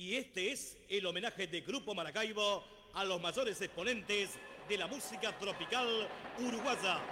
Y 0.00 0.16
este 0.16 0.50
es 0.50 0.78
el 0.88 1.04
homenaje 1.04 1.46
de 1.46 1.60
Grupo 1.60 1.94
Maracaibo 1.94 2.64
a 2.94 3.04
los 3.04 3.20
mayores 3.20 3.60
exponentes 3.60 4.30
de 4.66 4.78
la 4.78 4.86
música 4.86 5.38
tropical 5.38 6.08
uruguaya. 6.38 7.02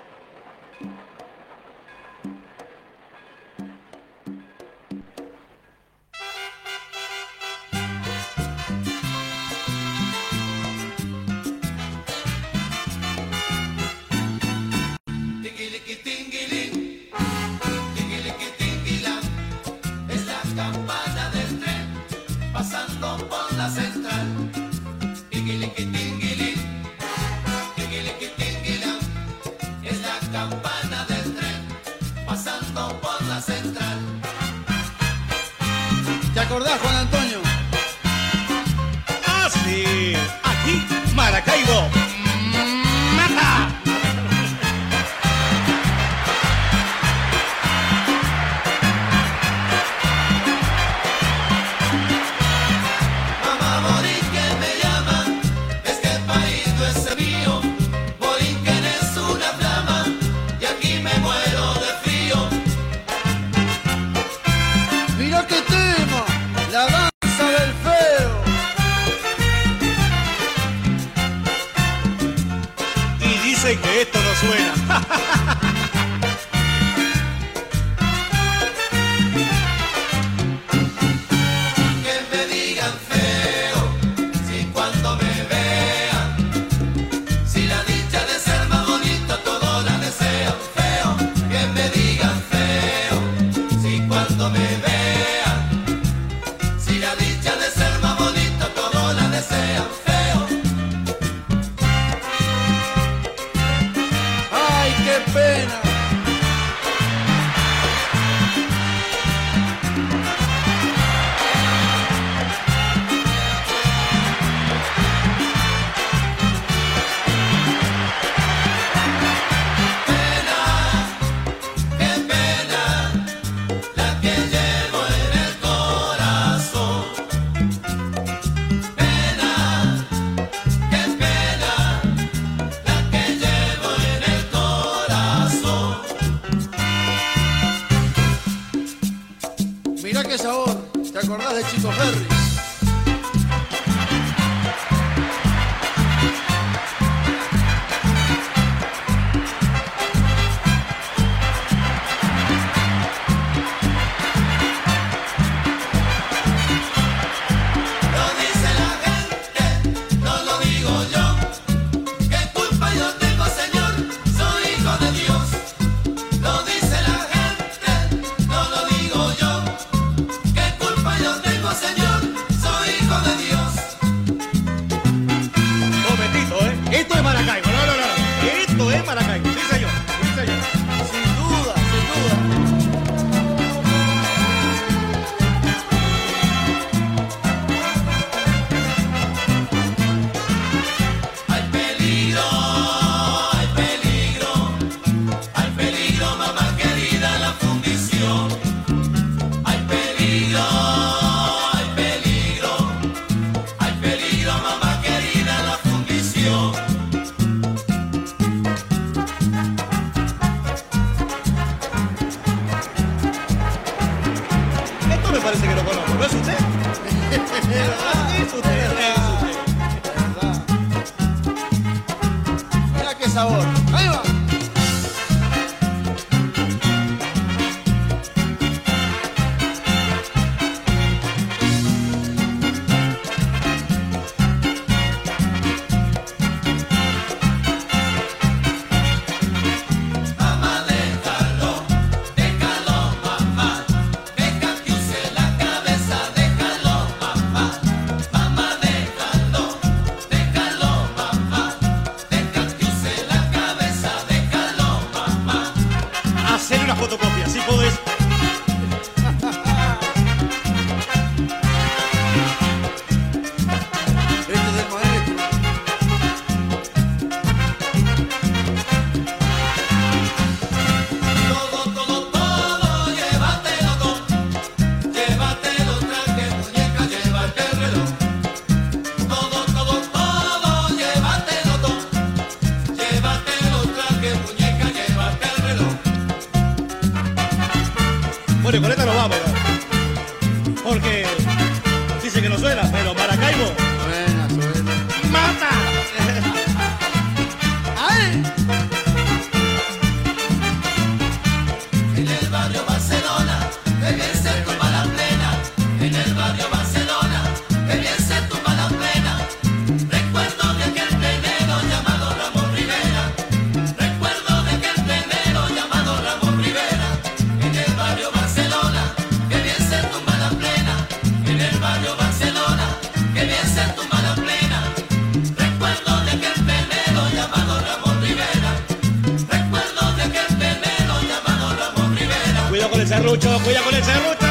Serrucho, 333.09 333.59
cuidado 333.65 333.85
con 333.87 333.95
el 333.95 334.05
serrucho. 334.05 334.47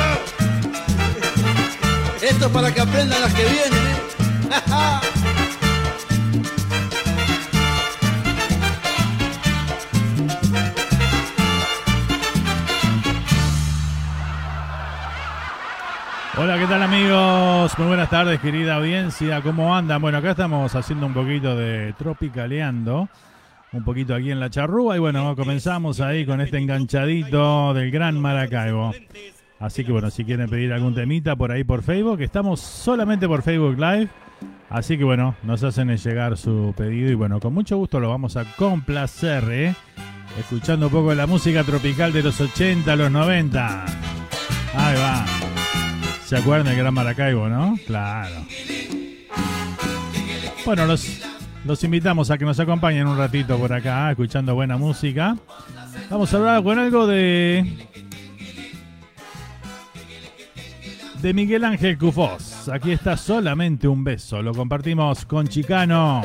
Esto 2.22 2.46
es 2.46 2.52
para 2.52 2.74
que 2.74 2.82
aprendan 2.82 3.22
las 3.22 3.34
que 3.34 3.46
vienen, 3.46 3.77
¿qué 16.60 16.66
tal 16.66 16.82
amigos? 16.82 17.78
Muy 17.78 17.88
buenas 17.88 18.10
tardes, 18.10 18.40
querida 18.40 18.76
audiencia. 18.76 19.42
¿Cómo 19.42 19.76
andan? 19.76 20.02
Bueno, 20.02 20.18
acá 20.18 20.32
estamos 20.32 20.74
haciendo 20.74 21.06
un 21.06 21.14
poquito 21.14 21.56
de 21.56 21.94
tropicaleando, 22.00 23.10
un 23.74 23.84
poquito 23.84 24.16
aquí 24.16 24.32
en 24.32 24.40
la 24.40 24.50
charrúa 24.50 24.96
y 24.96 25.00
bueno, 25.00 25.36
comenzamos 25.36 26.00
ahí 26.00 26.26
con 26.26 26.42
este 26.42 26.58
enganchadito 26.58 27.76
del 27.76 27.92
Gran 27.92 28.20
Maracaibo. 28.20 28.92
Así 29.60 29.84
que 29.84 29.92
bueno, 29.92 30.10
si 30.10 30.26
quieren 30.26 30.50
pedir 30.50 30.74
algún 30.74 30.96
temita 30.96 31.36
por 31.36 31.52
ahí 31.52 31.64
por 31.64 31.84
Facebook, 31.84 32.22
estamos 32.22 32.60
solamente 32.60 33.28
por 33.28 33.44
Facebook 33.44 33.78
Live. 33.78 34.10
Así 34.72 34.98
que 34.98 35.04
bueno, 35.04 35.36
nos 35.44 35.64
hacen 35.64 35.96
llegar 35.96 36.38
su 36.38 36.74
pedido 36.76 37.12
y 37.12 37.16
bueno, 37.16 37.40
con 37.40 37.54
mucho 37.54 37.78
gusto 37.78 38.00
lo 38.00 38.10
vamos 38.10 38.36
a 38.36 38.46
complacer, 38.56 39.44
¿eh? 39.52 39.76
Escuchando 40.40 40.88
un 40.88 40.92
poco 40.92 41.12
de 41.12 41.18
la 41.18 41.28
música 41.28 41.64
tropical 41.64 42.12
de 42.14 42.24
los 42.24 42.42
80, 42.42 42.96
los 42.96 43.12
90. 43.12 43.86
Ahí 44.74 44.96
va. 44.96 45.37
¿Se 46.28 46.36
acuerdan 46.36 46.68
del 46.68 46.76
Gran 46.76 46.94
Maracaibo, 46.94 47.48
no? 47.48 47.80
Claro. 47.88 48.36
Bueno, 50.66 50.86
los, 50.86 51.22
los 51.64 51.82
invitamos 51.86 52.30
a 52.30 52.38
que 52.38 52.44
nos 52.44 52.60
acompañen 52.60 53.08
un 53.08 53.18
ratito 53.18 53.58
por 53.58 53.72
acá, 53.72 54.12
escuchando 54.12 54.54
buena 54.54 54.76
música. 54.76 55.38
Vamos 56.10 56.34
a 56.34 56.38
hablar 56.38 56.64
con 56.64 56.80
algo 56.80 57.08
de. 57.08 57.88
De 61.22 61.34
Miguel 61.34 61.64
Ángel 61.64 61.98
Cufós. 61.98 62.68
Aquí 62.68 62.92
está 62.92 63.16
solamente 63.16 63.88
un 63.88 64.04
beso. 64.04 64.42
Lo 64.42 64.54
compartimos 64.54 65.26
con 65.26 65.48
Chicano. 65.48 66.24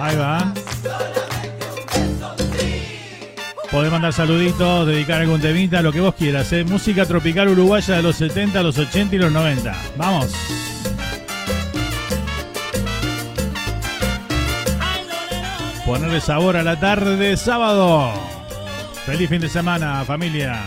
Ahí 0.00 0.16
va. 0.16 0.55
Podés 3.76 3.92
mandar 3.92 4.14
saluditos, 4.14 4.86
dedicar 4.86 5.20
algún 5.20 5.38
temita, 5.38 5.82
lo 5.82 5.92
que 5.92 6.00
vos 6.00 6.14
quieras. 6.14 6.50
¿eh? 6.54 6.64
Música 6.64 7.04
tropical 7.04 7.50
uruguaya 7.50 7.96
de 7.96 8.02
los 8.02 8.16
70, 8.16 8.62
los 8.62 8.78
80 8.78 9.16
y 9.16 9.18
los 9.18 9.30
90. 9.30 9.76
Vamos. 9.98 10.34
Ponerle 15.84 16.22
sabor 16.22 16.56
a 16.56 16.62
la 16.62 16.80
tarde 16.80 17.16
de 17.16 17.36
sábado. 17.36 18.14
Feliz 19.04 19.28
fin 19.28 19.42
de 19.42 19.50
semana, 19.50 20.02
familia. 20.06 20.64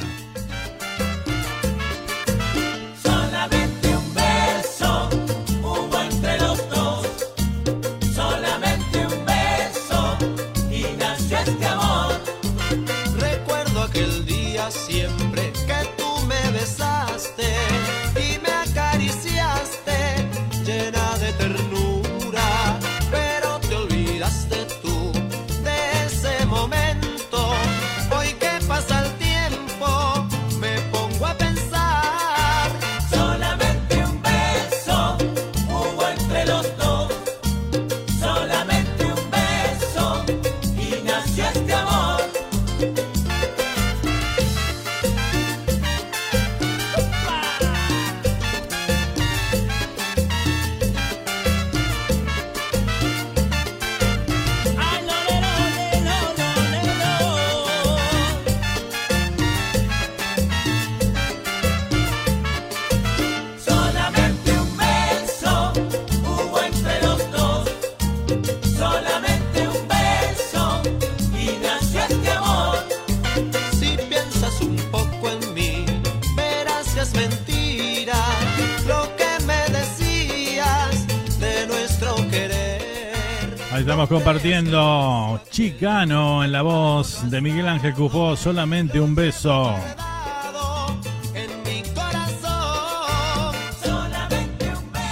Compartiendo 84.09 85.39
Chicano 85.51 86.43
en 86.43 86.51
la 86.51 86.63
voz 86.63 87.29
de 87.29 87.39
Miguel 87.41 87.67
Ángel 87.67 87.93
Cufó. 87.93 88.35
Solamente 88.35 88.99
un 88.99 89.13
beso. 89.13 89.75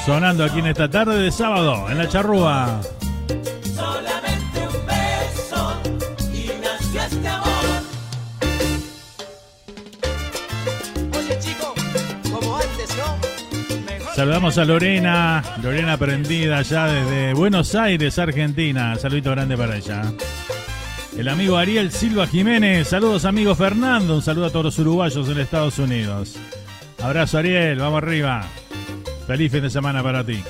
Sonando 0.06 0.44
aquí 0.44 0.60
en 0.60 0.68
esta 0.68 0.89
tarde 0.89 1.22
de 1.22 1.32
sábado 1.32 1.89
en 1.89 1.98
la 2.00 2.10
charrúa. 2.10 2.82
Saludamos 14.17 14.57
a 14.57 14.65
Lorena, 14.65 15.43
Lorena 15.62 15.95
prendida 15.95 16.63
ya 16.63 16.88
desde 16.88 17.36
Buenos 17.36 17.75
Aires, 17.75 18.17
Argentina. 18.17 18.95
Saludito 18.95 19.29
grande 19.29 19.55
para 19.55 19.77
ella. 19.77 20.12
El 21.15 21.27
amigo 21.27 21.55
Ariel 21.55 21.91
Silva 21.91 22.25
Jiménez, 22.25 22.88
saludos 22.88 23.25
amigo 23.25 23.53
Fernando, 23.53 24.15
un 24.15 24.24
saludo 24.24 24.47
a 24.47 24.50
todos 24.50 24.65
los 24.65 24.79
uruguayos 24.79 25.29
en 25.29 25.39
Estados 25.39 25.77
Unidos. 25.77 26.36
Abrazo 27.00 27.38
Ariel, 27.38 27.77
vamos 27.77 28.01
arriba. 28.01 28.43
Feliz 29.27 29.51
fin 29.51 29.62
de 29.62 29.69
semana 29.69 30.01
para 30.01 30.24
ti. 30.24 30.41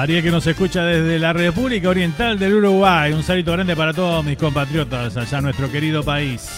Ariel 0.00 0.22
que 0.22 0.30
nos 0.30 0.46
escucha 0.46 0.82
desde 0.82 1.18
la 1.18 1.34
República 1.34 1.90
Oriental 1.90 2.38
del 2.38 2.54
Uruguay. 2.54 3.12
Un 3.12 3.22
saludo 3.22 3.52
grande 3.52 3.76
para 3.76 3.92
todos 3.92 4.24
mis 4.24 4.38
compatriotas 4.38 5.14
allá 5.14 5.38
en 5.38 5.44
nuestro 5.44 5.70
querido 5.70 6.02
país. 6.02 6.48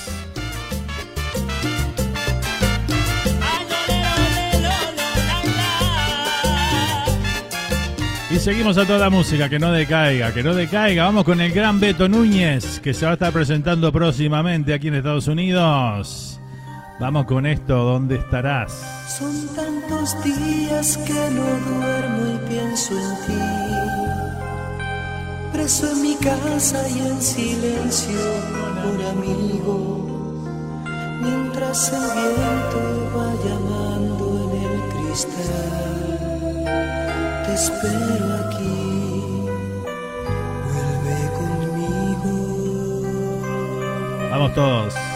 Y 8.31 8.39
seguimos 8.39 8.79
a 8.79 8.87
toda 8.87 9.01
la 9.01 9.11
música, 9.11 9.49
que 9.49 9.59
no 9.59 9.73
decaiga, 9.73 10.33
que 10.33 10.45
no 10.45 10.55
decaiga. 10.55 11.05
Vamos 11.05 11.25
con 11.25 11.41
el 11.41 11.51
gran 11.51 11.81
Beto 11.81 12.09
Núñez, 12.09 12.79
que 12.79 12.95
se 12.95 13.05
va 13.05 13.11
a 13.11 13.15
estar 13.15 13.33
presentando 13.33 13.91
próximamente 13.91 14.73
aquí 14.73 14.87
en 14.87 14.95
Estados 14.95 15.27
Unidos. 15.27 16.41
Vamos 17.01 17.27
con 17.27 17.45
esto, 17.47 17.75
¿dónde 17.75 18.17
estarás? 18.17 18.92
Son 19.07 19.49
tantos 19.49 20.17
días 20.23 20.97
que 20.99 21.31
no 21.31 21.45
duermo 21.69 22.35
y 22.35 22.39
pienso 22.49 22.95
en 22.95 23.17
ti. 23.27 23.43
Preso 25.53 25.91
en 25.91 26.03
mi 26.03 26.15
casa 26.17 26.89
y 26.89 26.99
en 27.01 27.21
silencio, 27.21 28.21
un 28.85 29.03
amigo. 29.05 29.77
Mientras 31.21 31.93
el 31.93 32.01
viento 32.01 32.81
va 33.15 33.29
llamando 33.45 34.25
en 34.45 34.53
el 34.63 34.79
cristal, 34.93 35.85
te 37.45 37.53
espero 37.55 38.27
aquí. 38.47 38.81
Vuelve 40.65 41.19
conmigo. 41.39 42.35
Vamos 44.31 44.51
todos. 44.55 45.12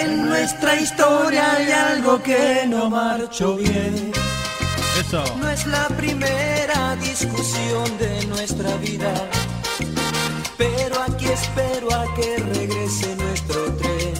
En 0.00 0.26
nuestra 0.26 0.80
historia 0.80 1.56
hay 1.56 1.70
algo 1.72 2.22
que 2.22 2.64
no 2.66 2.88
marchó 2.88 3.56
bien. 3.56 4.12
Eso. 4.98 5.22
No 5.36 5.50
es 5.50 5.66
la 5.66 5.88
primera 5.88 6.96
discusión 6.96 7.98
de 7.98 8.24
nuestra 8.26 8.74
vida, 8.76 9.12
pero 10.56 11.02
aquí 11.02 11.26
espero 11.26 11.92
a 11.94 12.14
que 12.14 12.36
regrese 12.54 13.14
nuestro 13.16 13.72
tren. 13.74 14.14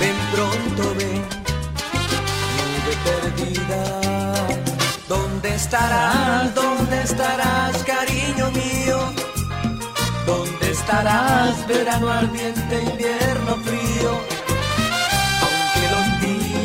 Ven 0.00 0.18
pronto, 0.34 0.94
ven, 0.96 1.22
nube 2.66 2.94
perdida. 3.06 3.82
¿Dónde 5.08 5.54
estarás? 5.54 6.52
¿Dónde 6.52 7.02
estarás, 7.02 7.76
cariño 7.84 8.50
mío? 8.50 8.98
¿Dónde 10.26 10.70
estarás, 10.72 11.64
verano 11.68 12.10
ardiente, 12.10 12.82
invierno 12.82 13.56
frío? 13.64 14.31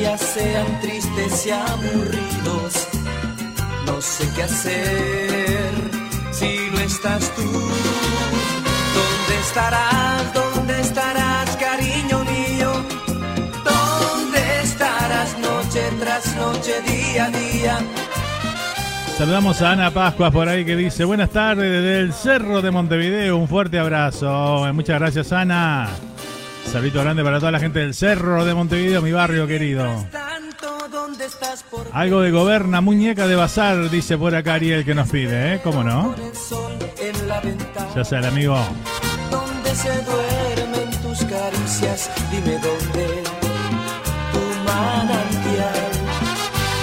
Días 0.07 0.21
sean 0.21 0.79
tristes 0.79 1.47
y 1.47 1.51
aburridos, 1.51 2.87
no 3.85 3.99
sé 3.99 4.25
qué 4.37 4.43
hacer 4.43 5.71
si 6.31 6.69
no 6.71 6.79
estás 6.79 7.29
tú. 7.35 7.43
¿Dónde 7.43 9.39
estarás? 9.41 10.33
¿Dónde 10.33 10.79
estarás, 10.79 11.57
cariño 11.57 12.23
mío? 12.23 12.71
¿Dónde 13.65 14.61
estarás 14.63 15.37
noche 15.39 15.81
tras 15.99 16.35
noche, 16.37 16.81
día 16.83 17.25
a 17.25 17.29
día? 17.29 17.77
Saludamos 19.17 19.61
a 19.61 19.71
Ana 19.71 19.91
Pascuas 19.91 20.31
por 20.31 20.47
ahí 20.47 20.63
que 20.63 20.77
dice, 20.77 21.03
buenas 21.03 21.31
tardes 21.31 21.69
desde 21.69 21.99
el 21.99 22.13
Cerro 22.13 22.61
de 22.61 22.71
Montevideo, 22.71 23.35
un 23.35 23.49
fuerte 23.49 23.77
abrazo. 23.77 24.65
Muchas 24.73 24.99
gracias 24.99 25.33
Ana. 25.33 25.89
Saludito 26.71 27.00
grande 27.01 27.24
para 27.24 27.39
toda 27.39 27.51
la 27.51 27.59
gente 27.59 27.79
del 27.79 27.93
Cerro 27.93 28.43
de 28.45 28.53
Montevideo, 28.53 29.01
mi 29.01 29.12
barrio 29.12 29.47
querido. 29.47 30.05
Tanto, 30.12 30.88
¿dónde 30.91 31.25
estás 31.25 31.63
por 31.63 31.88
Algo 31.93 32.21
de 32.21 32.31
goberna, 32.31 32.81
muñeca 32.81 33.25
de 33.25 33.36
bazar, 33.36 33.89
dice 33.89 34.17
por 34.17 34.36
acá 34.36 34.55
Ariel 34.55 34.83
que 34.83 34.93
nos 34.93 35.09
pide, 35.09 35.55
¿eh? 35.55 35.62
¿Cómo 35.63 35.83
no? 35.83 36.13
Ya 37.95 38.03
sea 38.03 38.19
el 38.19 38.25
amigo. 38.25 38.57
donde 39.31 39.75
se 39.75 39.89
duermen 40.03 40.91
tus 41.01 41.19
caricias, 41.25 42.12
dime 42.31 42.59
dónde 42.59 43.24
tu 44.33 44.39
manantial, 44.65 45.91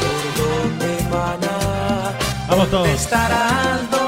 por 0.00 0.80
dónde 0.80 1.04
mana. 1.10 2.18
Vamos 2.48 2.70
todos. 2.70 4.03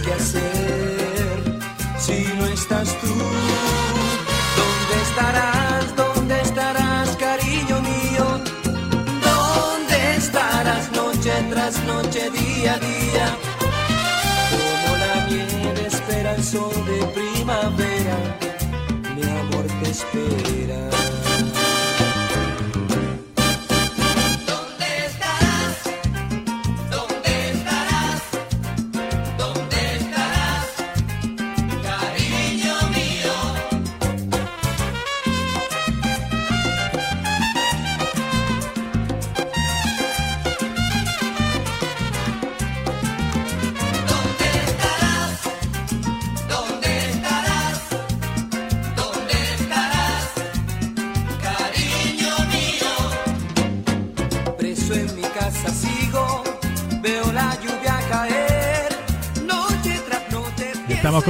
Qué 0.00 0.12
hacer 0.12 1.58
si 1.98 2.24
no 2.38 2.46
estás 2.46 2.88
tú. 3.00 3.08
¿Dónde 4.56 5.02
estarás? 5.02 5.51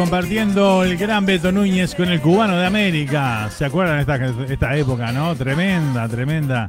Compartiendo 0.03 0.83
el 0.83 0.97
gran 0.97 1.25
Beto 1.25 1.53
Núñez 1.53 1.95
con 1.95 2.09
el 2.09 2.21
cubano 2.21 2.57
de 2.57 2.67
América. 2.67 3.49
¿Se 3.57 3.65
acuerdan 3.65 4.01
esta, 4.01 4.17
esta 4.53 4.77
época, 4.77 5.13
no? 5.13 5.37
Tremenda, 5.37 6.09
tremenda. 6.09 6.69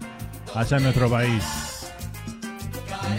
Allá 0.54 0.78
en 0.78 0.84
nuestro 0.84 1.10
país. 1.10 1.44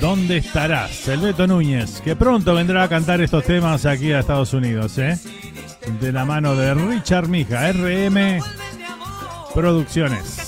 ¿Dónde 0.00 0.36
estarás? 0.36 1.08
El 1.08 1.18
Beto 1.18 1.48
Núñez, 1.48 2.00
que 2.00 2.14
pronto 2.14 2.54
vendrá 2.54 2.84
a 2.84 2.88
cantar 2.88 3.20
estos 3.22 3.42
temas 3.42 3.86
aquí 3.86 4.12
a 4.12 4.20
Estados 4.20 4.54
Unidos, 4.54 4.96
¿eh? 4.98 5.18
De 6.00 6.12
la 6.12 6.24
mano 6.24 6.54
de 6.54 6.74
Richard 6.74 7.26
Mija, 7.26 7.72
RM 7.72 8.38
Producciones. 9.52 10.43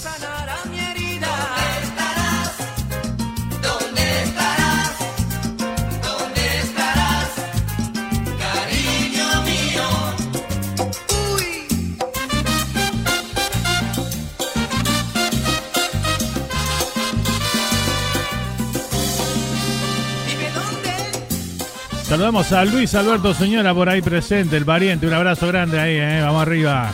Saludamos 22.16 22.50
a 22.52 22.64
Luis 22.64 22.94
Alberto 22.94 23.34
Señora 23.34 23.74
por 23.74 23.90
ahí 23.90 24.00
presente, 24.00 24.56
el 24.56 24.64
pariente. 24.64 25.06
Un 25.06 25.12
abrazo 25.12 25.48
grande 25.48 25.78
ahí, 25.78 25.96
¿eh? 25.98 26.22
Vamos 26.22 26.40
arriba. 26.40 26.90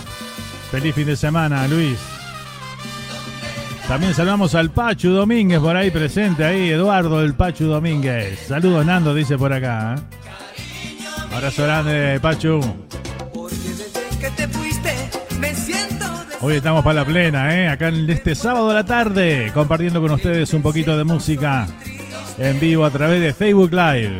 Feliz 0.72 0.96
fin 0.96 1.06
de 1.06 1.14
semana, 1.14 1.68
Luis. 1.68 1.96
También 3.86 4.14
saludamos 4.14 4.56
al 4.56 4.72
Pachu 4.72 5.10
Domínguez 5.10 5.60
por 5.60 5.76
ahí 5.76 5.92
presente, 5.92 6.44
ahí, 6.44 6.70
Eduardo 6.70 7.20
del 7.20 7.34
Pachu 7.34 7.66
Domínguez. 7.66 8.46
Saludos, 8.48 8.84
Nando, 8.84 9.14
dice 9.14 9.38
por 9.38 9.52
acá. 9.52 9.94
¿eh? 9.94 11.32
Abrazo 11.32 11.62
grande, 11.62 12.18
Pachu. 12.20 12.60
Hoy 16.40 16.54
estamos 16.56 16.82
para 16.82 16.94
la 16.94 17.04
plena, 17.04 17.56
¿eh? 17.56 17.68
Acá 17.68 17.90
en 17.90 18.10
este 18.10 18.34
sábado 18.34 18.70
de 18.70 18.74
la 18.74 18.84
tarde, 18.84 19.52
compartiendo 19.54 20.00
con 20.00 20.10
ustedes 20.10 20.52
un 20.52 20.62
poquito 20.62 20.98
de 20.98 21.04
música 21.04 21.68
en 22.38 22.58
vivo 22.58 22.84
a 22.84 22.90
través 22.90 23.20
de 23.20 23.32
Facebook 23.32 23.70
Live. 23.70 24.18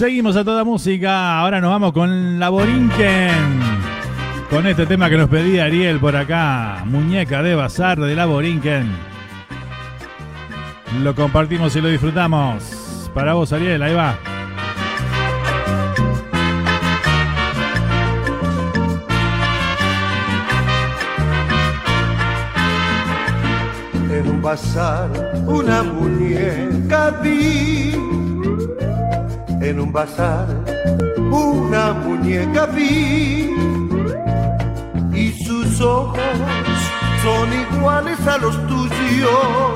Seguimos 0.00 0.34
a 0.36 0.44
toda 0.44 0.64
música. 0.64 1.38
Ahora 1.38 1.60
nos 1.60 1.72
vamos 1.72 1.92
con 1.92 2.38
la 2.38 2.48
Borinquen. 2.48 3.60
Con 4.48 4.66
este 4.66 4.86
tema 4.86 5.10
que 5.10 5.18
nos 5.18 5.28
pedía 5.28 5.66
Ariel 5.66 6.00
por 6.00 6.16
acá. 6.16 6.84
Muñeca 6.86 7.42
de 7.42 7.54
Bazar 7.54 8.00
de 8.00 8.14
la 8.14 8.24
Borinquen. 8.24 8.90
Lo 11.02 11.14
compartimos 11.14 11.76
y 11.76 11.82
lo 11.82 11.88
disfrutamos. 11.88 13.10
Para 13.12 13.34
vos, 13.34 13.52
Ariel, 13.52 13.82
ahí 13.82 13.92
va. 13.92 14.18
En 24.10 24.30
un 24.30 24.40
bazar 24.40 25.10
una 25.46 25.82
muñeca 25.82 27.10
vi. 27.22 28.19
En 29.60 29.78
un 29.78 29.92
bazar 29.92 30.46
una 31.30 31.92
muñeca 31.92 32.66
vi. 32.66 33.54
Y 35.12 35.32
sus 35.44 35.80
ojos 35.80 36.18
son 37.22 37.52
iguales 37.52 38.18
a 38.26 38.38
los 38.38 38.56
tuyos. 38.66 39.72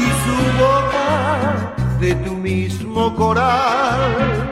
Y 0.00 0.04
su 0.24 0.36
boca 0.62 1.74
de 2.00 2.14
tu 2.16 2.34
mismo 2.34 3.14
coral. 3.16 4.48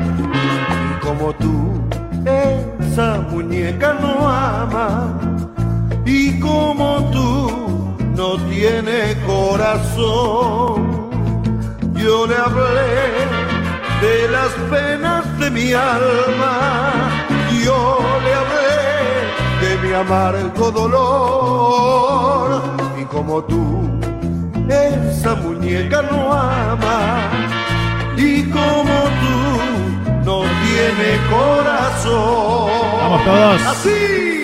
Y 0.91 1.07
como 1.07 1.33
tú, 1.35 1.81
esa 2.25 3.21
muñeca 3.31 3.95
no 4.01 4.29
ama. 4.29 5.21
Y 6.05 6.41
como 6.41 7.11
tú, 7.13 7.95
no 8.17 8.37
tiene 8.49 9.17
corazón. 9.27 11.03
Yo 11.95 12.27
le 12.27 12.37
hablé 12.37 13.42
de 14.03 14.29
las 14.29 14.53
penas 14.69 15.39
de 15.39 15.49
mi 15.51 15.73
alma, 15.73 17.09
yo 17.65 18.01
le 18.25 18.35
hablé 18.41 18.83
de 19.63 19.71
mi 19.83 19.93
amargo 19.95 20.71
dolor. 20.73 22.63
Y 23.01 23.05
como 23.05 23.45
tú, 23.45 23.89
esa 24.69 25.37
muñeca 25.37 26.03
no 26.03 26.33
ama, 26.33 27.31
y 28.17 28.43
como 28.51 28.99
tú, 29.23 29.39
no 30.25 30.43
tiene 30.65 31.09
corazón. 31.31 32.71
Vamos 33.01 33.25
todos. 33.25 33.63
Así. 33.67 34.42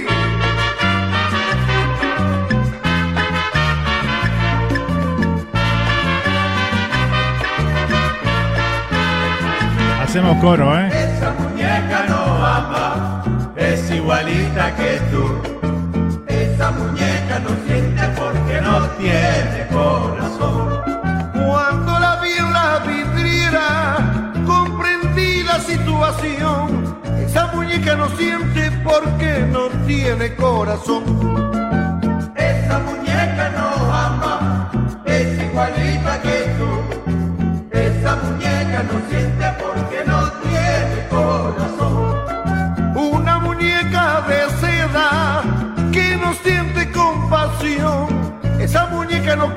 Hacemos 10.09 10.38
coro, 10.38 10.75
¿eh? 10.75 10.88
Esa 10.88 11.35
muñeca 11.38 12.07
no 12.09 12.43
ama, 12.43 13.23
es 13.55 13.91
igualita 13.91 14.75
que 14.75 14.99
tú. 15.11 15.23
Esa 16.27 16.71
muñeca 16.71 17.38
no 17.41 17.50
siente 17.67 18.03
porque 18.17 18.59
no 18.62 18.87
tiene 18.97 19.67
corazón. 19.71 20.81
Cuando 21.35 21.99
la 21.99 22.21
vi 22.23 22.31
en 22.38 22.53
la 22.55 22.79
vidriera, 22.87 24.35
comprendí 24.47 25.43
la 25.43 25.61
situación. 25.61 26.97
Esa 27.19 27.49
muñeca 27.49 27.95
no 27.95 28.09
siente 28.17 28.71
porque 28.83 29.47
no 29.53 29.69
tiene 29.87 30.35
corazón. 30.37 31.68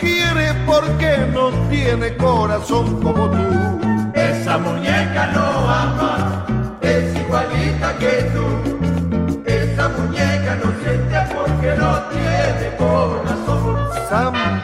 Quiere 0.01 0.53
porque 0.65 1.17
no 1.31 1.49
tiene 1.69 2.17
corazón 2.17 3.01
como 3.01 3.29
tú. 3.29 3.79
Esa 4.13 4.57
muñeca 4.57 5.31
no 5.33 5.69
ama, 5.69 6.45
es 6.81 7.15
igualita 7.15 7.97
que 7.99 8.29
tú. 8.33 9.41
Esa 9.45 9.89
muñeca 9.89 10.57
no 10.63 10.71
siente 10.81 11.17
porque 11.33 11.75
no 11.77 11.99
tiene 12.09 12.75
corazón. 12.77 13.77
Samba. 14.09 14.59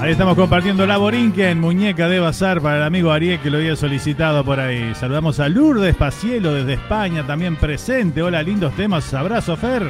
Ahí 0.00 0.12
estamos 0.12 0.36
compartiendo 0.36 0.86
la 0.86 0.96
Borinquen, 0.96 1.60
muñeca 1.60 2.08
de 2.08 2.20
bazar 2.20 2.60
para 2.60 2.78
el 2.78 2.82
amigo 2.82 3.10
Ariel 3.12 3.40
que 3.40 3.50
lo 3.50 3.58
había 3.58 3.76
solicitado 3.76 4.44
por 4.44 4.60
ahí. 4.60 4.94
Saludamos 4.94 5.40
a 5.40 5.48
Lourdes 5.48 5.96
Pacielo 5.96 6.54
desde 6.54 6.74
España, 6.74 7.26
también 7.26 7.56
presente. 7.56 8.22
Hola, 8.22 8.42
lindos 8.42 8.74
temas. 8.74 9.12
Abrazo, 9.14 9.56
Fer. 9.56 9.88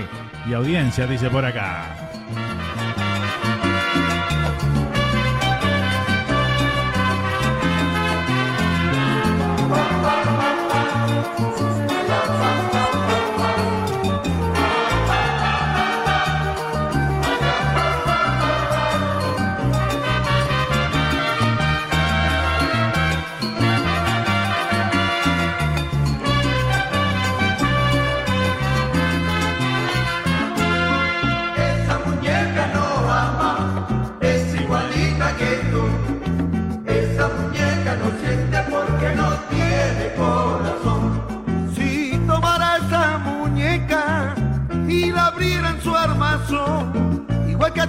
Y 0.49 0.55
audiencia, 0.55 1.07
dice 1.07 1.29
por 1.29 1.45
acá. 1.45 2.08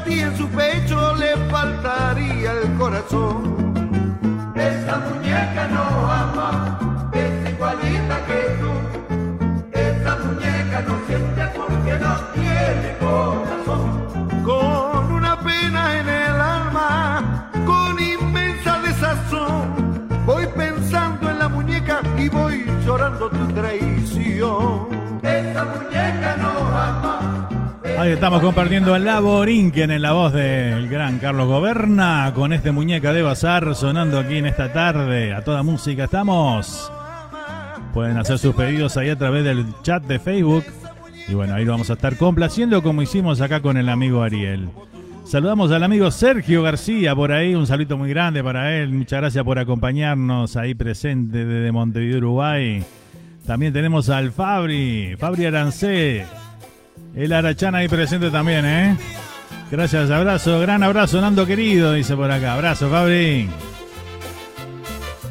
Ti 0.10 0.20
en 0.22 0.36
su 0.36 0.48
pecho 0.50 1.16
le 1.16 1.32
faltaría 1.54 2.52
el 2.62 2.68
corazón. 2.78 3.34
Esa 4.56 4.96
muñeca 5.06 5.64
no 5.76 5.86
ama, 6.24 6.52
es 7.14 7.34
igualita 7.52 8.16
que 8.28 8.40
tú. 8.60 8.72
Esa 9.88 10.12
muñeca 10.24 10.78
no 10.88 10.94
siente 11.08 11.44
porque 11.58 11.94
no 12.06 12.14
tiene 12.38 12.90
corazón. 13.06 13.84
Con 14.50 15.02
una 15.20 15.34
pena 15.48 15.82
en 16.00 16.08
el 16.10 16.38
alma, 16.58 17.52
con 17.70 17.92
inmensa 18.00 18.80
desazón, 18.88 19.64
voy 20.26 20.46
pensando 20.64 21.30
en 21.30 21.40
la 21.40 21.50
muñeca 21.50 22.02
y 22.18 22.30
voy 22.30 22.66
llorando 22.86 23.30
tu 23.30 23.46
traición. 23.60 24.88
Esa 25.22 25.64
muñeca 25.66 26.36
no. 26.42 26.49
Ahí 28.00 28.12
estamos 28.12 28.40
compartiendo 28.40 28.94
a 28.94 29.00
la 29.00 29.20
Borinquen 29.20 29.92
en 29.92 30.02
la 30.02 30.14
voz 30.14 30.32
del 30.32 30.88
gran 30.88 31.20
Carlos 31.20 31.50
Goberna 31.50 32.32
con 32.34 32.54
este 32.54 32.72
muñeca 32.72 33.12
de 33.12 33.22
bazar 33.22 33.76
sonando 33.76 34.18
aquí 34.18 34.38
en 34.38 34.46
esta 34.46 34.72
tarde. 34.72 35.34
A 35.34 35.44
toda 35.44 35.64
música 35.64 36.06
estamos. 36.06 36.90
Pueden 37.94 38.18
hacer 38.18 38.40
sus 38.40 38.56
pedidos 38.56 38.96
ahí 38.96 39.10
a 39.10 39.18
través 39.18 39.44
del 39.44 39.66
chat 39.82 40.02
de 40.06 40.18
Facebook. 40.18 40.64
Y 41.28 41.34
bueno, 41.34 41.56
ahí 41.56 41.66
lo 41.66 41.74
vamos 41.74 41.90
a 41.90 41.94
estar 41.94 42.16
complaciendo 42.16 42.82
como 42.82 43.02
hicimos 43.02 43.42
acá 43.42 43.60
con 43.60 43.76
el 43.76 43.90
amigo 43.90 44.24
Ariel. 44.24 44.70
Saludamos 45.26 45.70
al 45.74 45.84
amigo 45.84 46.10
Sergio 46.10 46.64
García 46.64 47.14
por 47.14 47.34
ahí, 47.34 47.54
un 47.54 47.68
saludo 47.68 47.98
muy 47.98 48.12
grande 48.12 48.42
para 48.42 48.78
él. 48.78 48.94
Muchas 48.94 49.20
gracias 49.20 49.44
por 49.44 49.60
acompañarnos 49.60 50.56
ahí 50.56 50.74
presente 50.74 51.46
desde 51.46 51.74
Montevideo, 51.74 52.20
Uruguay. 52.20 52.82
También 53.46 53.74
tenemos 53.74 54.10
al 54.10 54.32
Fabri, 54.32 55.18
Fabri 55.18 55.48
Arancé, 55.48 56.26
el 57.16 57.34
Arachán 57.34 57.76
ahí 57.76 57.88
presente 57.88 58.30
también, 58.32 58.66
¿eh? 58.66 58.98
Gracias, 59.72 60.10
abrazo, 60.10 60.60
gran 60.60 60.82
abrazo, 60.84 61.22
Nando 61.22 61.46
querido, 61.46 61.94
dice 61.94 62.16
por 62.16 62.32
acá. 62.32 62.54
Abrazo, 62.54 62.90
Fabri. 62.90 63.50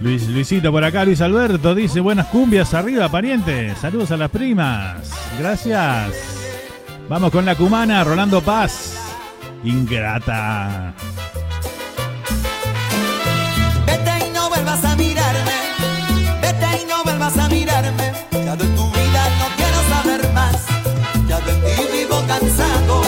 Luis, 0.01 0.29
Luisito 0.29 0.71
por 0.71 0.85
acá, 0.85 1.05
Luis 1.05 1.21
Alberto 1.21 1.75
dice 1.75 1.99
buenas 1.99 2.27
cumbias 2.27 2.73
arriba, 2.73 3.09
pariente. 3.09 3.75
Saludos 3.75 4.13
a 4.13 4.17
las 4.17 4.31
primas. 4.31 5.11
Gracias. 5.39 6.13
Vamos 7.09 7.33
con 7.33 7.45
la 7.45 7.57
cumana, 7.57 8.05
Rolando 8.05 8.41
Paz. 8.41 8.95
Ingrata. 9.65 10.95
Cansado, 22.39 23.03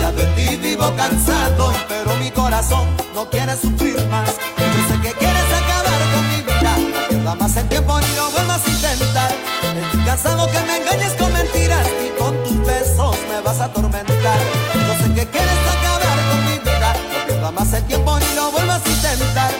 ya 0.00 0.12
de 0.12 0.24
ti 0.34 0.56
vivo 0.56 0.92
cansado. 0.96 1.72
Pero 1.88 2.16
mi 2.16 2.30
corazón 2.30 2.86
no 3.14 3.28
quiere 3.28 3.56
sufrir 3.56 3.96
más. 4.08 4.30
Yo 4.56 4.80
sé 4.88 5.00
que 5.02 5.12
quieres 5.12 5.48
acabar 5.60 6.00
con 6.14 6.28
mi 6.30 6.42
vida, 6.42 6.76
no 6.78 7.08
pierda 7.08 7.34
más 7.34 7.56
el 7.56 7.68
tiempo 7.68 8.00
cansado 10.16 10.50
que 10.50 10.60
me 10.60 10.76
engañes 10.78 11.12
con 11.14 11.30
mentiras 11.30 11.86
y 12.02 12.18
con 12.18 12.42
tus 12.44 12.66
besos 12.66 13.16
me 13.28 13.40
vas 13.42 13.60
a 13.60 13.64
atormentar. 13.66 14.38
Yo 14.74 15.04
sé 15.04 15.12
que 15.14 15.26
quieres 15.26 15.62
acabar 15.76 16.18
con 16.30 16.44
mi 16.46 16.58
vida, 16.58 16.94
no 17.12 17.26
pierdas 17.26 17.52
más 17.52 17.72
el 17.74 17.84
tiempo 17.84 18.18
ni 18.18 18.34
lo 18.34 18.50
vuelvas 18.50 18.80
a 18.86 18.88
intentar. 18.88 19.50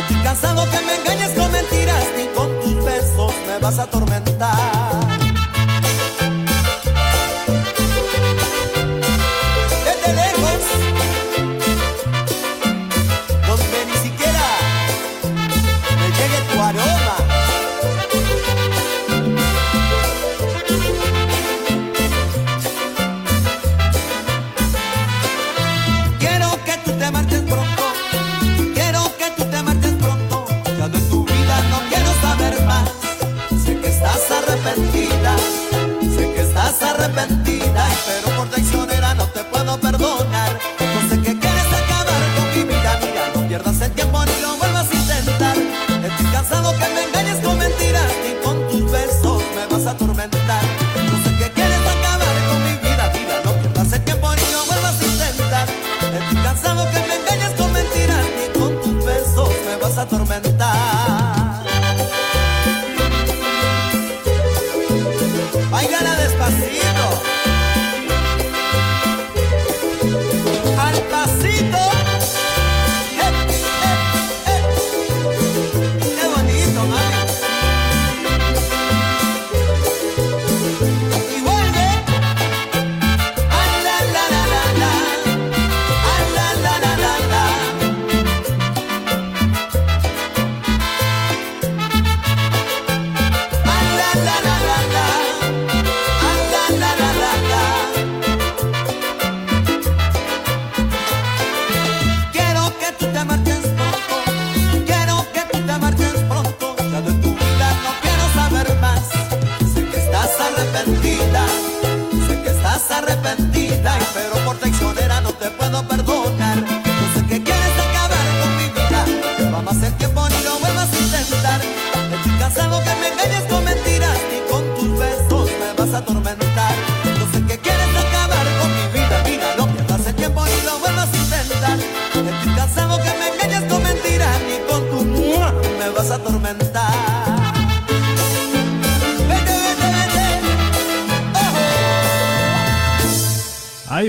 Estoy 0.00 0.22
cansado 0.22 0.70
que 0.70 0.80
me 0.80 0.94
engañes 0.96 1.30
con 1.30 1.50
mentiras 1.50 2.04
y 2.22 2.36
con 2.36 2.60
tus 2.60 2.84
besos 2.84 3.32
me 3.46 3.58
vas 3.58 3.78
a 3.78 3.84
atormentar. 3.84 4.81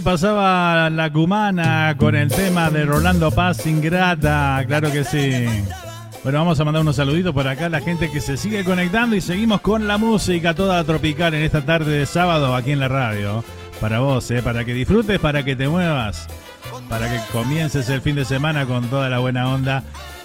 Pasaba 0.03 0.89
la 0.89 1.11
cumana 1.11 1.95
con 1.97 2.15
el 2.15 2.29
tema 2.29 2.69
de 2.69 2.85
Rolando 2.85 3.31
Paz 3.31 3.65
Ingrata, 3.65 4.63
claro 4.67 4.91
que 4.91 5.03
sí. 5.03 5.45
Bueno, 6.23 6.39
vamos 6.39 6.59
a 6.59 6.65
mandar 6.65 6.81
unos 6.81 6.97
saluditos 6.97 7.33
por 7.33 7.47
acá 7.47 7.67
a 7.67 7.69
la 7.69 7.79
gente 7.79 8.11
que 8.11 8.19
se 8.19 8.35
sigue 8.35 8.63
conectando 8.65 9.15
y 9.15 9.21
seguimos 9.21 9.61
con 9.61 9.87
la 9.87 9.97
música 9.97 10.53
toda 10.53 10.83
tropical 10.83 11.33
en 11.33 11.43
esta 11.43 11.65
tarde 11.65 11.99
de 11.99 12.05
sábado 12.05 12.53
aquí 12.55 12.71
en 12.71 12.79
la 12.79 12.89
radio. 12.89 13.43
Para 13.79 13.99
vos, 13.99 14.29
¿eh? 14.31 14.41
para 14.41 14.65
que 14.65 14.73
disfrutes, 14.73 15.19
para 15.19 15.43
que 15.43 15.55
te 15.55 15.67
muevas, 15.67 16.27
para 16.89 17.09
que 17.09 17.19
comiences 17.31 17.87
el 17.89 18.01
fin 18.01 18.15
de 18.15 18.25
semana 18.25 18.65
con 18.65 18.87
toda 18.89 19.09
la 19.09 19.19
buena 19.19 19.49
onda 19.49 19.83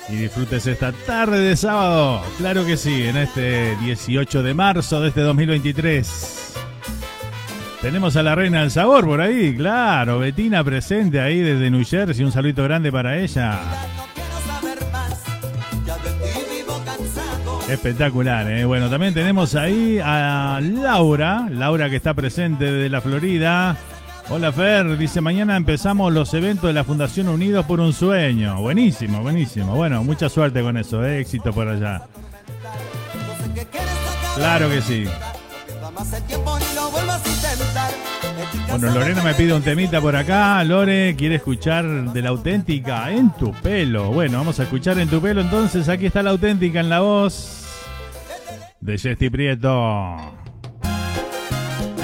y 0.09 0.17
disfrutes 0.17 0.67
esta 0.67 0.93
tarde 0.93 1.41
de 1.41 1.57
sábado. 1.57 2.23
Claro 2.39 2.67
que 2.67 2.77
sí, 2.77 3.05
en 3.05 3.17
este 3.17 3.77
18 3.77 4.43
de 4.43 4.55
marzo 4.55 5.01
de 5.01 5.09
este 5.09 5.21
2023. 5.21 6.68
Tenemos 7.89 8.17
a 8.17 8.23
la 8.23 8.35
reina 8.35 8.61
del 8.61 8.71
sabor 8.71 9.07
por 9.07 9.19
ahí, 9.19 9.57
claro. 9.57 10.19
Betina 10.19 10.63
presente 10.63 11.23
ahí 11.23 11.41
desde 11.41 11.71
New 11.71 11.83
Jersey. 11.87 12.23
Un 12.23 12.31
saludito 12.31 12.63
grande 12.63 12.93
para 12.93 13.17
ella. 13.17 13.61
Espectacular, 17.67 18.47
¿eh? 18.51 18.67
Bueno, 18.67 18.91
también 18.91 19.15
tenemos 19.15 19.55
ahí 19.55 19.99
a 20.05 20.61
Laura. 20.63 21.49
Laura 21.51 21.89
que 21.89 21.97
está 21.97 22.13
presente 22.13 22.71
desde 22.71 22.91
la 22.91 23.01
Florida. 23.01 23.75
Hola 24.29 24.53
Fer, 24.53 24.99
dice 24.99 25.23
mañana 25.23 25.57
empezamos 25.57 26.13
los 26.13 26.35
eventos 26.35 26.69
de 26.69 26.75
la 26.75 26.85
Fundación 26.85 27.29
Unidos 27.29 27.65
por 27.65 27.81
un 27.81 27.95
Sueño. 27.95 28.61
Buenísimo, 28.61 29.23
buenísimo. 29.23 29.75
Bueno, 29.75 30.05
mucha 30.05 30.29
suerte 30.29 30.61
con 30.61 30.77
eso, 30.77 31.03
¿eh? 31.07 31.21
éxito 31.21 31.55
por 31.55 31.67
allá. 31.67 32.03
Claro 34.37 34.69
que 34.69 34.83
sí. 34.83 35.07
Bueno, 38.71 38.91
Lorena 38.93 39.23
me 39.23 39.35
pide 39.35 39.55
un 39.55 39.63
temita 39.63 40.01
por 40.01 40.15
acá. 40.15 40.63
Lore 40.63 41.17
quiere 41.17 41.37
escuchar 41.37 41.85
de 42.13 42.23
la 42.23 42.29
auténtica 42.29 43.11
en 43.11 43.31
tu 43.31 43.53
pelo. 43.53 44.13
Bueno, 44.13 44.39
vamos 44.39 44.61
a 44.61 44.65
escuchar 44.65 44.99
en 44.99 45.09
tu 45.09 45.21
pelo 45.21 45.41
entonces. 45.41 45.89
Aquí 45.89 46.07
está 46.07 46.23
la 46.23 46.31
auténtica 46.31 46.81
en 46.81 46.89
la 46.89 47.01
voz 47.01 47.67
de 48.81 48.99
Jesti 48.99 49.31
Prieto. 49.31 50.17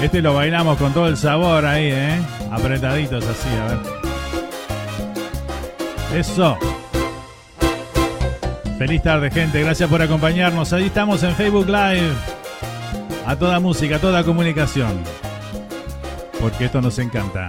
Este 0.01 0.21
lo 0.21 0.33
bailamos 0.33 0.77
con 0.77 0.91
todo 0.93 1.07
el 1.07 1.17
sabor 1.17 1.65
ahí, 1.65 1.91
¿eh? 1.91 2.19
Apretaditos 2.51 3.23
así, 3.25 3.49
a 3.49 3.65
ver. 3.67 3.79
Eso. 6.19 6.57
Feliz 8.77 9.03
tarde, 9.03 9.31
gente. 9.31 9.61
Gracias 9.61 9.89
por 9.89 10.01
acompañarnos. 10.01 10.73
Ahí 10.73 10.87
estamos 10.87 11.23
en 11.23 11.33
Facebook 11.35 11.67
Live. 11.67 12.11
A 13.25 13.35
toda 13.35 13.59
música, 13.59 13.95
a 13.95 13.99
toda 13.99 14.23
comunicación. 14.23 15.24
Porque 16.45 16.65
esto 16.65 16.79
nos 16.79 16.99
encanta. 16.99 17.47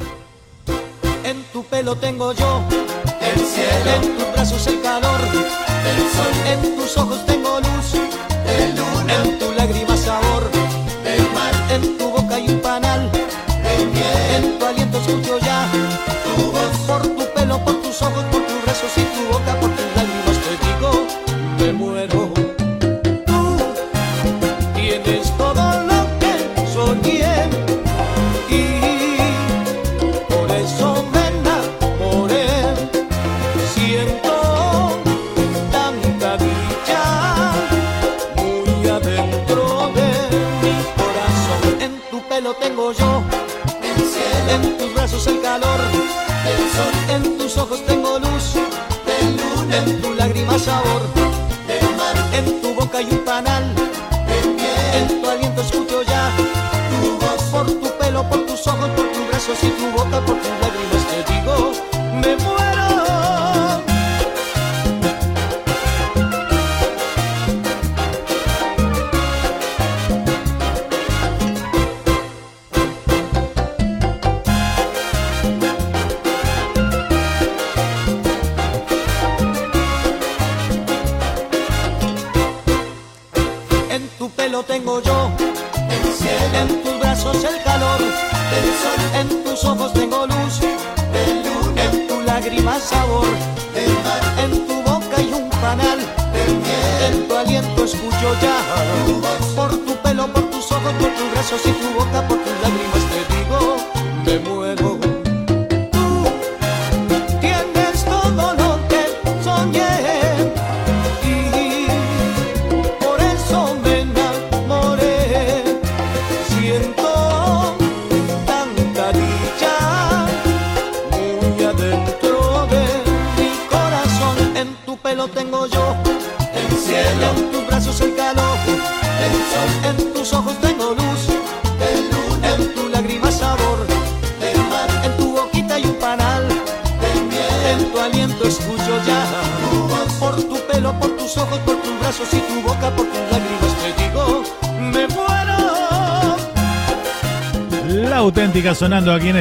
En 1.23 1.43
tu 1.53 1.63
pelo 1.65 1.97
tengo 1.97 2.33
yo, 2.33 2.65
El 3.21 3.39
cielo, 3.45 3.91
en 3.95 4.17
tus 4.17 4.33
brazos 4.33 4.67
el 4.69 4.81
calor, 4.81 5.21
el 5.21 6.01
sol, 6.17 6.35
en 6.47 6.77
tus 6.77 6.97
ojos 6.97 7.27
tengo 7.27 7.61
luz, 7.61 7.93
el 7.93 8.75
luna, 8.75 9.15
en 9.23 9.39
tu 9.39 9.53
lágrima 9.53 9.95
sabor, 9.99 10.51
el 11.05 11.31
mar, 11.35 11.53
en 11.73 11.99
tu 11.99 12.09
boca 12.09 12.37
hay 12.37 12.49
un 12.49 12.59
panal, 12.61 13.11
el 13.77 13.87
miel, 13.89 14.45
en 14.45 14.59
tu 14.59 14.65
aliento 14.65 14.97
escucho 14.97 15.41
ya, 15.41 15.69
tu 16.25 16.53
voz, 16.53 16.77
por 16.87 17.03
tu 17.03 17.35
pelo, 17.35 17.63
por 17.67 17.75
tus 17.83 18.01
ojos, 18.01 18.25
por 18.33 18.47
tus 18.47 18.63
brazos 18.63 18.93
y 18.97 19.03
tu 19.03 19.31
boca, 19.31 19.61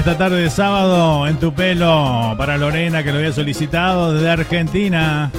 esta 0.05 0.19
tarde 0.19 0.43
de 0.43 0.51
sábado 0.51 1.25
en 1.25 1.39
tu 1.39 1.51
pelo 1.51 2.35
para 2.37 2.59
Lorena 2.59 3.01
que 3.01 3.11
lo 3.11 3.17
había 3.17 3.33
solicitado 3.33 4.13
desde 4.13 4.29
Argentina. 4.29 5.31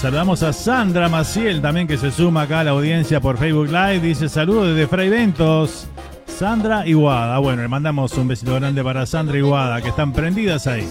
Saludamos 0.00 0.44
a 0.44 0.52
Sandra 0.52 1.08
Maciel 1.08 1.60
también 1.60 1.88
que 1.88 1.98
se 1.98 2.12
suma 2.12 2.42
acá 2.42 2.60
a 2.60 2.64
la 2.64 2.70
audiencia 2.70 3.20
por 3.20 3.38
Facebook 3.38 3.66
Live. 3.72 3.98
Dice 3.98 4.28
saludos 4.28 4.68
desde 4.68 4.86
Fray 4.86 5.08
Ventos. 5.08 5.88
Sandra 6.28 6.86
Iguada. 6.86 7.40
Bueno, 7.40 7.62
le 7.62 7.68
mandamos 7.68 8.12
un 8.12 8.28
besito 8.28 8.54
grande 8.54 8.84
para 8.84 9.04
Sandra 9.04 9.36
Iguada 9.36 9.82
que 9.82 9.88
están 9.88 10.12
prendidas 10.12 10.68
ahí. 10.68 10.88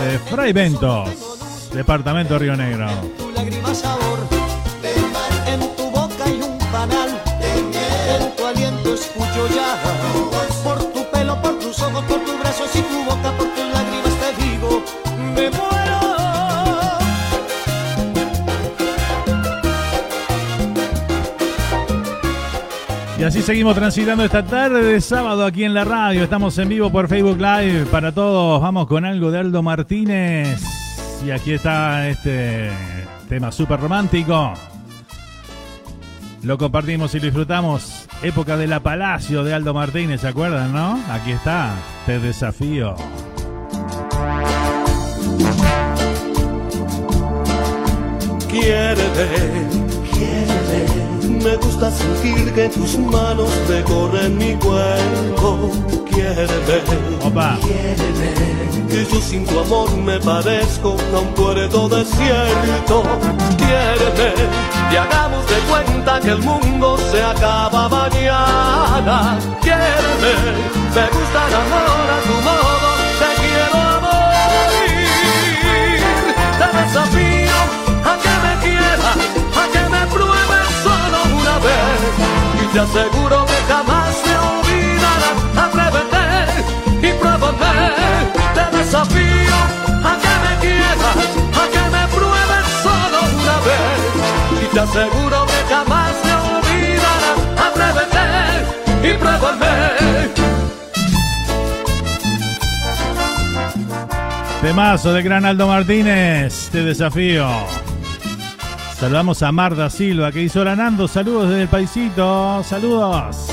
De 0.00 0.18
Fray 0.30 0.54
Ventos, 0.54 1.70
departamento 1.74 2.38
Río 2.38 2.56
Negro. 2.56 2.86
Así 23.42 23.46
seguimos 23.46 23.74
transitando 23.74 24.24
esta 24.24 24.44
tarde 24.44 24.84
de 24.84 25.00
sábado 25.00 25.44
aquí 25.44 25.64
en 25.64 25.74
la 25.74 25.84
radio. 25.84 26.22
Estamos 26.22 26.56
en 26.58 26.68
vivo 26.68 26.90
por 26.90 27.08
Facebook 27.08 27.38
Live 27.38 27.86
para 27.86 28.12
todos. 28.12 28.60
Vamos 28.60 28.86
con 28.86 29.04
algo 29.04 29.30
de 29.32 29.40
Aldo 29.40 29.62
Martínez. 29.62 30.62
Y 31.26 31.30
aquí 31.30 31.52
está 31.52 32.08
este 32.08 32.70
tema 33.28 33.50
súper 33.50 33.80
romántico. 33.80 34.52
Lo 36.42 36.56
compartimos 36.56 37.14
y 37.14 37.18
lo 37.18 37.24
disfrutamos. 37.24 38.06
Época 38.22 38.56
de 38.56 38.68
la 38.68 38.80
Palacio 38.80 39.42
de 39.42 39.54
Aldo 39.54 39.74
Martínez, 39.74 40.20
¿se 40.20 40.28
acuerdan, 40.28 40.72
no? 40.72 41.00
Aquí 41.10 41.32
está, 41.32 41.74
te 42.06 42.20
desafío. 42.20 42.94
Quiéreme, 48.48 49.68
quiéreme. 50.12 50.91
Me 51.42 51.56
gusta 51.56 51.90
sentir 51.90 52.52
que 52.54 52.68
tus 52.68 52.96
manos 52.98 53.50
recorren 53.68 54.38
mi 54.38 54.54
cuerpo. 54.54 55.72
Quiéreme, 56.08 56.82
Opa, 57.24 57.58
que 58.88 59.04
yo 59.10 59.20
sin 59.20 59.44
tu 59.46 59.58
amor 59.58 59.90
me 59.96 60.20
parezco 60.20 60.96
a 61.14 61.18
un 61.18 61.34
puerto 61.34 61.88
desierto. 61.88 63.02
Quiéreme, 63.56 64.34
y 64.92 64.96
hagamos 64.96 65.44
de 65.48 65.58
cuenta 65.68 66.20
que 66.20 66.28
el 66.30 66.38
mundo 66.38 66.96
se 67.10 67.20
acaba 67.20 67.88
mañana. 67.88 69.36
Quiéreme, 69.60 70.34
me 70.94 71.06
gusta 71.10 71.48
el 71.48 71.54
amor 71.54 72.06
a 72.16 72.20
tu 72.28 72.34
modo, 72.46 72.88
te 73.18 73.30
quiero 73.42 73.78
a 73.88 74.00
morir. 74.06 75.08
Te 76.58 76.66
desafío 76.78 77.31
te 82.72 82.80
aseguro 82.80 83.44
que 83.44 83.72
jamás 83.72 84.22
me 84.26 84.34
olvidarás. 84.50 85.38
Atrévete 85.64 87.06
y 87.06 87.12
pruébame. 87.20 87.76
Te 88.54 88.76
desafío 88.76 89.58
a 90.02 90.12
que 90.22 90.34
me 90.44 90.52
quieras, 90.60 91.18
a 91.60 91.64
que 91.72 91.84
me 91.94 92.04
pruebes 92.16 92.66
solo 92.82 93.18
una 93.40 93.56
vez. 93.68 94.00
Y 94.62 94.66
te 94.74 94.80
aseguro 94.80 95.46
que 95.46 95.74
jamás 95.74 96.14
me 96.24 96.34
olvidarás. 96.56 97.38
Atrévete 97.66 98.26
y 99.08 99.12
pruébame. 99.18 99.92
temazo 104.62 105.12
de 105.12 105.22
Gran 105.22 105.44
Aldo 105.44 105.66
Martínez, 105.66 106.70
te 106.70 106.84
desafío. 106.84 107.81
Saludamos 109.02 109.42
a 109.42 109.50
Marta 109.50 109.90
Silva 109.90 110.30
que 110.30 110.42
hizo 110.42 110.62
la 110.62 110.76
Nando. 110.76 111.08
Saludos 111.08 111.48
desde 111.48 111.62
el 111.62 111.68
paisito. 111.68 112.62
Saludos. 112.62 113.48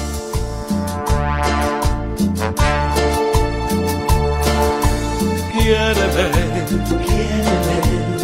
Quiéreme. 5.52 6.30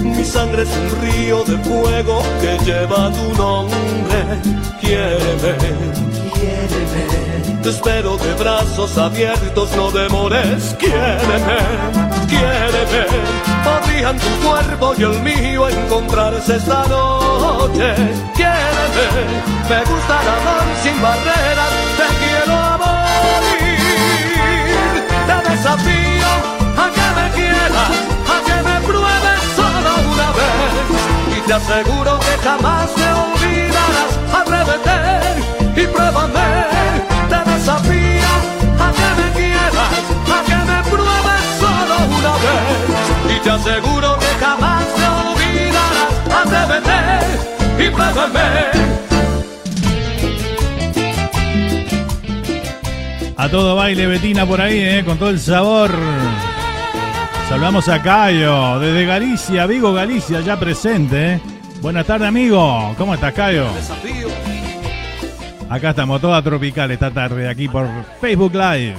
Mi 0.04 0.24
sangre 0.24 0.62
es 0.62 0.70
un 0.70 1.02
río 1.02 1.44
de 1.46 1.58
fuego 1.64 2.22
que 2.42 2.64
lleva 2.64 3.12
tu 3.12 3.34
nombre. 3.42 4.40
Quiéreme, 4.80 5.58
quiéreme. 6.32 7.60
Te 7.64 7.70
espero 7.72 8.18
de 8.18 8.34
brazos 8.36 9.00
abiertos, 9.00 9.76
no 9.76 9.90
demores. 9.90 10.76
Quiéreme, 10.78 11.58
quiéreme. 12.30 13.85
Tu 13.96 14.48
cuerpo 14.48 14.94
y 14.98 15.04
el 15.04 15.22
mío 15.22 15.70
encontrarse 15.70 16.58
esta 16.58 16.86
noche. 16.88 17.96
Quiéreme, 18.36 19.08
me 19.70 19.80
gusta 19.86 20.20
amor 20.20 20.64
sin 20.84 21.02
barreras. 21.02 21.72
Te 21.98 22.08
quiero 22.20 22.54
a. 22.54 22.76
Te 25.26 25.50
desafío 25.50 26.32
a 26.78 26.92
que 26.96 27.08
me 27.18 27.28
quieras, 27.36 27.92
a 28.30 28.38
que 28.46 28.58
me 28.68 28.76
pruebes 28.86 29.42
solo 29.56 29.92
una 30.14 30.30
vez. 30.38 31.38
Y 31.38 31.42
te 31.48 31.54
aseguro 31.54 32.20
que 32.20 32.38
jamás 32.44 32.90
me 32.98 33.10
olvidarás. 33.14 34.12
Atrévete 34.40 35.82
y 35.82 35.88
pruébame. 35.88 36.50
Te 37.30 37.40
desafío 37.50 38.32
a 38.78 38.92
que 38.92 39.10
me 39.22 39.28
quieras, 39.40 39.94
a 40.36 40.44
que 40.46 40.58
me 40.70 40.80
pruebes 40.92 41.44
solo 41.60 41.96
una 42.20 42.34
vez. 42.44 43.05
Te 43.46 43.52
aseguro 43.52 44.18
que 44.18 44.26
jamás 44.44 44.84
me 44.98 45.08
olvidarás. 45.08 46.14
Atrévete 46.42 47.86
y 47.86 47.90
pruébame. 47.92 48.42
A 53.38 53.48
todo 53.48 53.76
baile 53.76 54.08
Betina 54.08 54.48
por 54.48 54.60
ahí, 54.60 54.80
eh, 54.80 55.04
con 55.06 55.20
todo 55.20 55.30
el 55.30 55.40
sabor. 55.40 55.92
Saludamos 57.48 57.88
a 57.88 58.02
Cayo, 58.02 58.80
desde 58.80 59.06
Galicia, 59.06 59.68
Vigo, 59.68 59.94
Galicia, 59.94 60.42
ya 60.42 60.60
presente. 60.60 61.34
eh. 61.34 61.42
Buenas 61.84 62.08
tardes, 62.08 62.28
amigo. 62.28 62.96
¿Cómo 62.98 63.14
estás, 63.14 63.32
Cayo? 63.36 63.72
Desafío. 63.76 64.28
Acá 65.70 65.92
estamos, 65.92 66.20
toda 66.20 66.42
tropical 66.42 66.90
esta 66.90 67.12
tarde, 67.12 67.48
aquí 67.48 67.68
por 67.68 67.88
Facebook 68.20 68.56
Live. 68.56 68.96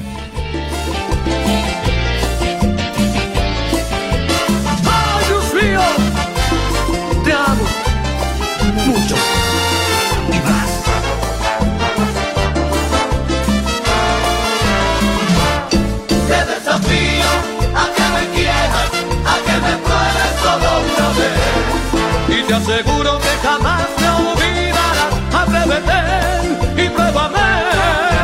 Te 22.46 22.54
aseguro 22.54 23.18
que 23.18 23.46
jamás 23.46 23.86
me 24.00 24.08
olvidarás. 24.08 25.12
Atrévete 25.34 26.82
y 26.82 26.88
pruébame. 26.88 27.48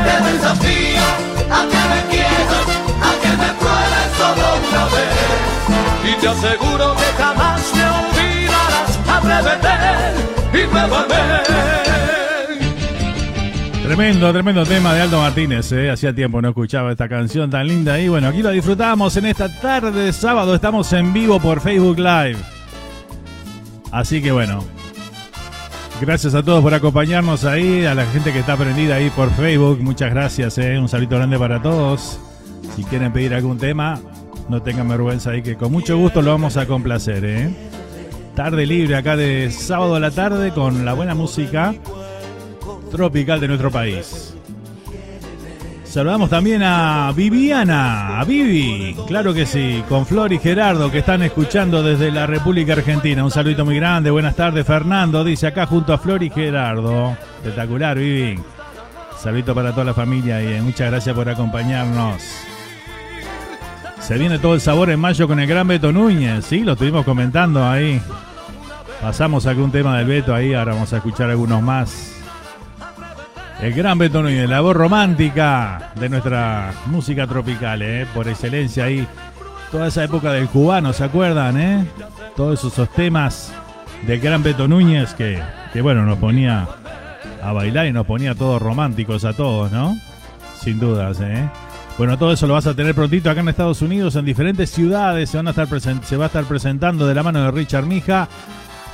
Te 0.05 0.33
desafío 0.33 1.07
a 1.51 1.61
que 1.71 1.83
me 1.91 2.01
quieras, 2.11 2.67
a 3.03 3.13
que 3.23 3.33
me 3.41 3.51
pruebes 3.61 4.11
solo 4.19 4.47
una 4.69 4.85
vez. 4.95 6.11
Y 6.11 6.21
te 6.21 6.29
aseguro 6.29 6.97
que 6.97 7.23
jamás 7.23 7.63
me 7.75 7.85
olvidarás. 7.85 8.91
Atrévete 9.17 9.75
y 10.59 10.67
pruébame. 10.67 11.23
Tremendo, 13.83 14.33
tremendo 14.33 14.65
tema 14.65 14.95
de 14.95 15.03
Aldo 15.03 15.21
Martínez, 15.21 15.71
¿eh? 15.73 15.91
hacía 15.91 16.15
tiempo 16.15 16.41
no 16.41 16.49
escuchaba 16.49 16.93
esta 16.93 17.09
canción 17.09 17.51
tan 17.51 17.67
linda 17.67 18.01
y 18.01 18.09
bueno, 18.09 18.29
aquí 18.29 18.41
la 18.41 18.51
disfrutamos 18.51 19.15
en 19.19 19.27
esta 19.27 19.49
tarde 19.61 19.91
de 20.07 20.13
sábado, 20.15 20.55
estamos 20.55 20.91
en 20.95 21.13
vivo 21.13 21.39
por 21.41 21.61
Facebook 21.61 21.99
Live. 21.99 22.39
Así 23.93 24.23
que 24.23 24.33
bueno, 24.33 24.65
gracias 26.01 26.35
a 26.35 26.43
todos 26.43 26.63
por 26.63 26.73
acompañarnos 26.73 27.45
ahí, 27.45 27.85
a 27.85 27.95
la 27.95 28.07
gente 28.07 28.33
que 28.33 28.39
está 28.39 28.57
prendida 28.57 28.97
ahí 28.97 29.11
por 29.11 29.31
Facebook, 29.31 29.81
muchas 29.83 30.11
gracias, 30.11 30.57
¿eh? 30.57 30.79
un 30.79 30.89
saludo 30.89 31.19
grande 31.19 31.39
para 31.39 31.61
todos. 31.61 32.19
Si 32.75 32.85
quieren 32.85 33.13
pedir 33.13 33.35
algún 33.35 33.59
tema, 33.59 34.01
no 34.49 34.63
tengan 34.63 34.89
vergüenza 34.89 35.33
ahí 35.33 35.43
que 35.43 35.57
con 35.57 35.71
mucho 35.71 35.99
gusto 35.99 36.23
lo 36.23 36.31
vamos 36.31 36.57
a 36.57 36.67
complacer. 36.67 37.23
¿eh? 37.25 37.55
Tarde 38.35 38.65
libre 38.65 38.97
acá 38.97 39.15
de 39.15 39.51
sábado 39.51 39.95
a 39.97 40.01
la 40.01 40.11
tarde 40.11 40.53
con 40.53 40.87
la 40.87 40.95
buena 40.95 41.15
música 41.15 41.75
tropical 42.91 43.41
de 43.41 43.49
nuestro 43.49 43.71
país. 43.71 44.35
Saludamos 45.93 46.31
también 46.31 46.63
a 46.63 47.13
Viviana, 47.15 48.19
a 48.19 48.25
Vivi, 48.25 48.97
claro 49.07 49.35
que 49.35 49.45
sí, 49.45 49.85
con 49.91 50.07
Flor 50.07 50.33
y 50.33 50.39
Gerardo 50.39 50.91
que 50.91 51.01
están 51.01 51.21
escuchando 51.21 51.83
desde 51.83 52.11
la 52.11 52.27
República 52.27 52.73
Argentina. 52.73 53.23
Un 53.23 53.31
saludito 53.31 53.67
muy 53.67 53.77
grande, 53.77 54.11
buenas 54.11 54.35
tardes 54.35 54.67
Fernando, 54.67 55.23
dice 55.23 55.49
acá 55.49 55.67
junto 55.67 55.93
a 55.93 55.99
Flor 55.99 56.23
y 56.23 56.31
Gerardo. 56.31 57.15
Espectacular, 57.37 57.99
Vivi. 57.99 58.41
Saludito 59.19 59.55
para 59.55 59.73
toda 59.73 59.85
la 59.85 59.93
familia 59.93 60.43
y 60.43 60.55
eh, 60.55 60.63
muchas 60.63 60.91
gracias 60.91 61.15
por 61.15 61.29
acompañarnos. 61.29 62.23
Se 64.01 64.17
viene 64.17 64.39
todo 64.39 64.55
el 64.55 64.63
sabor 64.63 64.89
en 64.89 64.99
mayo 64.99 65.29
con 65.29 65.41
el 65.41 65.47
gran 65.47 65.69
Beto 65.69 65.93
Núñez, 65.93 66.47
sí, 66.47 66.61
lo 66.61 66.73
estuvimos 66.73 67.05
comentando 67.05 67.69
ahí. 67.69 68.01
Pasamos 69.03 69.45
un 69.45 69.71
tema 69.71 69.99
del 69.99 70.07
Beto 70.07 70.35
ahí, 70.35 70.55
ahora 70.55 70.73
vamos 70.73 70.91
a 70.95 70.97
escuchar 70.97 71.29
algunos 71.29 71.61
más. 71.61 72.12
El 73.63 73.75
gran 73.75 73.97
Beto 73.97 74.25
Núñez, 74.25 74.49
la 74.51 74.61
voz 74.61 74.75
romántica 74.75 75.93
de 75.95 76.09
nuestra 76.09 76.73
música 76.87 77.29
tropical, 77.29 77.81
¿eh? 77.81 78.09
por 78.13 78.27
excelencia 78.27 78.87
ahí. 78.87 79.07
Toda 79.71 79.87
esa 79.87 80.03
época 80.03 80.33
del 80.33 80.49
cubano, 80.49 80.93
¿se 80.93 81.05
acuerdan? 81.05 81.57
Eh? 81.61 81.87
Todos 82.35 82.65
esos 82.65 82.91
temas 82.91 83.53
del 84.05 84.19
gran 84.19 84.43
Beto 84.43 84.67
Núñez 84.67 85.15
que, 85.15 85.41
que, 85.73 85.81
bueno, 85.81 86.05
nos 86.05 86.19
ponía 86.19 86.67
a 87.41 87.53
bailar 87.53 87.87
y 87.87 87.93
nos 87.93 88.05
ponía 88.05 88.35
todos 88.35 88.61
románticos 88.61 89.25
a 89.25 89.33
todos, 89.33 89.71
¿no? 89.71 89.97
Sin 90.61 90.81
dudas, 90.81 91.21
¿eh? 91.21 91.49
Bueno, 91.99 92.19
todo 92.19 92.33
eso 92.33 92.49
lo 92.49 92.55
vas 92.55 92.67
a 92.67 92.75
tener 92.75 92.97
prontito 92.97 93.31
acá 93.31 93.43
en 93.43 93.49
Estados 93.49 93.81
Unidos, 93.81 94.17
en 94.17 94.25
diferentes 94.25 94.71
ciudades. 94.71 95.31
Se, 95.31 95.37
van 95.37 95.47
a 95.47 95.51
estar 95.51 95.69
se 95.81 96.17
va 96.17 96.25
a 96.25 96.27
estar 96.27 96.45
presentando 96.47 97.07
de 97.07 97.15
la 97.15 97.23
mano 97.23 97.41
de 97.45 97.51
Richard 97.53 97.87
Mija. 97.87 98.29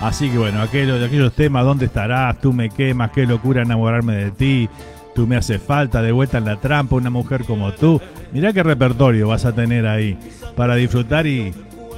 Así 0.01 0.31
que 0.31 0.39
bueno, 0.39 0.63
aquellos, 0.63 1.03
aquellos 1.03 1.33
temas, 1.33 1.65
¿dónde 1.65 1.87
estarás? 1.87 2.41
Tú 2.41 2.53
me 2.53 2.71
quemas, 2.71 3.11
qué 3.11 3.27
locura 3.27 3.63
enamorarme 3.63 4.15
de 4.15 4.31
ti. 4.31 4.69
Tú 5.15 5.27
me 5.27 5.37
hace 5.37 5.59
falta, 5.59 6.01
de 6.01 6.13
vuelta 6.13 6.39
en 6.39 6.45
la 6.45 6.57
trampa, 6.57 6.95
una 6.95 7.11
mujer 7.11 7.45
como 7.45 7.73
tú. 7.73 8.01
Mirá 8.33 8.53
qué 8.53 8.63
repertorio 8.63 9.27
vas 9.27 9.45
a 9.45 9.53
tener 9.53 9.87
ahí 9.87 10.17
para 10.55 10.77
disfrutar 10.77 11.27
y, 11.27 11.53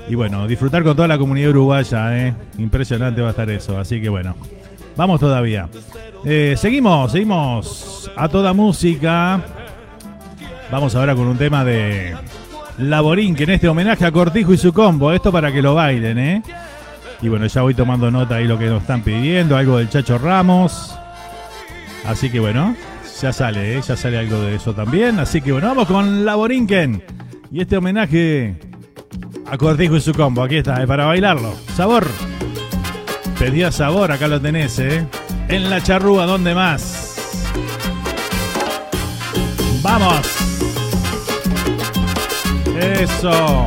y 0.09 0.15
bueno, 0.15 0.49
disfrutar 0.49 0.83
con 0.83 0.97
toda 0.97 1.09
la 1.09 1.19
comunidad 1.19 1.51
uruguaya, 1.51 2.17
¿eh? 2.17 2.35
Impresionante 2.57 3.21
va 3.21 3.29
a 3.29 3.31
estar 3.31 3.51
eso. 3.51 3.79
Así 3.79 4.01
que 4.01 4.09
bueno, 4.09 4.35
vamos 4.97 5.21
todavía. 5.21 5.69
Eh, 6.25 6.55
seguimos, 6.57 7.13
seguimos 7.13 8.11
a 8.17 8.29
toda 8.29 8.55
música. 8.55 9.43
Vamos 10.73 10.95
ahora 10.95 11.15
con 11.15 11.27
un 11.27 11.37
tema 11.37 11.65
de 11.65 12.15
Laborín, 12.79 13.35
que 13.35 13.45
en 13.45 13.51
este 13.51 13.69
homenaje 13.69 14.07
a 14.07 14.13
Cortijo 14.13 14.55
y 14.55 14.57
su 14.57 14.73
combo. 14.73 15.13
Esto 15.13 15.31
para 15.31 15.53
que 15.53 15.61
lo 15.61 15.75
bailen, 15.75 16.19
¿eh? 16.19 16.43
Y 17.23 17.29
bueno, 17.29 17.47
ya 17.47 17.63
voy 17.63 17.75
tomando 17.75 18.11
nota 18.11 18.37
ahí 18.37 18.47
lo 18.47 18.59
que 18.59 18.67
nos 18.67 18.83
están 18.83 19.03
pidiendo, 19.03 19.57
algo 19.57 19.79
del 19.79 19.89
Chacho 19.89 20.19
Ramos. 20.19 20.97
Así 22.07 22.31
que 22.31 22.41
bueno, 22.41 22.75
ya 23.21 23.33
sale, 23.33 23.77
¿eh? 23.77 23.83
ya 23.87 23.97
sale 23.97 24.19
algo 24.19 24.41
de 24.41 24.55
eso 24.55 24.73
también. 24.75 25.19
Así 25.19 25.43
que 25.43 25.53
bueno, 25.53 25.69
vamos 25.69 25.87
con 25.87 26.25
La 26.25 26.37
Borinquen. 26.37 27.03
Y 27.53 27.61
este 27.61 27.77
homenaje 27.77 28.57
a 29.51 29.59
Cortijo 29.59 29.97
y 29.97 30.01
su 30.01 30.15
combo. 30.15 30.43
Aquí 30.43 30.57
está, 30.57 30.83
¿eh? 30.83 30.87
para 30.87 31.05
bailarlo. 31.05 31.55
Sabor. 31.75 32.07
Pedía 33.39 33.73
sabor, 33.73 34.13
acá 34.13 34.29
lo 34.29 34.41
tenés, 34.41 34.79
¿eh? 34.79 35.07
En 35.49 35.71
la 35.71 35.83
charrúa, 35.83 36.27
¿dónde 36.27 36.55
más? 36.55 37.17
¡Vamos! 39.83 40.21
Eso. 42.79 43.67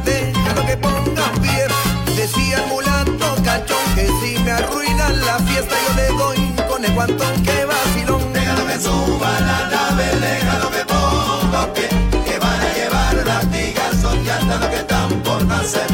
que 4.01 4.07
si 4.19 4.43
me 4.43 4.51
arruinan 4.51 5.25
la 5.25 5.37
fiesta 5.39 5.75
yo 5.87 5.93
le 5.95 6.07
doy 6.17 6.37
con 6.67 6.83
el 6.83 6.93
guantón 6.93 7.43
que 7.43 7.65
vacilón. 7.65 8.33
Déjalo 8.33 8.65
que 8.67 8.79
suba 8.79 9.31
la 9.49 9.59
nave, 9.73 10.05
déjalo 10.19 10.71
que 10.71 10.83
ponga 10.85 11.73
pie, 11.73 11.89
que 12.25 12.39
van 12.39 12.59
a 12.61 12.73
llevar 12.73 13.13
latigazos 13.25 14.15
y 14.25 14.29
hasta 14.29 14.57
lo 14.57 14.69
que 14.69 14.77
están 14.77 15.09
por 15.21 15.45
nacer. 15.45 15.89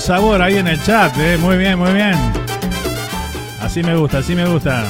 Sabor 0.00 0.42
ahí 0.42 0.56
en 0.56 0.68
el 0.68 0.82
chat, 0.82 1.16
eh. 1.18 1.36
Muy 1.38 1.56
bien, 1.56 1.78
muy 1.78 1.92
bien. 1.92 2.14
Así 3.60 3.82
me 3.82 3.96
gusta, 3.96 4.18
así 4.18 4.34
me 4.34 4.46
gusta. 4.46 4.84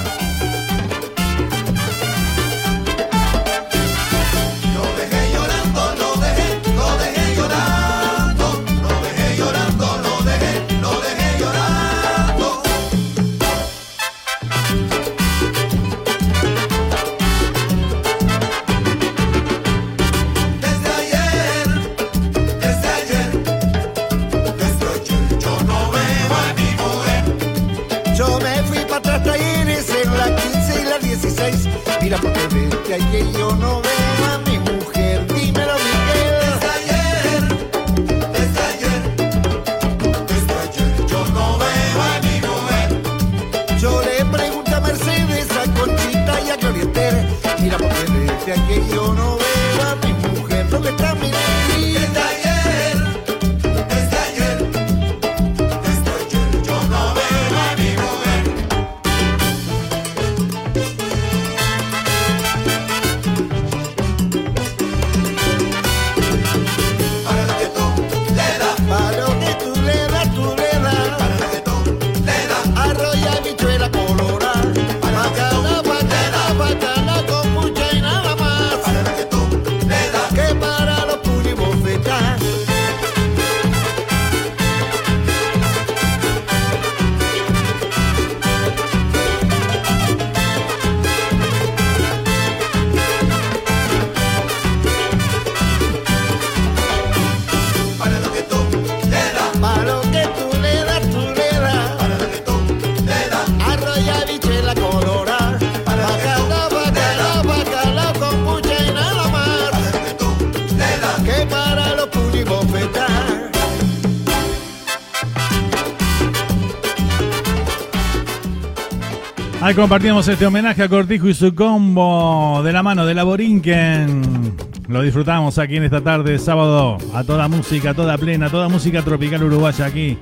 Compartimos 119.75 120.29
este 120.29 120.47
homenaje 120.47 120.85
a 120.85 120.89
Cortijo 120.89 121.29
y 121.29 121.35
su 121.35 121.53
combo 121.53 122.63
de 122.63 122.73
la 122.73 122.85
mano 122.85 123.05
de 123.05 123.13
la 123.13 123.25
Borinquen. 123.25 124.55
Lo 124.87 125.03
disfrutamos 125.03 125.59
aquí 125.59 125.77
en 125.77 125.85
esta 125.85 126.01
tarde, 126.01 126.39
sábado, 126.39 126.97
a 127.13 127.25
toda 127.25 127.49
música, 127.49 127.93
toda 127.93 128.17
plena, 128.17 128.49
toda 128.49 128.69
música 128.69 129.03
tropical 129.03 129.43
uruguaya 129.43 129.87
aquí. 129.87 130.17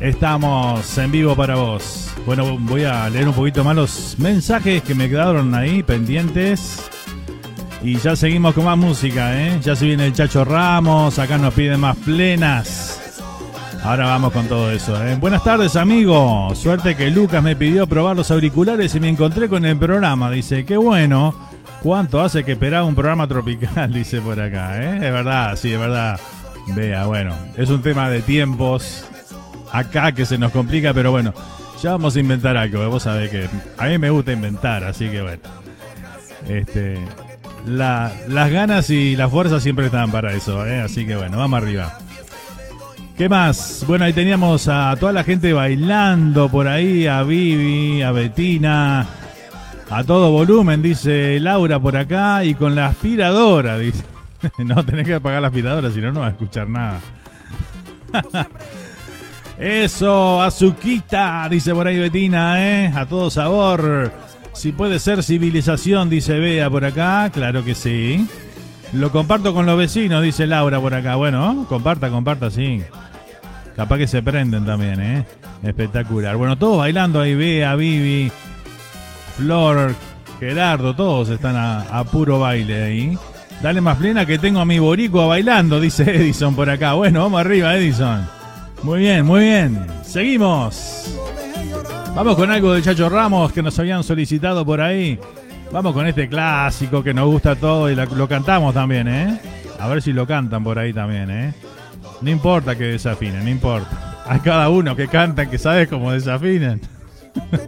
Estamos 0.00 0.98
en 0.98 1.12
vivo 1.12 1.36
para 1.36 1.54
vos. 1.54 2.12
Bueno, 2.26 2.58
voy 2.58 2.82
a 2.82 3.08
leer 3.08 3.28
un 3.28 3.34
poquito 3.34 3.62
más 3.62 3.76
los 3.76 4.16
mensajes 4.18 4.82
que 4.82 4.96
me 4.96 5.08
quedaron 5.08 5.54
ahí 5.54 5.84
pendientes. 5.84 6.82
Y 7.80 7.96
ya 7.98 8.16
seguimos 8.16 8.54
con 8.54 8.64
más 8.64 8.76
música, 8.76 9.40
¿eh? 9.40 9.60
Ya 9.62 9.76
se 9.76 9.86
viene 9.86 10.06
el 10.06 10.14
Chacho 10.14 10.44
Ramos, 10.44 11.20
acá 11.20 11.38
nos 11.38 11.54
piden 11.54 11.78
más 11.78 11.96
plenas. 11.98 12.73
Ahora 13.84 14.06
vamos 14.06 14.32
con 14.32 14.46
todo 14.48 14.70
eso. 14.70 14.96
¿eh? 15.04 15.16
Buenas 15.20 15.44
tardes, 15.44 15.76
amigo. 15.76 16.54
Suerte 16.54 16.96
que 16.96 17.10
Lucas 17.10 17.42
me 17.42 17.54
pidió 17.54 17.86
probar 17.86 18.16
los 18.16 18.30
auriculares 18.30 18.94
y 18.94 19.00
me 19.00 19.10
encontré 19.10 19.48
con 19.48 19.64
el 19.66 19.76
programa. 19.76 20.30
Dice, 20.30 20.64
qué 20.64 20.76
bueno. 20.78 21.34
¿Cuánto 21.82 22.22
hace 22.22 22.44
que 22.44 22.52
esperaba 22.52 22.86
un 22.86 22.94
programa 22.94 23.28
tropical? 23.28 23.92
Dice 23.92 24.22
por 24.22 24.40
acá. 24.40 24.82
¿eh? 24.82 24.96
Es 24.96 25.12
verdad, 25.12 25.56
sí, 25.56 25.70
es 25.72 25.78
verdad. 25.78 26.18
Vea, 26.74 27.04
bueno, 27.04 27.34
es 27.58 27.68
un 27.68 27.82
tema 27.82 28.08
de 28.08 28.22
tiempos 28.22 29.04
acá 29.70 30.12
que 30.12 30.24
se 30.24 30.38
nos 30.38 30.50
complica, 30.50 30.94
pero 30.94 31.10
bueno, 31.10 31.34
ya 31.82 31.90
vamos 31.90 32.16
a 32.16 32.20
inventar 32.20 32.56
algo. 32.56 32.88
Vos 32.88 33.02
sabés 33.02 33.30
que 33.30 33.50
a 33.76 33.84
mí 33.86 33.98
me 33.98 34.08
gusta 34.08 34.32
inventar, 34.32 34.82
así 34.84 35.10
que 35.10 35.20
bueno. 35.20 35.42
Este, 36.48 36.98
la- 37.66 38.10
las 38.28 38.50
ganas 38.50 38.88
y 38.88 39.14
la 39.14 39.28
fuerza 39.28 39.60
siempre 39.60 39.86
están 39.86 40.10
para 40.10 40.32
eso, 40.32 40.66
¿eh? 40.66 40.80
así 40.80 41.04
que 41.06 41.16
bueno, 41.16 41.36
vamos 41.36 41.58
arriba. 41.62 41.98
¿Qué 43.16 43.28
más? 43.28 43.84
Bueno, 43.86 44.06
ahí 44.06 44.12
teníamos 44.12 44.66
a 44.66 44.96
toda 44.98 45.12
la 45.12 45.22
gente 45.22 45.52
bailando 45.52 46.48
por 46.48 46.66
ahí, 46.66 47.06
a 47.06 47.22
Vivi, 47.22 48.02
a 48.02 48.10
Betina, 48.10 49.06
a 49.88 50.02
todo 50.02 50.32
volumen, 50.32 50.82
dice 50.82 51.38
Laura 51.38 51.78
por 51.78 51.96
acá, 51.96 52.44
y 52.44 52.54
con 52.54 52.74
la 52.74 52.86
aspiradora, 52.86 53.78
dice. 53.78 54.04
No, 54.58 54.84
tenés 54.84 55.06
que 55.06 55.14
apagar 55.14 55.40
la 55.40 55.48
aspiradora, 55.48 55.90
si 55.92 56.00
no, 56.00 56.10
no 56.10 56.20
vas 56.20 56.30
a 56.30 56.32
escuchar 56.32 56.68
nada. 56.68 57.00
Eso, 59.58 60.42
azuquita, 60.42 61.46
dice 61.48 61.72
por 61.72 61.86
ahí 61.86 61.98
Betina, 61.98 62.62
¿eh? 62.62 62.92
A 62.94 63.06
todo 63.06 63.30
sabor. 63.30 64.12
Si 64.54 64.72
puede 64.72 64.98
ser 64.98 65.22
civilización, 65.22 66.10
dice 66.10 66.38
Bea 66.40 66.68
por 66.68 66.84
acá, 66.84 67.30
claro 67.32 67.64
que 67.64 67.76
sí. 67.76 68.26
Lo 68.94 69.10
comparto 69.10 69.52
con 69.52 69.66
los 69.66 69.76
vecinos, 69.76 70.22
dice 70.22 70.46
Laura 70.46 70.80
por 70.80 70.94
acá. 70.94 71.16
Bueno, 71.16 71.66
comparta, 71.68 72.10
comparta, 72.10 72.48
sí. 72.48 72.80
Capaz 73.74 73.98
que 73.98 74.06
se 74.06 74.22
prenden 74.22 74.64
también, 74.64 75.00
¿eh? 75.00 75.26
Espectacular. 75.64 76.36
Bueno, 76.36 76.56
todos 76.56 76.78
bailando 76.78 77.20
ahí, 77.20 77.34
Bea, 77.34 77.74
Vivi, 77.74 78.30
Flor, 79.36 79.96
Gerardo, 80.38 80.94
todos 80.94 81.28
están 81.28 81.56
a, 81.56 82.04
puro 82.04 82.38
baile 82.38 82.84
ahí. 82.84 83.18
Dale 83.60 83.80
más 83.80 83.96
plena 83.96 84.26
que 84.26 84.38
tengo 84.38 84.60
a 84.60 84.64
mi 84.64 84.78
boricua 84.78 85.26
bailando, 85.26 85.80
dice 85.80 86.04
Edison 86.14 86.54
por 86.54 86.70
acá. 86.70 86.92
Bueno, 86.92 87.22
vamos 87.22 87.40
arriba, 87.40 87.74
Edison. 87.76 88.24
Muy 88.84 89.00
bien, 89.00 89.26
muy 89.26 89.40
bien. 89.40 89.86
Seguimos. 90.04 91.18
Vamos 92.14 92.36
con 92.36 92.48
algo 92.48 92.72
de 92.72 92.82
Chacho 92.82 93.08
Ramos 93.08 93.50
que 93.50 93.60
nos 93.60 93.76
habían 93.76 94.04
solicitado 94.04 94.64
por 94.64 94.80
ahí. 94.80 95.18
Vamos 95.74 95.92
con 95.92 96.06
este 96.06 96.28
clásico 96.28 97.02
que 97.02 97.12
nos 97.12 97.26
gusta 97.26 97.56
todo 97.56 97.90
y 97.90 97.96
lo 97.96 98.28
cantamos 98.28 98.72
también, 98.72 99.08
¿eh? 99.08 99.40
A 99.80 99.88
ver 99.88 100.02
si 100.02 100.12
lo 100.12 100.24
cantan 100.24 100.62
por 100.62 100.78
ahí 100.78 100.92
también, 100.92 101.28
¿eh? 101.32 101.52
No 102.20 102.30
importa 102.30 102.76
que 102.76 102.84
desafinen, 102.84 103.42
no 103.42 103.50
importa. 103.50 104.22
Hay 104.24 104.38
cada 104.38 104.68
uno 104.68 104.94
que 104.94 105.08
canta 105.08 105.50
que 105.50 105.58
sabe 105.58 105.88
cómo 105.88 106.12
desafinen. 106.12 106.80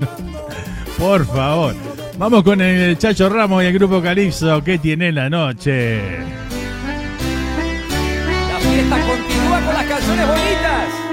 por 1.01 1.27
favor. 1.27 1.75
Vamos 2.17 2.45
con 2.45 2.61
el 2.61 2.97
Chacho 2.97 3.29
Ramos 3.29 3.65
y 3.65 3.67
el 3.67 3.73
grupo 3.73 4.01
Calipso. 4.01 4.63
¿Qué 4.63 4.79
tiene 4.79 5.11
la 5.11 5.29
noche? 5.29 6.21
La 8.53 8.61
fiesta 8.61 9.01
continúa 9.01 9.61
con 9.65 9.75
las 9.75 9.85
canciones 9.85 10.29
bonitas. 10.29 11.06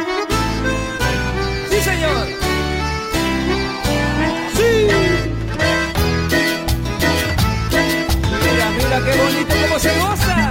Se 9.83 9.91
goza. 9.99 10.49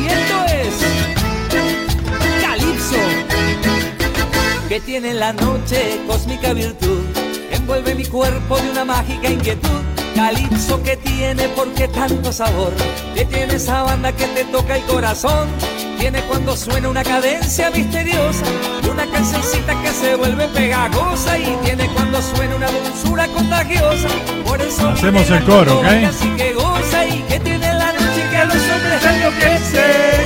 Y 0.00 0.06
esto 0.06 0.36
es 0.56 0.72
Calipso. 2.42 3.02
Que 4.68 4.80
tiene 4.80 5.10
en 5.10 5.18
la 5.18 5.32
noche 5.32 6.00
cósmica 6.06 6.52
virtud. 6.52 7.02
Envuelve 7.50 7.96
mi 7.96 8.04
cuerpo 8.04 8.56
de 8.58 8.70
una 8.70 8.84
mágica 8.84 9.28
inquietud. 9.28 9.82
Calipso 10.14 10.80
que 10.84 10.96
tiene 10.96 11.48
porque 11.56 11.88
tanto 11.88 12.32
sabor. 12.32 12.72
Que 13.16 13.24
tiene 13.24 13.54
esa 13.54 13.82
banda 13.82 14.12
que 14.12 14.26
te 14.26 14.44
toca 14.44 14.76
el 14.76 14.84
corazón. 14.84 15.48
Tiene 15.98 16.20
cuando 16.22 16.56
suena 16.56 16.88
una 16.88 17.02
cadencia 17.02 17.68
misteriosa. 17.70 18.44
Una 18.88 19.06
cancioncita 19.10 19.74
que 19.82 19.90
se 19.90 20.14
vuelve 20.14 20.46
pegajosa. 20.48 21.36
Y 21.36 21.56
tiene 21.64 21.88
cuando 21.94 22.22
suena 22.22 22.54
una 22.54 22.68
dulzura 22.70 23.26
contagiosa. 23.26 24.08
Por 24.46 24.60
eso 24.62 24.88
Hacemos 24.88 25.28
el 25.30 25.42
coro, 25.44 25.82
la 25.82 25.88
¿ok? 25.88 26.04
Así 26.10 26.28
que 26.36 26.52
goza 26.52 27.06
y 27.06 27.22
que 27.22 27.40
tiene 27.40 27.74
a 28.38 28.44
los 28.44 28.56
hombres 28.56 29.04
enloquece. 29.04 29.84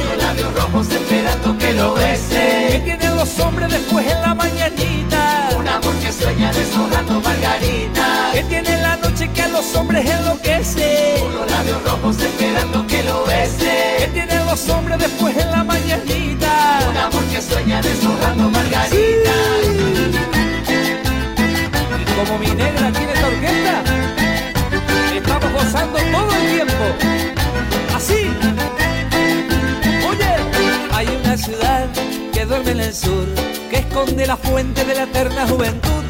Con 0.08 0.18
labios 0.18 0.54
rojos 0.54 0.88
esperando 0.88 1.58
que 1.58 1.72
lo 1.72 1.94
bese. 1.94 2.68
Que 2.72 2.80
tiene 2.84 3.14
los 3.14 3.38
hombres 3.40 3.70
después 3.70 4.06
en 4.06 4.20
la 4.20 4.34
mañanita. 4.34 5.48
Un 5.56 5.68
amor 5.68 5.94
que 5.96 6.12
sueña 6.12 6.52
desahogando 6.52 7.20
margarita. 7.20 8.30
Que 8.32 8.42
tiene 8.44 8.82
la 8.82 8.96
noche 8.96 9.30
que 9.32 9.42
a 9.42 9.48
los 9.48 9.74
hombres 9.74 10.08
enloquece. 10.08 11.16
Con 11.20 11.34
los 11.34 11.50
labios 11.50 11.82
rojos 11.84 12.16
esperando 12.20 12.86
que 12.86 13.02
lo 13.02 13.24
bese. 13.24 13.96
Que 13.98 14.06
tiene 14.08 14.44
los 14.44 14.68
hombres 14.68 14.98
después 14.98 15.36
en 15.36 15.50
la 15.50 15.64
mañanita. 15.64 16.80
Un 16.90 16.96
amor 16.96 17.24
que 17.24 17.40
sueña 17.40 17.80
desahogando 17.80 18.50
margarita. 18.50 19.32
Y 22.00 22.04
como 22.14 22.38
mi 22.38 22.50
negra 22.50 22.92
tiene 22.92 23.12
esta 23.12 23.26
orquesta, 23.26 23.82
estamos 25.14 25.52
gozando 25.52 25.98
todo 25.98 26.36
el 26.36 26.52
tiempo. 26.52 27.21
Así. 28.02 28.26
Oye, 30.08 30.34
hay 30.92 31.06
una 31.22 31.36
ciudad 31.36 31.86
que 32.32 32.44
duerme 32.44 32.72
en 32.72 32.80
el 32.80 32.92
sur, 32.92 33.26
que 33.70 33.76
esconde 33.76 34.26
la 34.26 34.36
fuente 34.36 34.84
de 34.84 34.96
la 34.96 35.04
eterna 35.04 35.46
juventud. 35.46 36.02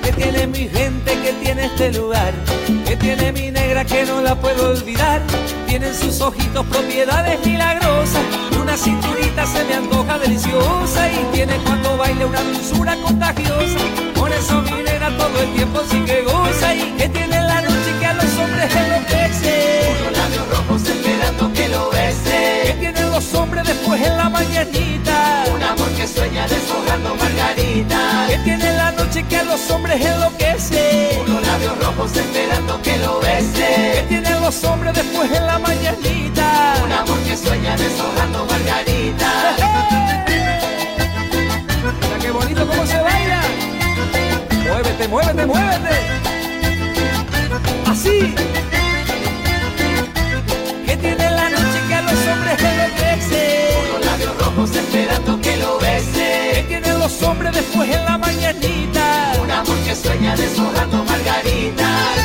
Que 0.00 0.12
tiene 0.12 0.46
mi 0.46 0.68
gente, 0.68 1.10
que 1.24 1.32
tiene 1.42 1.64
este 1.64 1.92
lugar, 1.92 2.32
que 2.86 2.96
tiene 2.96 3.32
mi 3.32 3.50
negra 3.50 3.84
que 3.84 4.04
no 4.04 4.20
la 4.20 4.36
puedo 4.36 4.70
olvidar. 4.70 5.22
Tienen 5.66 5.92
sus 5.92 6.20
ojitos 6.20 6.64
propiedades 6.66 7.44
milagrosas, 7.44 8.22
una 8.62 8.76
cinturita 8.76 9.44
se 9.44 9.64
me 9.64 9.74
antoja 9.74 10.20
deliciosa 10.20 11.10
y 11.10 11.34
tiene 11.34 11.56
cuando 11.64 11.96
baile 11.96 12.26
una 12.26 12.42
dulzura 12.42 12.94
contagiosa. 13.02 13.80
Por 14.14 14.30
eso 14.30 14.62
mi 14.62 14.84
nena 14.84 15.16
todo 15.18 15.42
el 15.42 15.52
tiempo 15.54 15.80
sí 15.90 15.98
que 16.04 16.22
goza 16.22 16.76
y 16.76 16.92
que 16.96 17.08
tiene 17.08 17.36
en 17.38 17.46
la 17.48 17.60
noche 17.60 17.90
que 17.98 18.06
a 18.06 18.14
los 18.14 18.38
hombres 18.38 18.72
enloquece. 18.72 20.19
Que 21.80 21.86
lo 21.86 21.90
Que 22.64 22.72
tienen 22.78 23.10
los 23.10 23.34
hombres 23.34 23.64
después 23.66 24.00
en 24.02 24.16
la 24.16 24.28
mañanita. 24.28 25.44
Un 25.54 25.62
amor 25.62 25.88
que 25.96 26.06
sueña 26.06 26.46
deshojando 26.46 27.14
margarita. 27.14 28.26
Que 28.28 28.38
tiene 28.38 28.68
en 28.68 28.76
la 28.76 28.92
noche 28.92 29.24
que 29.28 29.36
a 29.38 29.44
los 29.44 29.70
hombres 29.70 30.04
enloquece. 30.04 31.22
Unos 31.26 31.46
labios 31.46 31.78
rojos 31.84 32.16
esperando 32.16 32.80
que 32.82 32.96
lo 32.98 33.20
Que 33.20 33.26
bese. 33.26 34.04
tienen 34.08 34.40
los 34.40 34.62
hombres 34.64 34.94
después 34.94 35.30
en 35.32 35.46
la 35.46 35.58
mañanita. 35.58 36.74
Un 36.84 36.92
amor 36.92 37.18
que 37.20 37.36
sueña 37.36 37.76
deshojando 37.76 38.44
margarita. 38.46 39.30
Mira 42.02 42.18
qué 42.20 42.30
bonito 42.30 42.66
cómo 42.66 42.86
se 42.86 42.98
baila. 43.00 43.40
Muévete, 44.68 45.08
muévete, 45.08 45.46
muévete. 45.46 45.96
Así. 47.86 48.34
Los 57.18 57.54
después 57.54 57.90
en 57.90 58.04
la 58.04 58.18
mañanita. 58.18 59.32
Un 59.42 59.50
amor 59.50 59.78
que 59.84 59.94
sueña 59.94 60.36
deshojando 60.36 61.04
margarita. 61.04 62.19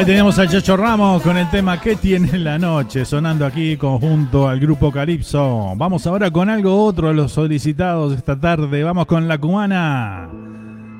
Ahí 0.00 0.06
tenemos 0.06 0.38
a 0.38 0.48
Chacho 0.48 0.78
Ramos 0.78 1.20
con 1.20 1.36
el 1.36 1.50
tema 1.50 1.78
¿Qué 1.78 1.94
tiene 1.94 2.38
la 2.38 2.58
noche? 2.58 3.04
Sonando 3.04 3.44
aquí 3.44 3.76
conjunto 3.76 4.48
al 4.48 4.58
grupo 4.58 4.90
Calipso. 4.90 5.74
Vamos 5.76 6.06
ahora 6.06 6.30
con 6.30 6.48
algo 6.48 6.86
otro 6.86 7.08
de 7.08 7.14
los 7.14 7.32
solicitados 7.32 8.14
esta 8.14 8.40
tarde. 8.40 8.82
Vamos 8.82 9.04
con 9.04 9.28
la 9.28 9.36
cubana. 9.36 10.26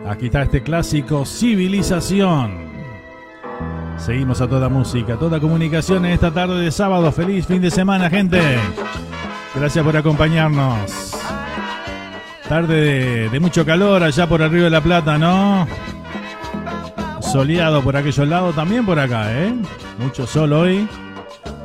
Aquí 0.07 0.26
está 0.26 0.42
este 0.42 0.62
clásico 0.62 1.24
Civilización. 1.24 2.53
Seguimos 3.96 4.42
a 4.42 4.48
toda 4.48 4.68
música, 4.68 5.16
toda 5.16 5.40
comunicación 5.40 6.05
en 6.05 6.12
esta 6.12 6.30
tarde 6.30 6.61
de 6.61 6.70
sábado. 6.70 7.11
Feliz 7.11 7.46
fin 7.46 7.62
de 7.62 7.70
semana, 7.70 8.11
gente. 8.11 8.38
Gracias 9.55 9.82
por 9.82 9.96
acompañarnos. 9.96 11.14
Tarde 12.46 12.74
de, 12.74 13.28
de 13.30 13.40
mucho 13.40 13.64
calor 13.64 14.03
allá 14.03 14.28
por 14.28 14.42
Río 14.42 14.64
de 14.64 14.70
la 14.70 14.82
Plata, 14.82 15.16
¿no? 15.16 15.66
Soleado 17.33 17.81
por 17.83 17.97
aquellos 17.97 18.26
lados, 18.26 18.57
también 18.57 18.85
por 18.85 18.99
acá, 18.99 19.33
¿eh? 19.33 19.55
Mucho 19.99 20.26
sol 20.26 20.53
hoy. 20.53 20.89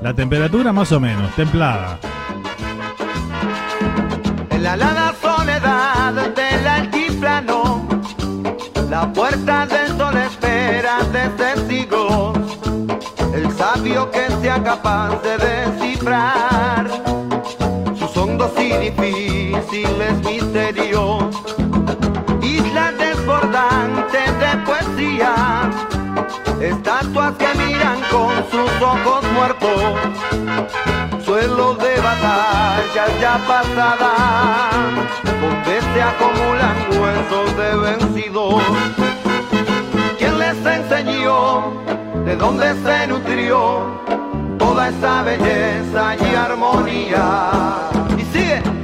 La 0.04 0.14
temperatura 0.14 0.72
más 0.72 0.92
o 0.92 1.00
menos, 1.00 1.34
templada. 1.36 1.98
En 4.52 4.62
la 4.62 4.76
helada 4.76 5.16
soledad 5.20 6.14
del 6.36 6.68
altiplano, 6.68 7.88
la 8.92 9.12
puerta 9.12 9.66
del 9.66 9.98
sol 9.98 10.16
espera 10.18 11.00
de 11.12 11.30
testigos. 11.30 12.38
El 13.34 13.52
sabio 13.52 14.12
que 14.12 14.30
sea 14.42 14.62
capaz 14.62 15.20
de 15.24 15.38
descifrar 15.38 16.88
sus 17.98 18.16
hondos 18.16 18.52
y 18.60 18.72
difíciles 18.78 20.18
misterios. 20.24 21.45
Estatuas 26.70 27.34
que 27.36 27.48
miran 27.56 28.00
con 28.12 28.34
sus 28.52 28.82
ojos 28.82 29.24
muertos 29.34 30.46
suelos 31.26 31.78
de 31.80 32.00
batallas 32.02 33.10
ya 33.20 33.40
pasadas, 33.48 34.76
donde 35.24 35.82
se 35.82 36.02
acumulan 36.02 36.78
huesos 37.02 37.58
de 37.58 37.78
vencidos. 37.78 38.64
¿Quién 40.18 40.38
les 40.38 40.66
enseñó? 40.66 41.74
¿De 42.26 42.36
dónde 42.36 42.76
se 42.84 43.08
nutrió 43.08 44.02
toda 44.60 44.90
esa 44.90 45.24
belleza 45.24 46.16
y 46.16 46.36
armonía? 46.36 47.50
Y 48.18 48.24
sigue. 48.26 48.75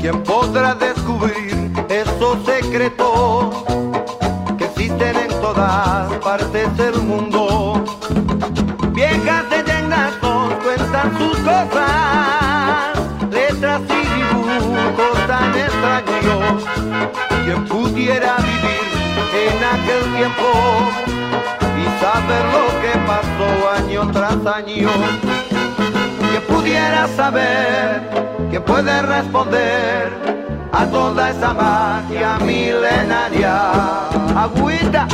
¿Quién 0.00 0.22
podrá 0.24 0.74
descubrir 0.74 1.72
esos 1.88 2.44
secretos 2.44 3.64
que 4.58 4.64
existen 4.64 5.16
en 5.16 5.28
todas 5.40 6.12
partes 6.18 6.76
del 6.76 7.00
mundo? 7.00 7.82
Viejas 8.92 9.44
leyendas 9.48 10.12
nos 10.22 10.52
cuentan 10.56 11.16
sus 11.16 11.38
cosas, 11.38 12.92
letras 13.30 13.80
y 13.88 14.02
dibujos 14.18 15.26
tan 15.26 15.54
extraños. 15.56 16.64
Quien 17.44 17.64
pudiera 17.64 18.36
vivir 18.36 18.86
en 19.46 19.64
aquel 19.64 20.14
tiempo 20.14 20.48
y 21.80 21.84
saber 22.02 22.44
lo 22.52 22.66
que 22.82 22.98
pasó 23.06 23.70
año 23.78 24.10
tras 24.12 24.46
año. 24.56 25.51
Pudiera 26.48 27.08
saber, 27.16 28.02
que 28.50 28.60
puede 28.60 29.02
responder 29.02 30.10
a 30.72 30.86
toda 30.86 31.30
esa 31.30 31.52
magia 31.52 32.38
milenaria. 32.38 33.54
Agüita. 34.36 35.06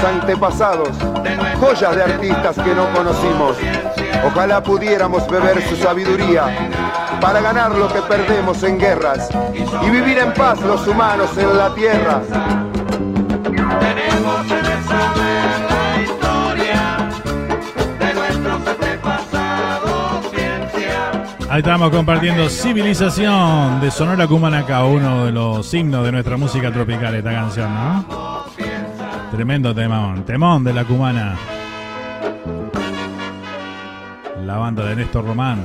Nuestros 0.00 0.04
antepasados, 0.04 0.88
joyas 1.60 1.96
de 1.96 2.02
artistas 2.02 2.56
que 2.56 2.74
no 2.74 2.90
conocimos. 2.92 3.56
Ojalá 4.24 4.62
pudiéramos 4.62 5.28
beber 5.28 5.62
su 5.68 5.76
sabiduría 5.76 6.44
para 7.20 7.40
ganar 7.40 7.72
lo 7.72 7.88
que 7.88 8.00
perdemos 8.02 8.62
en 8.62 8.78
guerras 8.78 9.28
y 9.54 9.90
vivir 9.90 10.18
en 10.18 10.32
paz 10.34 10.60
los 10.60 10.86
humanos 10.86 11.30
en 11.36 11.56
la 11.56 11.74
tierra. 11.74 12.20
Tenemos 13.80 14.42
que 14.46 14.62
saber 14.88 15.60
la 15.70 16.02
historia 16.02 17.08
de 17.98 18.14
nuestros 18.14 18.68
antepasados, 18.68 20.30
ciencia. 20.30 21.10
Ahí 21.48 21.58
estamos 21.60 21.90
compartiendo 21.90 22.48
Civilización 22.48 23.80
de 23.80 23.90
Sonora 23.90 24.26
Cumanaca, 24.26 24.84
uno 24.84 25.26
de 25.26 25.32
los 25.32 25.66
signos 25.66 26.04
de 26.04 26.12
nuestra 26.12 26.36
música 26.36 26.70
tropical, 26.70 27.14
esta 27.14 27.32
canción, 27.32 27.74
¿no? 27.74 28.19
Tremendo 29.40 29.74
temón, 29.74 30.22
temón 30.26 30.62
de 30.64 30.74
la 30.74 30.84
cumana. 30.84 31.34
La 34.44 34.58
banda 34.58 34.84
de 34.84 34.96
Néstor 34.96 35.24
Román. 35.24 35.64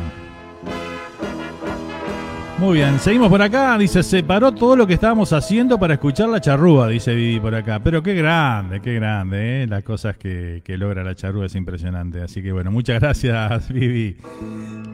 Muy 2.58 2.76
bien, 2.78 2.98
seguimos 3.00 3.28
por 3.28 3.42
acá. 3.42 3.78
Dice, 3.78 4.02
se 4.02 4.24
paró 4.24 4.54
todo 4.54 4.78
lo 4.78 4.88
que 4.88 4.94
estábamos 4.94 5.34
haciendo 5.34 5.78
para 5.78 5.96
escuchar 5.96 6.30
la 6.30 6.40
charrúa, 6.40 6.88
dice 6.88 7.14
Vivi 7.14 7.38
por 7.42 7.54
acá. 7.54 7.82
Pero 7.84 8.02
qué 8.02 8.14
grande, 8.14 8.80
qué 8.80 8.94
grande, 8.94 9.64
¿eh? 9.64 9.68
Las 9.68 9.84
cosas 9.84 10.16
que, 10.16 10.62
que 10.64 10.78
logra 10.78 11.04
la 11.04 11.14
charrúa 11.14 11.48
es 11.48 11.56
impresionante. 11.56 12.22
Así 12.22 12.42
que 12.42 12.54
bueno, 12.54 12.72
muchas 12.72 13.02
gracias, 13.02 13.68
Vivi. 13.74 14.16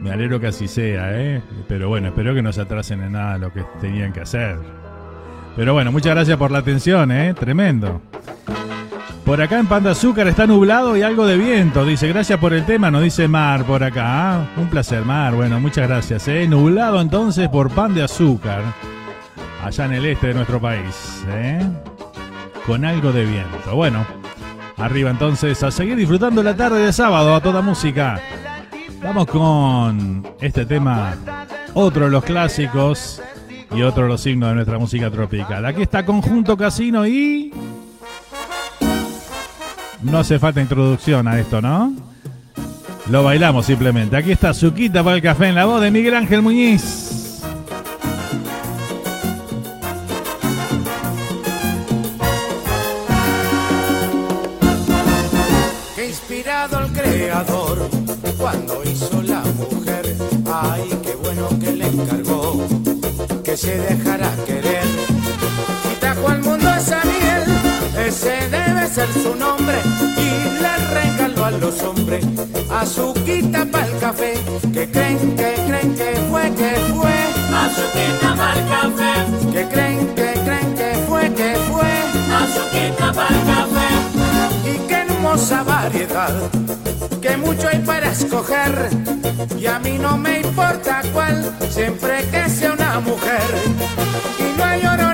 Me 0.02 0.10
alegro 0.10 0.40
que 0.40 0.48
así 0.48 0.68
sea, 0.68 1.22
¿eh? 1.22 1.40
Pero 1.68 1.88
bueno, 1.88 2.08
espero 2.08 2.34
que 2.34 2.42
no 2.42 2.52
se 2.52 2.62
atrasen 2.62 3.04
en 3.04 3.12
nada 3.12 3.38
lo 3.38 3.54
que 3.54 3.64
tenían 3.80 4.12
que 4.12 4.22
hacer. 4.22 4.58
Pero 5.56 5.74
bueno, 5.74 5.92
muchas 5.92 6.16
gracias 6.16 6.36
por 6.40 6.50
la 6.50 6.58
atención, 6.58 7.12
¿eh? 7.12 7.36
Tremendo. 7.36 8.02
Por 9.26 9.42
acá 9.42 9.60
en 9.60 9.68
Pan 9.68 9.84
de 9.84 9.92
Azúcar 9.92 10.28
está 10.28 10.46
nublado 10.46 10.98
y 10.98 11.04
algo 11.04 11.26
de 11.26 11.38
viento. 11.38 11.86
Dice, 11.86 12.08
gracias 12.08 12.38
por 12.40 12.54
el 12.54 12.66
tema, 12.66 12.92
nos 12.92 13.04
dice 13.04 13.28
Mar 13.28 13.64
por 13.66 13.84
acá. 13.84 14.04
Ah, 14.06 14.46
Un 14.58 14.68
placer, 14.68 15.06
Mar. 15.06 15.36
Bueno, 15.36 15.60
muchas 15.60 15.88
gracias. 15.88 16.28
¿eh? 16.28 16.48
Nublado 16.48 17.00
entonces 17.00 17.48
por 17.48 17.70
Pan 17.70 17.94
de 17.94 18.04
Azúcar. 18.04 18.62
Allá 19.64 19.86
en 19.86 19.94
el 19.94 20.06
este 20.08 20.28
de 20.28 20.34
nuestro 20.34 20.60
país. 20.60 21.24
¿eh? 21.30 21.62
Con 22.66 22.84
algo 22.84 23.12
de 23.12 23.26
viento. 23.26 23.76
Bueno, 23.76 24.06
arriba 24.78 25.12
entonces 25.12 25.62
a 25.64 25.72
seguir 25.72 25.96
disfrutando 25.96 26.44
la 26.44 26.56
tarde 26.56 26.80
de 26.86 26.92
sábado 26.92 27.34
a 27.36 27.42
toda 27.42 27.62
música. 27.62 28.20
Vamos 29.02 29.28
con 29.28 30.28
este 30.42 30.66
tema, 30.66 31.16
otro 31.74 32.06
de 32.06 32.12
los 32.12 32.24
clásicos 32.24 33.22
y 33.74 33.82
otro 33.82 34.04
de 34.04 34.10
los 34.10 34.22
signos 34.22 34.50
de 34.50 34.56
nuestra 34.56 34.78
música 34.78 35.10
tropical. 35.10 35.66
Aquí 35.66 35.84
está 35.84 36.06
Conjunto 36.06 36.58
Casino 36.58 37.08
y... 37.08 37.54
No 40.04 40.20
hace 40.20 40.40
falta 40.40 40.62
introducción 40.62 41.28
a 41.28 41.40
esto, 41.40 41.62
¿no? 41.62 41.94
Lo 43.10 43.24
bailamos 43.24 43.66
simplemente. 43.66 44.16
Aquí 44.18 44.32
está 44.32 44.54
Suquita 44.54 45.04
para 45.04 45.16
el 45.18 45.22
café 45.22 45.48
en 45.48 45.56
la 45.56 45.66
voz 45.66 45.82
de 45.82 45.92
Miguel 45.92 46.16
Ángel 46.16 46.42
Muñiz. 46.42 47.10
que 55.96 56.08
inspirado 56.08 56.78
al 56.78 56.92
creador 56.94 57.90
cuando 58.38 58.82
hizo 58.84 59.22
la 59.24 59.42
mujer. 59.42 60.16
Ay, 60.52 60.90
qué 61.04 61.16
bueno 61.16 61.50
que 61.60 61.72
le 61.74 61.88
encargó 61.88 62.66
que 63.44 63.58
se 63.58 63.78
dejara 63.78 64.32
querer. 64.46 64.86
Y 65.92 66.00
trajo 66.00 66.30
al 66.30 66.42
mundo 66.42 66.70
esa 66.74 67.02
miel, 67.04 68.08
ese 68.08 68.50
debe 68.50 68.71
ser 68.92 69.12
su 69.14 69.36
nombre. 69.36 69.78
Y 70.18 70.62
le 70.62 70.78
regaló 70.94 71.46
a 71.46 71.52
los 71.52 71.82
hombres 71.82 72.26
azuquita 72.70 73.66
para 73.66 73.88
el 73.88 73.98
café. 74.00 74.34
Que 74.74 74.90
creen, 74.90 75.36
que 75.36 75.54
creen 75.68 75.96
que 75.96 76.14
fue, 76.30 76.44
que 76.56 76.72
fue. 76.94 77.18
Azuquita 77.64 78.36
para 78.36 78.60
el 78.60 78.68
café. 78.68 79.52
Que 79.52 79.68
creen, 79.68 80.08
que 80.16 80.34
creen 80.46 80.76
que 80.76 80.94
fue, 81.08 81.34
que 81.34 81.56
fue. 81.72 81.92
Azuquita 82.34 83.14
para 83.14 83.36
el 83.36 83.46
café 83.46 84.12
y 84.66 84.78
qué 84.88 84.96
hermosa 84.96 85.64
variedad, 85.64 86.34
que 87.22 87.38
mucho 87.38 87.68
hay 87.68 87.80
para 87.80 88.12
escoger, 88.12 88.90
y 89.58 89.66
a 89.66 89.80
mí 89.80 89.98
no 89.98 90.18
me 90.18 90.40
importa 90.40 91.02
cuál, 91.14 91.56
siempre 91.70 92.26
que 92.32 92.50
sea 92.50 92.74
una 92.74 93.00
mujer, 93.00 93.42
y 94.40 94.58
no 94.58 94.64
hay 94.64 94.86
oro 94.86 95.11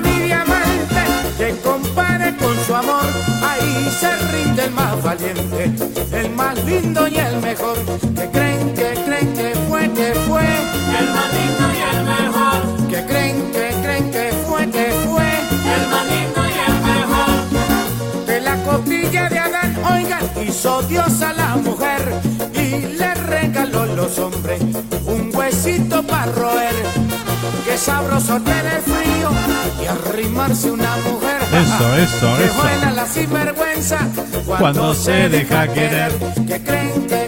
su 2.66 2.74
amor, 2.74 3.04
ahí 3.42 3.90
se 4.00 4.16
rinde 4.32 4.64
el 4.64 4.70
más 4.70 5.02
valiente, 5.02 5.72
el 6.12 6.30
más 6.30 6.62
lindo 6.64 7.08
y 7.08 7.16
el 7.16 7.36
mejor, 7.40 7.76
que 8.14 8.28
creen, 8.30 8.74
que 8.74 8.94
creen 9.04 9.32
que 9.34 9.54
fue, 9.68 9.90
que 9.92 10.14
fue, 10.26 10.42
el 10.98 11.10
más 11.12 11.32
lindo 11.34 11.64
y 11.74 11.96
el 11.96 12.04
mejor, 12.04 12.88
que 12.88 13.04
creen, 13.06 13.52
que 13.52 13.68
creen 13.82 14.10
que 14.10 14.32
fue, 14.46 14.70
que 14.70 14.92
fue, 15.06 15.28
el 15.74 15.88
más 15.88 16.06
lindo 16.06 16.40
y 16.46 16.58
el 16.68 16.76
mejor. 16.90 18.26
De 18.26 18.40
la 18.40 18.56
costilla 18.64 19.28
de 19.28 19.38
Adán, 19.38 19.76
oigan, 19.92 20.24
hizo 20.46 20.82
Dios 20.82 21.22
a 21.22 21.32
la 21.32 21.56
mujer 21.56 22.20
y 22.54 22.96
le 22.96 23.14
regaló 23.14 23.86
los 23.86 24.18
hombres 24.18 24.60
un 25.06 25.30
huesito 25.34 26.02
para 26.02 26.32
roer. 26.32 26.97
Sabroso 27.88 28.38
tener 28.40 28.82
frío 28.82 29.30
y 29.82 29.86
arrimarse 29.86 30.70
una 30.70 30.96
mujer. 30.98 31.40
Eso, 31.42 31.94
eso, 31.96 32.36
Qué 32.36 32.44
eso. 32.44 32.94
la 32.94 33.06
sinvergüenza 33.06 33.98
cuando, 34.44 34.58
Cuando 34.58 34.94
se 34.94 35.28
deja 35.30 35.66
querer. 35.68 36.12
Que 36.34 36.44
que 36.44 36.62
creen 36.62 37.06
que 37.06 37.27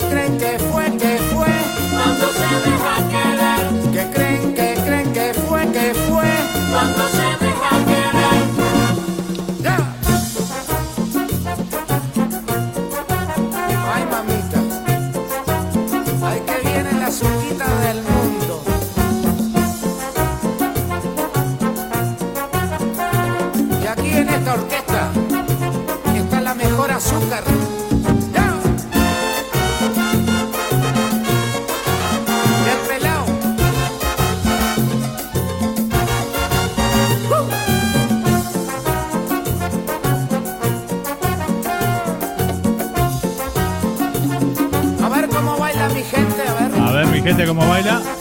mi 47.66 47.82
gente, 47.82 48.08
cómo 48.08 48.19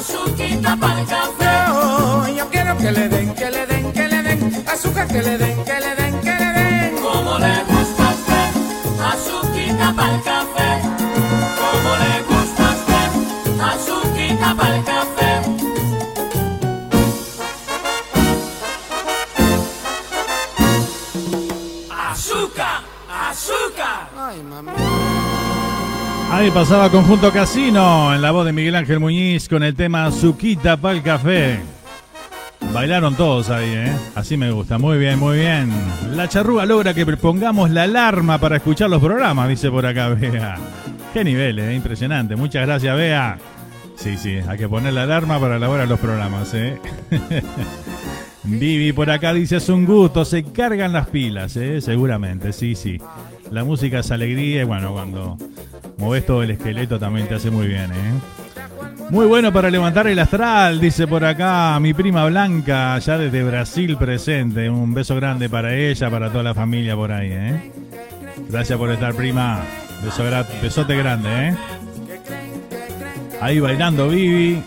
Azuquita 0.00 0.76
para 0.76 1.00
el 1.00 1.06
café. 1.06 2.34
Yo, 2.34 2.48
quiero 2.48 2.74
que 2.78 2.90
le 2.90 3.08
den, 3.10 3.34
que 3.34 3.50
le 3.50 3.66
den, 3.66 3.92
que 3.92 4.08
le 4.08 4.22
den 4.22 4.64
azúcar, 4.66 5.06
que 5.06 5.22
le 5.22 5.36
den, 5.36 5.49
Ahí 26.40 26.50
pasaba 26.50 26.88
Conjunto 26.88 27.30
Casino 27.30 28.14
en 28.14 28.22
la 28.22 28.30
voz 28.30 28.46
de 28.46 28.54
Miguel 28.54 28.74
Ángel 28.74 28.98
Muñiz 28.98 29.46
con 29.46 29.62
el 29.62 29.74
tema 29.74 30.06
Azuquita 30.06 30.78
para 30.78 30.96
el 30.96 31.02
café. 31.02 31.60
Bailaron 32.72 33.14
todos 33.14 33.50
ahí, 33.50 33.68
¿eh? 33.70 33.92
Así 34.14 34.38
me 34.38 34.50
gusta. 34.50 34.78
Muy 34.78 34.96
bien, 34.96 35.18
muy 35.18 35.36
bien. 35.36 35.70
La 36.12 36.30
charrúa 36.30 36.64
logra 36.64 36.94
que 36.94 37.04
pongamos 37.04 37.68
la 37.68 37.82
alarma 37.82 38.38
para 38.38 38.56
escuchar 38.56 38.88
los 38.88 39.02
programas, 39.02 39.50
dice 39.50 39.70
por 39.70 39.84
acá 39.84 40.08
Bea. 40.08 40.56
Qué 41.12 41.24
nivel, 41.24 41.58
¿eh? 41.58 41.74
Impresionante. 41.74 42.36
Muchas 42.36 42.66
gracias, 42.66 42.96
Bea. 42.96 43.36
Sí, 43.96 44.16
sí, 44.16 44.38
hay 44.48 44.56
que 44.56 44.66
poner 44.66 44.94
la 44.94 45.02
alarma 45.02 45.38
para 45.38 45.56
elaborar 45.56 45.88
los 45.88 46.00
programas, 46.00 46.54
¿eh? 46.54 46.80
Vivi 48.44 48.94
por 48.94 49.10
acá 49.10 49.34
dice, 49.34 49.56
es 49.56 49.68
un 49.68 49.84
gusto, 49.84 50.24
se 50.24 50.42
cargan 50.44 50.94
las 50.94 51.08
pilas, 51.08 51.54
¿eh? 51.56 51.82
Seguramente, 51.82 52.54
sí, 52.54 52.74
sí. 52.74 52.96
La 53.50 53.62
música 53.62 53.98
es 53.98 54.10
alegría 54.10 54.62
y 54.62 54.64
bueno, 54.64 54.94
cuando 54.94 55.36
moves 56.00 56.26
todo 56.26 56.42
el 56.42 56.50
esqueleto 56.50 56.98
también 56.98 57.28
te 57.28 57.34
hace 57.34 57.50
muy 57.50 57.68
bien, 57.68 57.92
¿eh? 57.92 58.12
Muy 59.10 59.26
bueno 59.26 59.52
para 59.52 59.70
levantar 59.70 60.06
el 60.06 60.18
astral, 60.18 60.80
dice 60.80 61.06
por 61.06 61.24
acá 61.24 61.78
mi 61.80 61.92
prima 61.92 62.24
Blanca, 62.26 62.98
ya 62.98 63.18
desde 63.18 63.42
Brasil 63.42 63.96
presente. 63.96 64.70
Un 64.70 64.94
beso 64.94 65.16
grande 65.16 65.48
para 65.48 65.74
ella, 65.74 66.08
para 66.10 66.30
toda 66.30 66.44
la 66.44 66.54
familia 66.54 66.96
por 66.96 67.12
ahí, 67.12 67.28
¿eh? 67.30 67.72
Gracias 68.48 68.78
por 68.78 68.90
estar, 68.90 69.14
prima. 69.14 69.62
Beso 70.04 70.24
besote 70.62 70.96
grande, 70.96 71.28
¿eh? 71.48 71.56
Ahí 73.40 73.60
bailando 73.60 74.08
Vivi. 74.08 74.62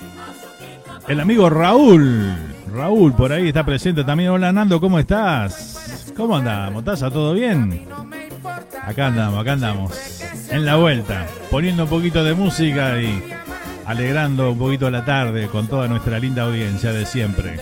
El 1.08 1.20
amigo 1.20 1.50
Raúl. 1.50 2.36
Raúl, 2.74 3.14
por 3.14 3.32
ahí 3.32 3.48
está 3.48 3.66
presente 3.66 4.04
también. 4.04 4.30
Hola 4.30 4.52
Nando, 4.52 4.80
¿cómo 4.80 5.00
estás? 5.00 5.73
¿Cómo 6.16 6.38
andamos? 6.38 6.80
¿Estás 6.80 7.12
todo 7.12 7.34
bien? 7.34 7.88
Acá 8.82 9.08
andamos, 9.08 9.40
acá 9.40 9.54
andamos. 9.54 10.22
En 10.50 10.66
la 10.66 10.76
vuelta, 10.76 11.26
poniendo 11.50 11.84
un 11.84 11.90
poquito 11.90 12.24
de 12.24 12.34
música 12.34 13.02
y 13.02 13.24
alegrando 13.86 14.52
un 14.52 14.60
poquito 14.60 14.90
la 14.90 15.04
tarde 15.04 15.48
con 15.48 15.68
toda 15.68 15.88
nuestra 15.88 16.20
linda 16.20 16.44
audiencia 16.44 16.92
de 16.92 17.06
siempre. 17.06 17.60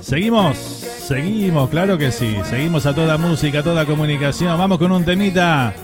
Seguimos, 0.00 0.56
seguimos, 0.56 1.68
claro 1.70 1.98
que 1.98 2.12
sí. 2.12 2.36
Seguimos 2.44 2.86
a 2.86 2.94
toda 2.94 3.18
música, 3.18 3.60
a 3.60 3.62
toda 3.62 3.84
comunicación. 3.84 4.56
Vamos 4.56 4.78
con 4.78 4.92
un 4.92 5.04
temita 5.04 5.74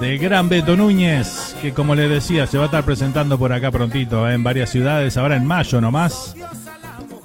de 0.00 0.18
Gran 0.18 0.48
Beto 0.48 0.76
Núñez, 0.76 1.56
que 1.62 1.72
como 1.72 1.94
les 1.94 2.10
decía, 2.10 2.46
se 2.46 2.58
va 2.58 2.64
a 2.64 2.66
estar 2.66 2.84
presentando 2.84 3.38
por 3.38 3.52
acá 3.52 3.70
prontito, 3.70 4.28
¿eh? 4.28 4.34
en 4.34 4.42
varias 4.42 4.70
ciudades, 4.70 5.16
ahora 5.16 5.36
en 5.36 5.46
mayo 5.46 5.80
nomás. 5.80 6.34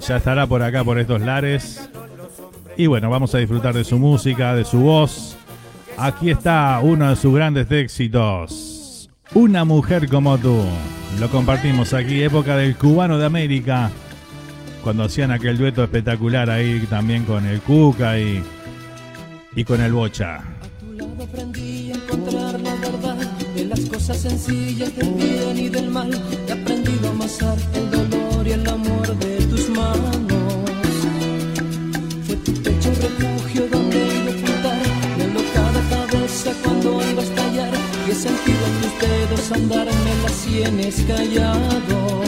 Ya 0.06 0.18
estará 0.18 0.46
por 0.46 0.62
acá, 0.62 0.84
por 0.84 0.98
estos 0.98 1.22
lares. 1.22 1.88
Y 2.76 2.86
bueno, 2.86 3.08
vamos 3.08 3.34
a 3.34 3.38
disfrutar 3.38 3.74
de 3.74 3.84
su 3.84 3.98
música, 3.98 4.54
de 4.54 4.64
su 4.64 4.80
voz. 4.80 5.34
Aquí 5.96 6.28
está 6.30 6.78
uno 6.82 7.08
de 7.08 7.16
sus 7.16 7.34
grandes 7.34 7.70
éxitos. 7.70 9.08
Una 9.32 9.64
mujer 9.64 10.08
como 10.08 10.36
tú. 10.36 10.62
Lo 11.18 11.30
compartimos 11.30 11.94
aquí, 11.94 12.22
época 12.22 12.56
del 12.56 12.76
cubano 12.76 13.16
de 13.16 13.24
América. 13.24 13.90
Cuando 14.82 15.04
hacían 15.04 15.30
aquel 15.30 15.56
dueto 15.56 15.82
espectacular 15.82 16.50
ahí 16.50 16.86
también 16.90 17.24
con 17.24 17.46
el 17.46 17.60
Cuca 17.62 18.18
y, 18.18 18.42
y 19.56 19.64
con 19.64 19.80
el 19.80 19.92
Bocha. 19.92 20.40
aprendí 21.22 21.92
a 21.92 21.94
encontrar 21.94 22.60
la 22.60 22.74
verdad 22.74 23.16
de 23.54 23.64
las 23.64 23.80
cosas 23.80 24.18
sencillas 24.18 24.94
del 24.96 25.14
bien 25.14 25.56
y 25.56 25.68
del 25.70 25.88
mal. 25.88 26.10
He 26.46 26.52
aprendido 26.52 27.08
a 27.08 27.10
amasar 27.12 27.56
el 27.72 28.03
andarme 39.52 40.12
las 40.22 40.32
sienes 40.32 40.96
callados. 41.06 42.24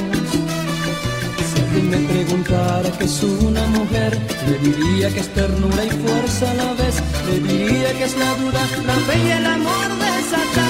Si 1.48 1.60
alguien 1.62 1.90
me 1.90 1.98
preguntara 2.08 2.90
que 2.98 3.04
es 3.04 3.22
una 3.22 3.66
mujer, 3.68 4.18
le 4.48 4.58
diría 4.58 5.08
que 5.10 5.20
es 5.20 5.28
ternura 5.34 5.84
y 5.84 5.90
fuerza 5.90 6.50
a 6.50 6.54
la 6.54 6.72
vez. 6.74 7.02
Le 7.26 7.40
diría 7.40 7.92
que 7.94 8.04
es 8.04 8.16
la 8.16 8.34
duda, 8.34 8.60
la 8.86 8.94
fe 9.06 9.18
y 9.26 9.30
el 9.30 9.46
amor 9.46 9.88
desatado. 9.98 10.65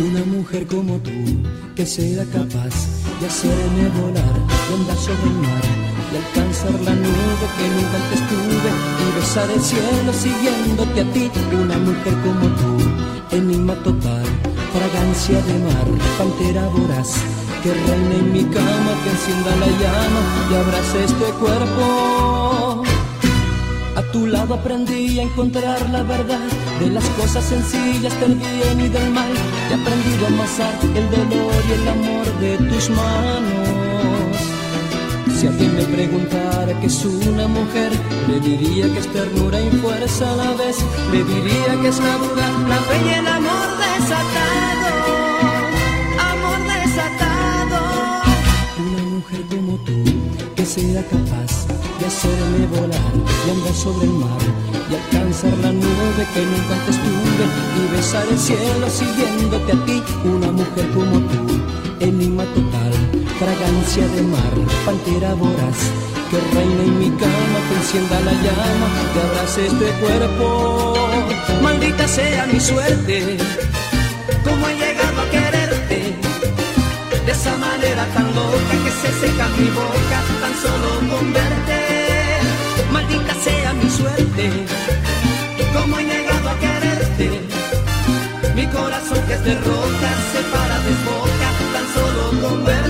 Una 0.00 0.24
mujer 0.24 0.66
como 0.66 0.96
tú, 0.98 1.10
que 1.76 1.84
sea 1.84 2.24
capaz 2.24 2.74
de 3.20 3.26
hacerme 3.26 3.88
volar, 4.00 4.34
de 4.66 4.74
andar 4.74 4.96
sobre 4.96 5.28
el 5.28 5.38
mar, 5.44 5.66
de 6.10 6.18
alcanzar 6.18 6.72
la 6.72 6.94
nube 6.94 7.46
que 7.56 7.66
nunca 7.74 7.96
antes 8.02 8.22
tuve 8.30 8.70
y 9.04 9.20
besar 9.20 9.50
el 9.50 9.60
cielo 9.60 10.12
siguiéndote 10.12 11.00
a 11.02 11.12
ti. 11.12 11.30
Una 11.52 11.76
mujer 11.76 12.14
como 12.24 12.46
tú, 12.60 13.36
enigma 13.36 13.74
total, 13.82 14.24
fragancia 14.72 15.42
de 15.42 15.58
mar, 15.68 15.86
pantera 16.16 16.66
voraz 16.68 17.16
que 17.62 17.74
reine 17.74 18.16
en 18.20 18.32
mi 18.32 18.44
cama, 18.44 18.92
que 19.04 19.10
encienda 19.10 19.56
la 19.56 19.66
llama 19.66 20.22
y 20.50 20.54
abrace 20.54 21.04
este 21.04 21.28
cuerpo. 21.38 22.82
A 23.96 24.02
tu 24.12 24.26
lado 24.26 24.54
aprendí 24.54 25.18
a 25.18 25.22
encontrar 25.24 25.90
la 25.90 26.02
verdad 26.02 26.48
de 26.80 26.90
las 26.90 27.04
cosas 27.10 27.44
sencillas 27.44 28.18
del 28.20 28.34
bien 28.34 28.80
y 28.80 28.88
del 28.88 29.10
mal. 29.10 29.32
He 29.70 29.74
aprendido 29.74 30.24
a 30.24 30.28
amasar 30.28 30.74
el 30.82 31.10
dolor 31.10 31.62
y 31.68 31.72
el 31.72 31.88
amor 31.88 32.26
de 32.40 32.56
tus 32.56 32.90
manos. 32.90 34.36
Si 35.38 35.46
alguien 35.46 35.74
me 35.74 35.84
preguntara 35.84 36.78
que 36.80 36.86
es 36.86 37.04
una 37.04 37.46
mujer, 37.48 37.92
le 38.28 38.40
diría 38.40 38.92
que 38.92 38.98
es 38.98 39.12
ternura 39.12 39.60
y 39.60 39.70
fuerza 39.82 40.32
a 40.32 40.36
la 40.36 40.50
vez. 40.54 40.78
Le 41.12 41.22
diría 41.22 41.80
que 41.80 41.88
es 41.88 41.98
la 41.98 42.14
duda, 42.16 42.46
la 42.68 42.78
fe 42.88 42.96
y 43.06 43.10
el 43.20 43.26
amor 43.26 43.68
desatado. 43.84 44.92
Amor 46.32 46.60
desatado. 46.74 47.80
Una 48.86 49.02
mujer 49.14 49.42
como 49.50 49.76
tú, 49.84 50.02
que 50.56 50.64
sea 50.64 51.02
capaz 51.08 51.69
de 52.00 52.06
hacerme 52.06 52.66
volar 52.66 53.12
y 53.46 53.50
andar 53.50 53.74
sobre 53.74 54.06
el 54.06 54.12
mar 54.12 54.40
y 54.90 54.94
alcanzar 54.94 55.52
la 55.58 55.70
nube 55.70 56.22
que 56.32 56.40
nunca 56.40 56.74
antes 56.74 56.96
tuve 56.96 57.44
y 57.78 57.96
besar 57.96 58.26
el 58.30 58.38
cielo 58.38 58.88
siguiéndote 58.88 59.72
a 59.72 59.84
ti. 59.84 60.02
Una 60.24 60.50
mujer 60.50 60.88
como 60.94 61.20
tú, 61.30 61.46
enigma 62.00 62.44
total, 62.56 62.92
fragancia 63.38 64.06
de 64.08 64.22
mar, 64.22 64.54
pantera 64.86 65.34
voraz. 65.34 65.78
Que 66.30 66.38
reina 66.54 66.82
en 66.84 66.98
mi 66.98 67.10
cama, 67.10 67.58
que 67.68 67.74
encienda 67.76 68.20
la 68.20 68.32
llama, 68.32 68.88
que 69.12 69.20
abrace 69.20 69.66
este 69.66 69.90
cuerpo. 70.00 70.94
Maldita 71.62 72.06
sea 72.08 72.46
mi 72.46 72.60
suerte, 72.60 73.36
como 74.44 74.68
he 74.68 74.74
llegado 74.76 75.20
a 75.20 75.30
quererte 75.30 76.16
de 77.26 77.32
esa 77.32 77.56
manera 77.56 78.06
tan 78.14 78.34
loca 78.34 78.74
que 78.84 78.90
se 78.90 79.20
seca 79.20 79.48
mi 79.58 79.68
boca 79.70 80.18
tan 80.40 80.54
solo 80.62 81.16
con 81.16 81.32
verte. 81.32 81.79
Maldita 83.10 83.34
sea 83.42 83.72
mi 83.72 83.90
suerte, 83.90 84.50
como 85.72 85.98
he 85.98 86.04
llegado 86.04 86.48
a 86.48 86.58
quererte. 86.60 87.40
Mi 88.54 88.66
corazón 88.68 89.18
que 89.26 89.34
es 89.34 89.44
de 89.44 89.54
roca 89.56 90.10
se 90.32 90.42
para 90.52 90.78
desboca 90.78 91.48
tan 91.72 91.86
solo 91.94 92.48
con 92.48 92.64
verte. 92.64 92.89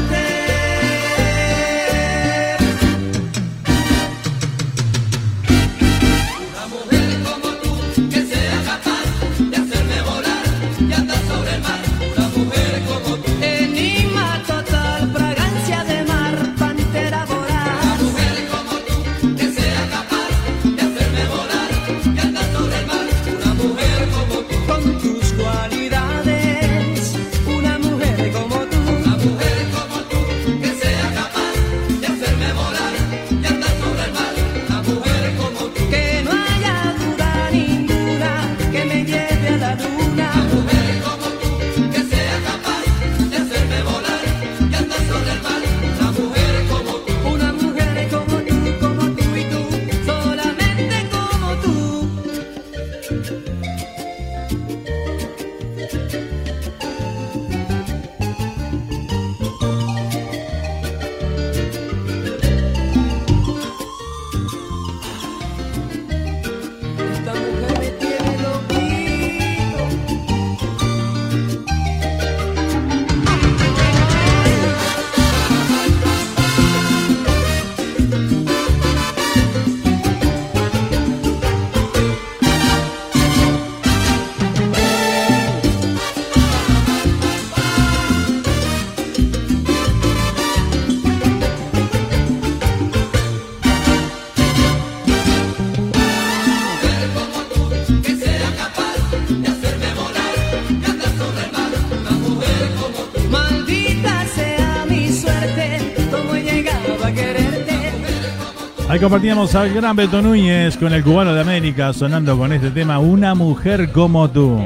Compartíamos 109.01 109.55
al 109.55 109.73
gran 109.73 109.97
Beto 109.97 110.21
Núñez 110.21 110.77
con 110.77 110.93
el 110.93 111.03
cubano 111.03 111.33
de 111.33 111.41
América 111.41 111.91
sonando 111.95 112.37
con 112.37 112.53
este 112.53 112.71
tema 112.71 112.99
Una 112.99 113.35
mujer 113.35 113.91
como 113.93 114.29
tú. 114.31 114.61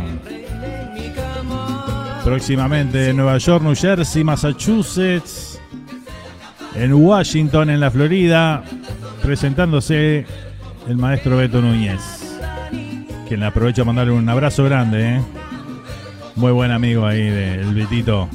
Próximamente 2.24 3.10
en 3.10 3.16
Nueva 3.16 3.38
York, 3.38 3.62
New 3.62 3.76
Jersey, 3.76 4.24
Massachusetts, 4.24 5.60
en 6.74 6.94
Washington, 6.94 7.70
en 7.70 7.78
la 7.78 7.92
Florida, 7.92 8.64
presentándose 9.22 10.26
el 10.88 10.96
maestro 10.96 11.36
Beto 11.36 11.60
Núñez. 11.60 12.00
Quien 13.28 13.40
le 13.40 13.46
aprovecho 13.46 13.82
a 13.82 13.84
mandarle 13.84 14.14
un 14.14 14.28
abrazo 14.28 14.64
grande, 14.64 15.16
¿eh? 15.16 15.22
Muy 16.34 16.50
buen 16.50 16.72
amigo 16.72 17.06
ahí 17.06 17.22
del 17.30 17.72
Betito. 17.72 18.28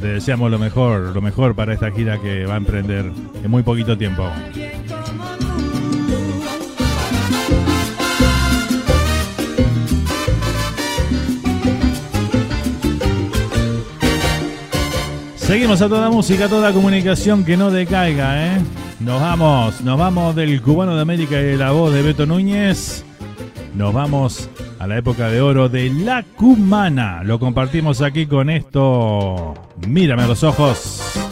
Le 0.00 0.08
deseamos 0.14 0.50
lo 0.50 0.58
mejor, 0.58 1.14
lo 1.14 1.20
mejor 1.20 1.54
para 1.54 1.74
esta 1.74 1.90
gira 1.90 2.18
que 2.18 2.46
va 2.46 2.54
a 2.54 2.56
emprender 2.56 3.12
en 3.44 3.50
muy 3.50 3.62
poquito 3.62 3.98
tiempo. 3.98 4.30
Seguimos 15.36 15.82
a 15.82 15.88
toda 15.88 16.10
música, 16.10 16.46
a 16.46 16.48
toda 16.48 16.72
comunicación 16.72 17.44
que 17.44 17.56
no 17.56 17.70
decaiga, 17.70 18.46
¿eh? 18.46 18.60
Nos 19.00 19.20
vamos, 19.20 19.80
nos 19.80 19.98
vamos 19.98 20.34
del 20.36 20.62
cubano 20.62 20.94
de 20.94 21.02
América 21.02 21.40
y 21.42 21.56
la 21.56 21.72
voz 21.72 21.92
de 21.92 22.02
Beto 22.02 22.24
Núñez. 22.24 23.04
Nos 23.74 23.92
vamos 23.92 24.48
a 24.80 24.86
la 24.86 24.96
época 24.96 25.28
de 25.28 25.42
oro 25.42 25.68
de 25.68 25.90
la 25.90 26.22
cumana. 26.22 27.22
Lo 27.22 27.38
compartimos 27.38 28.00
aquí 28.00 28.26
con 28.26 28.48
esto. 28.48 29.54
Mírame 29.86 30.22
a 30.22 30.26
los 30.26 30.42
ojos. 30.42 31.29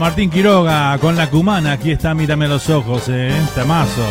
Martín 0.00 0.30
Quiroga 0.30 0.96
con 0.98 1.14
la 1.14 1.28
cumana, 1.28 1.72
aquí 1.72 1.90
está 1.90 2.14
Mírame 2.14 2.48
los 2.48 2.70
ojos, 2.70 3.04
eh, 3.10 3.38
temazo. 3.54 4.06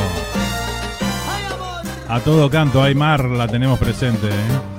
A 2.07 2.19
todo 2.19 2.47
canto, 2.47 2.83
Aymar 2.83 3.25
la 3.25 3.47
tenemos 3.47 3.79
presente. 3.79 4.27
eh. 4.27 4.78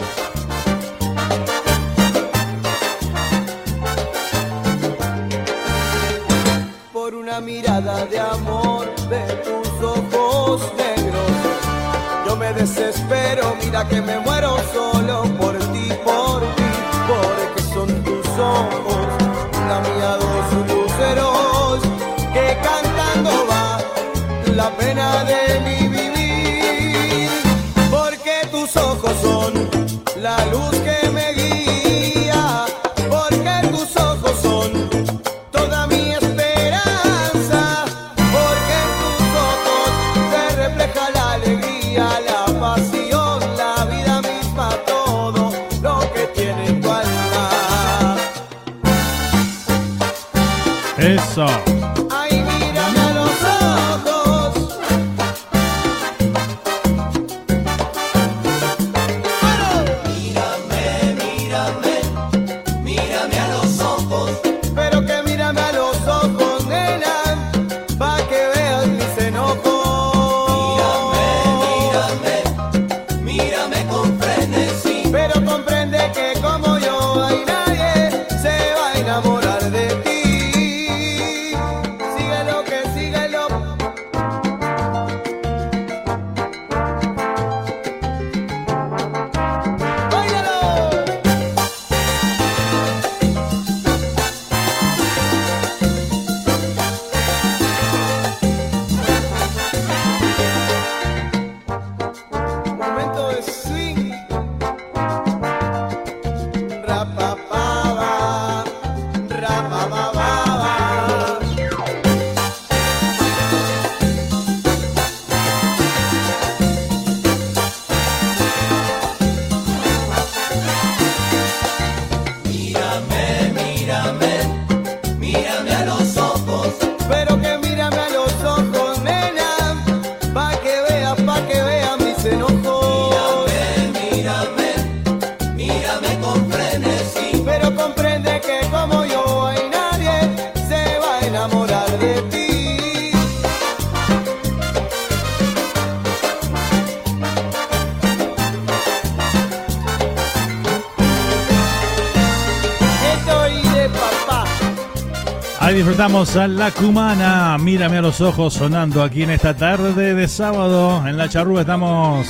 Disfrutamos 156.01 156.37
a 156.37 156.49
la 156.49 156.71
cumana. 156.71 157.59
Mírame 157.59 157.99
a 157.99 158.01
los 158.01 158.23
ojos 158.23 158.55
sonando 158.55 159.03
aquí 159.03 159.23
en 159.23 159.33
esta 159.33 159.55
tarde 159.55 160.15
de 160.15 160.29
sábado. 160.29 161.07
En 161.07 161.19
la 161.19 161.29
charrúa 161.29 161.61
estamos 161.61 162.27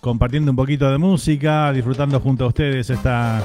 compartiendo 0.00 0.50
un 0.50 0.56
poquito 0.56 0.90
de 0.90 0.98
música, 0.98 1.70
disfrutando 1.70 2.18
junto 2.18 2.46
a 2.46 2.48
ustedes 2.48 2.90
esta, 2.90 3.40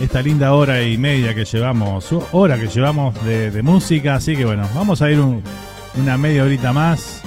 esta 0.00 0.22
linda 0.22 0.54
hora 0.54 0.82
y 0.82 0.96
media 0.96 1.34
que 1.34 1.44
llevamos, 1.44 2.08
hora 2.32 2.58
que 2.58 2.68
llevamos 2.68 3.22
de, 3.22 3.62
música. 3.62 4.14
Así 4.14 4.34
que 4.34 4.46
bueno, 4.46 4.66
vamos 4.74 5.02
a 5.02 5.10
ir 5.10 5.20
una 5.20 6.16
media 6.16 6.42
horita 6.42 6.72
más. 6.72 7.20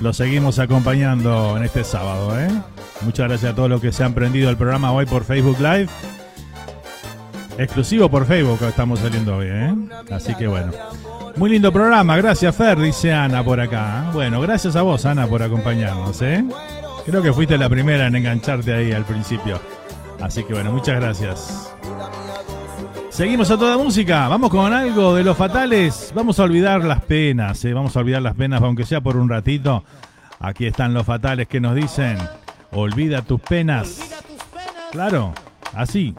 Lo 0.00 0.12
seguimos 0.12 0.60
acompañando 0.60 1.56
en 1.56 1.64
este 1.64 1.82
sábado. 1.82 2.38
¿eh? 2.38 2.48
Muchas 3.00 3.26
gracias 3.26 3.50
a 3.50 3.56
todos 3.56 3.68
los 3.68 3.80
que 3.80 3.90
se 3.90 4.04
han 4.04 4.14
prendido 4.14 4.48
el 4.48 4.56
programa 4.56 4.92
hoy 4.92 5.06
por 5.06 5.24
Facebook 5.24 5.58
Live. 5.58 5.88
Exclusivo 7.58 8.08
por 8.08 8.26
Facebook 8.26 8.58
estamos 8.62 9.00
saliendo 9.00 9.36
hoy, 9.36 9.46
¿eh? 9.48 9.74
Así 10.10 10.34
que 10.34 10.46
bueno. 10.46 10.72
Muy 11.36 11.50
lindo 11.50 11.72
programa, 11.72 12.16
gracias 12.16 12.54
Fer, 12.54 12.78
dice 12.78 13.12
Ana 13.12 13.44
por 13.44 13.60
acá. 13.60 14.10
Bueno, 14.12 14.40
gracias 14.40 14.76
a 14.76 14.82
vos, 14.82 15.04
Ana, 15.06 15.26
por 15.26 15.42
acompañarnos, 15.42 16.20
¿eh? 16.22 16.44
Creo 17.04 17.22
que 17.22 17.32
fuiste 17.32 17.58
la 17.58 17.68
primera 17.68 18.06
en 18.06 18.16
engancharte 18.16 18.72
ahí 18.72 18.92
al 18.92 19.04
principio. 19.04 19.60
Así 20.20 20.44
que 20.44 20.54
bueno, 20.54 20.72
muchas 20.72 21.00
gracias. 21.00 21.74
Seguimos 23.10 23.50
a 23.50 23.58
toda 23.58 23.76
música, 23.76 24.28
vamos 24.28 24.50
con 24.50 24.72
algo 24.72 25.14
de 25.14 25.24
los 25.24 25.36
fatales. 25.36 26.12
Vamos 26.14 26.38
a 26.40 26.44
olvidar 26.44 26.84
las 26.84 27.02
penas, 27.02 27.64
¿eh? 27.64 27.74
vamos 27.74 27.96
a 27.96 28.00
olvidar 28.00 28.22
las 28.22 28.34
penas, 28.34 28.62
aunque 28.62 28.86
sea 28.86 29.00
por 29.00 29.16
un 29.16 29.28
ratito. 29.28 29.84
Aquí 30.40 30.66
están 30.66 30.94
los 30.94 31.04
fatales 31.04 31.46
que 31.46 31.60
nos 31.60 31.74
dicen, 31.74 32.16
olvida 32.70 33.22
tus 33.22 33.40
penas. 33.40 34.00
Claro, 34.90 35.34
así. 35.74 36.14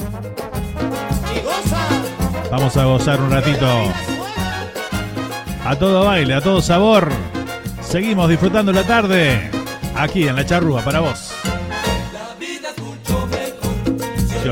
Vamos 2.52 2.78
a 2.78 2.86
gozar 2.86 3.20
un 3.22 3.32
ratito. 3.32 3.68
A 5.66 5.76
todo 5.76 6.06
baile, 6.06 6.36
a 6.36 6.42
todo 6.42 6.62
sabor. 6.62 7.10
Seguimos 7.82 8.30
disfrutando 8.30 8.72
la 8.72 8.84
tarde. 8.84 9.50
Aquí 9.96 10.28
en 10.28 10.36
la 10.36 10.46
charrúa 10.46 10.84
para 10.84 11.00
vos. 11.00 11.34
Se 14.42 14.50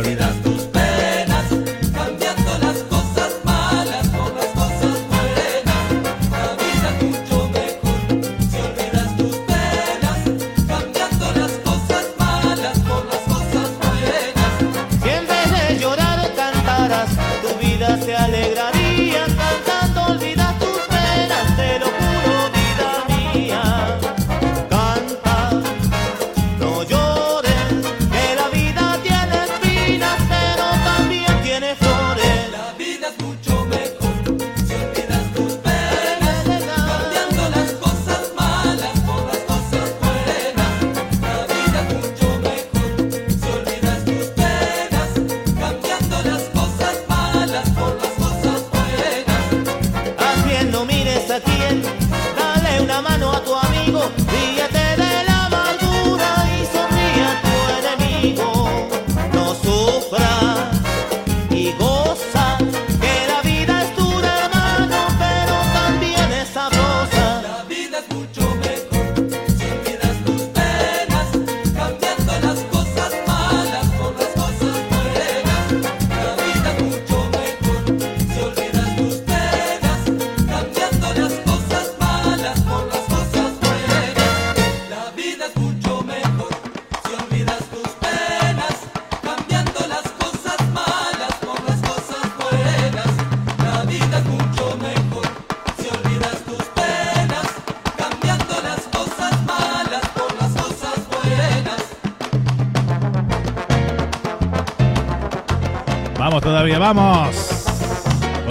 vamos. 106.93 107.65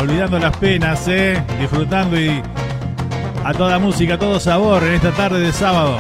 Olvidando 0.01 0.39
las 0.39 0.57
penas, 0.57 1.07
¿eh? 1.09 1.43
Disfrutando 1.59 2.19
y 2.19 2.43
a 3.45 3.53
toda 3.53 3.79
música, 3.79 4.15
a 4.15 4.19
todo 4.19 4.41
sabor 4.41 4.83
en 4.83 4.95
esta 4.95 5.13
tarde 5.13 5.41
de 5.41 5.53
sábado. 5.53 5.99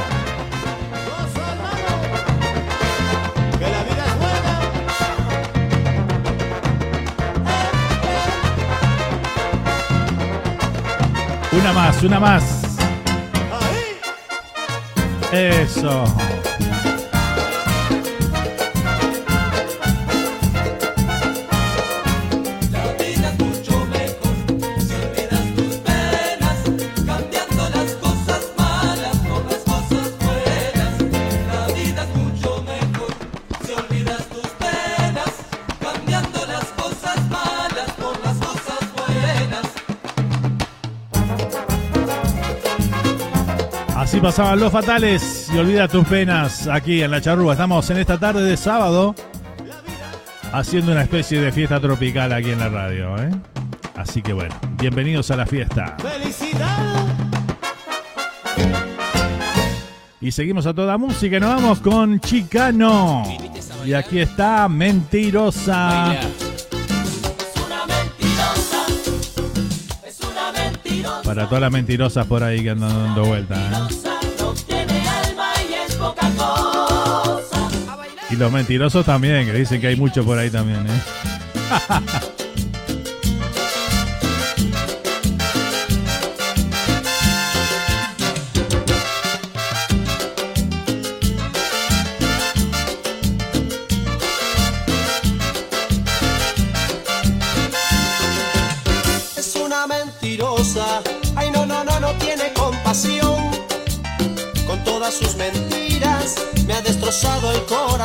Una 11.52 11.72
más, 11.74 12.02
una 12.02 12.20
más. 12.20 12.62
Eso. 15.32 16.04
Pasaban 44.20 44.60
los 44.60 44.70
fatales 44.70 45.48
y 45.52 45.58
olvida 45.58 45.88
tus 45.88 46.06
penas 46.06 46.66
aquí 46.66 47.02
en 47.02 47.10
la 47.10 47.20
charrúa. 47.20 47.54
Estamos 47.54 47.88
en 47.90 47.98
esta 47.98 48.18
tarde 48.18 48.42
de 48.42 48.56
sábado 48.56 49.14
haciendo 50.52 50.92
una 50.92 51.02
especie 51.02 51.40
de 51.40 51.50
fiesta 51.52 51.80
tropical 51.80 52.32
aquí 52.32 52.50
en 52.50 52.58
la 52.58 52.68
radio. 52.68 53.16
¿eh? 53.16 53.30
Así 53.96 54.20
que 54.20 54.32
bueno, 54.32 54.54
bienvenidos 54.78 55.30
a 55.30 55.36
la 55.36 55.46
fiesta. 55.46 55.96
Y 60.20 60.32
seguimos 60.32 60.66
a 60.66 60.74
toda 60.74 60.98
música 60.98 61.40
nos 61.40 61.54
vamos 61.54 61.80
con 61.80 62.20
Chicano. 62.20 63.24
Y 63.86 63.94
aquí 63.94 64.20
está 64.20 64.68
Mentirosa. 64.68 66.14
Para 71.24 71.46
todas 71.46 71.60
las 71.60 71.70
mentirosas 71.70 72.26
por 72.26 72.42
ahí 72.42 72.62
que 72.62 72.70
andan 72.70 72.90
dando 72.90 73.24
vueltas. 73.24 73.58
¿eh? 74.04 74.09
Y 78.30 78.36
los 78.36 78.52
mentirosos 78.52 79.04
también, 79.04 79.46
que 79.46 79.52
dicen 79.52 79.80
que 79.80 79.88
hay 79.88 79.96
mucho 79.96 80.24
por 80.24 80.38
ahí 80.38 80.50
también, 80.50 80.86
¿eh? 80.86 81.00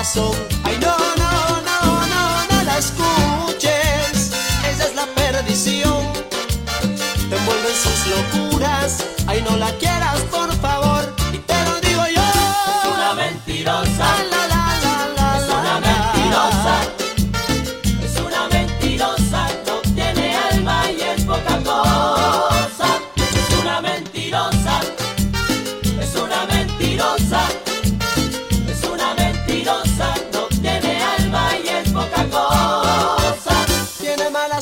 corazón. 0.05 0.54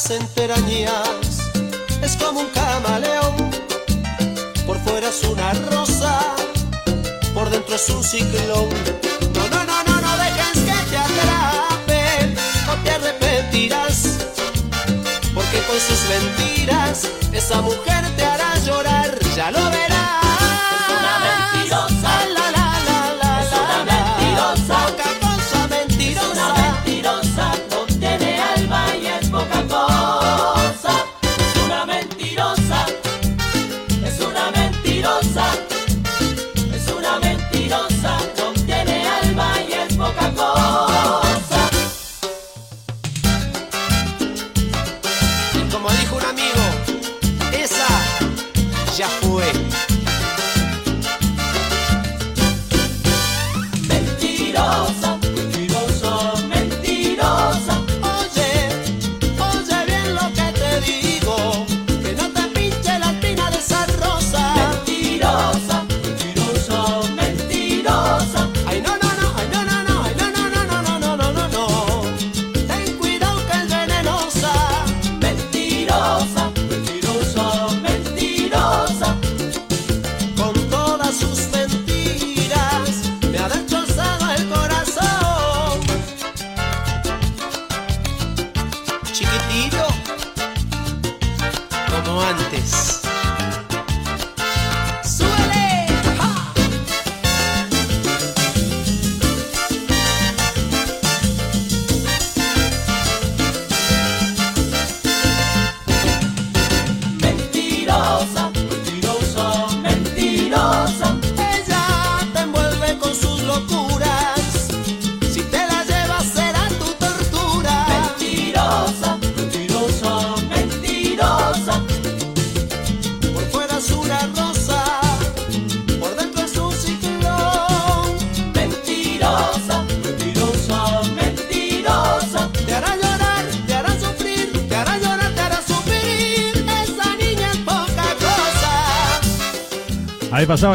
las 0.04 0.20
enterañas 0.20 1.39
es 2.01 2.18
como 2.18 2.41
un 2.41 2.47
camaleón. 2.47 3.36
Por 4.66 4.78
fuera 4.80 5.08
es 5.08 5.24
una 5.24 5.54
rosa, 5.54 6.20
por 7.34 7.49
dentro 7.49 7.76
es 7.76 7.89
un 7.89 8.04
ciclón. 8.04 8.68
No, 9.34 9.47
no, 9.49 9.64
no, 9.64 9.84
no, 9.84 10.01
no 10.01 10.18
dejes 10.18 10.60
que 10.60 10.89
te 10.89 10.97
atrapen 10.97 12.36
no 12.68 12.74
te 12.84 12.91
arrepentirás. 12.91 14.18
Porque 15.34 15.60
con 15.68 15.80
sus 15.80 16.01
mentiras 16.10 17.08
esa 17.32 17.62
mujer 17.62 18.04
te 18.18 18.26
hará 18.26 18.58
llorar, 18.60 19.18
ya 19.36 19.51
lo 19.51 19.70
verás. 19.70 20.03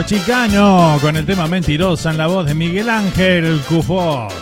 Chicano 0.04 0.98
con 1.00 1.16
el 1.16 1.24
tema 1.24 1.46
Mentirosa 1.46 2.10
en 2.10 2.18
la 2.18 2.26
voz 2.26 2.44
de 2.44 2.54
Miguel 2.54 2.90
Ángel 2.90 3.58
Cufós. 3.66 4.34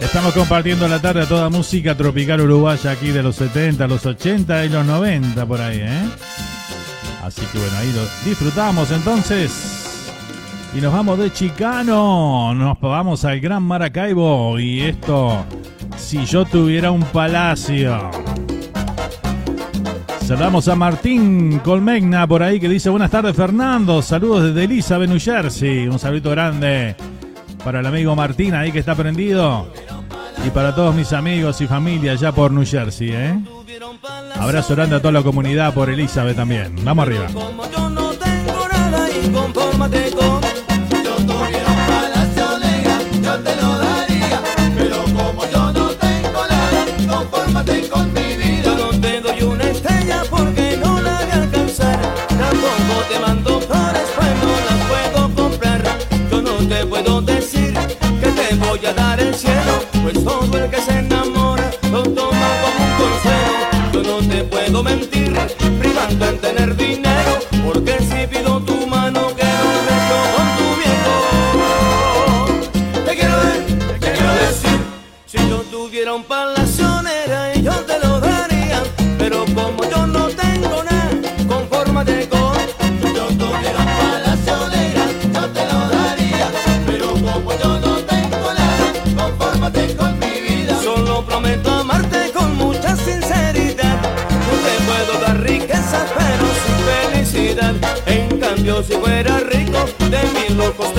Estamos 0.00 0.32
compartiendo 0.32 0.88
la 0.88 0.98
tarde 0.98 1.22
a 1.22 1.28
toda 1.28 1.50
música 1.50 1.94
tropical 1.94 2.40
uruguaya 2.40 2.90
aquí 2.90 3.08
de 3.08 3.22
los 3.22 3.36
70, 3.36 3.86
los 3.86 4.06
80 4.06 4.64
y 4.64 4.68
los 4.70 4.86
90 4.86 5.44
por 5.44 5.60
ahí, 5.60 5.80
¿eh? 5.82 6.08
Así 7.22 7.42
que 7.52 7.58
bueno, 7.58 7.76
ahí 7.76 7.92
lo 7.92 8.02
disfrutamos 8.24 8.90
entonces. 8.92 9.92
Y 10.74 10.80
nos 10.80 10.90
vamos 10.90 11.18
de 11.18 11.30
Chicano, 11.30 12.54
nos 12.54 12.80
vamos 12.80 13.26
al 13.26 13.40
Gran 13.40 13.62
Maracaibo 13.62 14.58
y 14.58 14.80
esto, 14.80 15.44
si 15.98 16.24
yo 16.24 16.46
tuviera 16.46 16.90
un 16.90 17.02
palacio. 17.02 18.10
Saludamos 20.32 20.66
a 20.68 20.76
Martín 20.76 21.58
Colmegna 21.58 22.26
por 22.26 22.42
ahí 22.42 22.58
que 22.58 22.66
dice 22.66 22.88
buenas 22.88 23.10
tardes 23.10 23.36
Fernando, 23.36 24.00
saludos 24.00 24.44
desde 24.44 24.64
Elizabeth, 24.64 25.10
New 25.10 25.20
Jersey, 25.20 25.86
un 25.86 25.98
saludo 25.98 26.30
grande 26.30 26.96
para 27.62 27.80
el 27.80 27.86
amigo 27.86 28.16
Martín 28.16 28.54
ahí 28.54 28.72
que 28.72 28.78
está 28.78 28.94
prendido 28.94 29.70
y 30.46 30.48
para 30.48 30.74
todos 30.74 30.94
mis 30.94 31.12
amigos 31.12 31.60
y 31.60 31.66
familia 31.66 32.12
allá 32.12 32.32
por 32.32 32.50
New 32.50 32.64
Jersey, 32.64 33.10
¿eh? 33.12 33.38
Abrazo 34.36 34.74
grande 34.74 34.96
a 34.96 35.00
toda 35.00 35.12
la 35.12 35.22
comunidad 35.22 35.74
por 35.74 35.90
Elizabeth 35.90 36.34
también, 36.34 36.76
vamos 36.82 37.06
arriba. 37.06 37.26
momento 64.82 65.21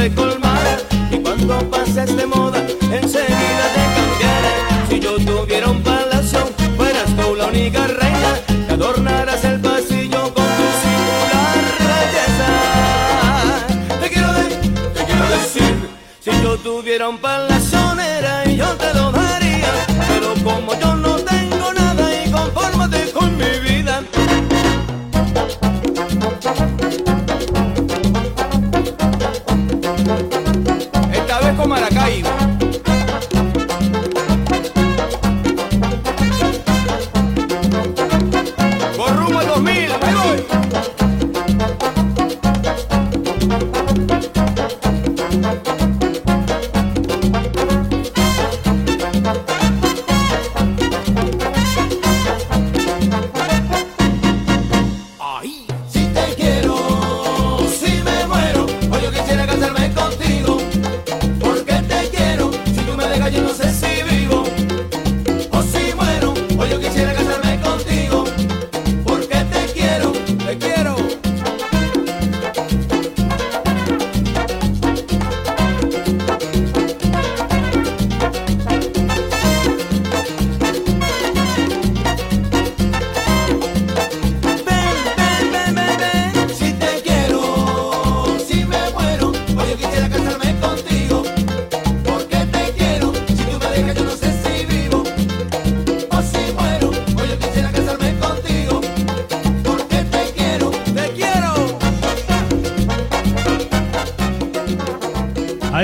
de 0.03 0.11
y 1.11 1.17
cuando 1.19 1.59
pase 1.69 2.03
este 2.03 2.25
modo 2.25 2.52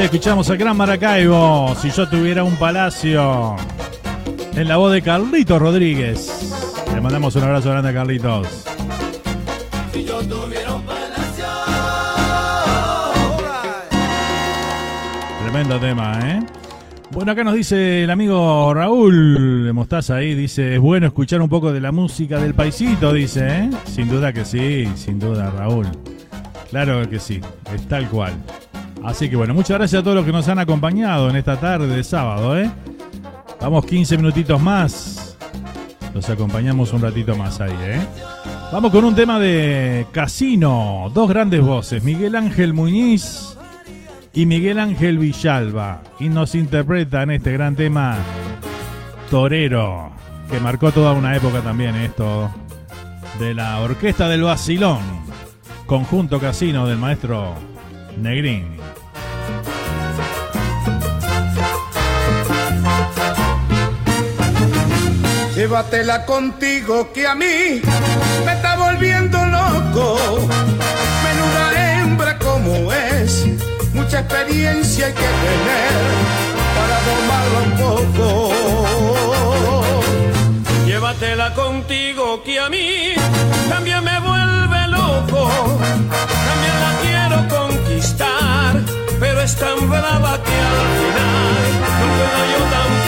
escuchamos 0.09 0.49
a 0.49 0.55
Gran 0.55 0.75
Maracaibo. 0.75 1.75
Si 1.75 1.91
yo 1.91 2.09
tuviera 2.09 2.43
un 2.43 2.55
palacio. 2.55 3.55
En 4.55 4.67
la 4.67 4.77
voz 4.77 4.91
de 4.91 5.03
Carlitos 5.03 5.61
Rodríguez. 5.61 6.83
Le 6.91 6.99
mandamos 6.99 7.35
un 7.35 7.43
abrazo 7.43 7.69
grande 7.69 7.89
a 7.89 7.93
Carlitos. 7.93 8.47
Si 9.93 10.03
yo 10.03 10.19
tuviera 10.21 10.73
un 10.73 10.81
palacio. 10.81 11.45
Tremendo 15.43 15.79
tema, 15.79 16.19
¿eh? 16.23 16.39
Bueno, 17.11 17.33
acá 17.33 17.43
nos 17.43 17.53
dice 17.53 18.03
el 18.03 18.09
amigo 18.09 18.73
Raúl 18.73 19.65
de 19.65 19.73
Mostaza 19.73 20.15
ahí, 20.15 20.33
dice, 20.33 20.73
es 20.75 20.81
bueno 20.81 21.05
escuchar 21.05 21.39
un 21.39 21.49
poco 21.49 21.71
de 21.71 21.81
la 21.81 21.91
música 21.91 22.39
del 22.39 22.55
paisito, 22.55 23.13
dice, 23.13 23.47
¿eh? 23.47 23.69
Sin 23.85 24.09
duda 24.09 24.33
que 24.33 24.43
sí, 24.43 24.89
sin 24.95 25.19
duda, 25.19 25.51
Raúl. 25.55 25.87
Claro 26.71 27.07
que 27.07 27.19
sí, 27.19 27.41
es 27.73 27.87
tal 27.87 28.07
cual. 28.09 28.33
Así 29.03 29.29
que 29.29 29.35
bueno, 29.35 29.53
muchas 29.53 29.77
gracias 29.77 30.01
a 30.01 30.03
todos 30.03 30.17
los 30.17 30.25
que 30.25 30.31
nos 30.31 30.47
han 30.47 30.59
acompañado 30.59 31.29
en 31.29 31.35
esta 31.35 31.57
tarde 31.59 31.87
de 31.87 32.03
sábado, 32.03 32.57
¿eh? 32.57 32.69
Vamos 33.61 33.85
15 33.85 34.17
minutitos 34.17 34.61
más. 34.61 35.37
Los 36.13 36.29
acompañamos 36.29 36.91
un 36.93 37.01
ratito 37.01 37.35
más 37.35 37.61
ahí, 37.61 37.75
¿eh? 37.81 38.01
Vamos 38.71 38.91
con 38.91 39.03
un 39.03 39.15
tema 39.15 39.39
de 39.39 40.05
Casino. 40.11 41.11
Dos 41.13 41.29
grandes 41.29 41.61
voces, 41.61 42.03
Miguel 42.03 42.35
Ángel 42.35 42.73
Muñiz 42.73 43.57
y 44.33 44.45
Miguel 44.45 44.79
Ángel 44.79 45.17
Villalba. 45.17 46.01
Y 46.19 46.29
nos 46.29 46.55
interpretan 46.55 47.31
este 47.31 47.51
gran 47.51 47.75
tema 47.75 48.17
Torero, 49.29 50.11
que 50.49 50.59
marcó 50.59 50.91
toda 50.91 51.13
una 51.13 51.35
época 51.35 51.61
también 51.61 51.95
esto 51.95 52.49
de 53.39 53.53
la 53.53 53.79
Orquesta 53.79 54.27
del 54.27 54.43
Basilón, 54.43 54.99
conjunto 55.85 56.39
casino 56.39 56.87
del 56.87 56.97
maestro 56.97 57.55
Negrín. 58.19 58.79
Llévatela 65.69 66.25
contigo 66.25 67.13
que 67.13 67.27
a 67.27 67.35
mí 67.35 67.79
me 68.43 68.53
está 68.53 68.75
volviendo 68.75 69.37
loco. 69.45 70.17
Menuda 71.23 72.01
hembra 72.01 72.39
como 72.39 72.91
es, 72.91 73.45
mucha 73.93 74.21
experiencia 74.21 75.05
hay 75.05 75.13
que 75.13 75.19
tener 75.19 75.93
para 76.75 76.97
domarla 77.05 77.59
un 77.67 77.73
poco. 77.83 78.51
Llévatela 80.87 81.53
contigo 81.53 82.41
que 82.41 82.59
a 82.59 82.67
mí 82.67 83.13
también 83.69 84.03
me 84.03 84.19
vuelve 84.21 84.87
loco. 84.87 85.51
También 86.47 86.79
la 86.81 86.91
quiero 87.03 87.47
conquistar, 87.47 88.81
pero 89.19 89.39
es 89.41 89.55
tan 89.55 89.87
brava 89.87 90.41
que 90.41 90.51
al 90.51 90.79
final 90.97 91.61
puedo 91.99 92.45
yo. 92.53 92.98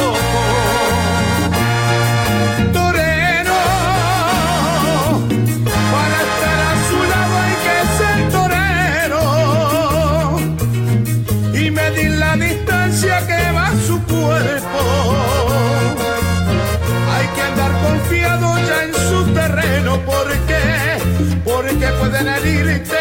Porque, 21.61 21.87
pueden 21.99 22.27
herirte 22.27 22.97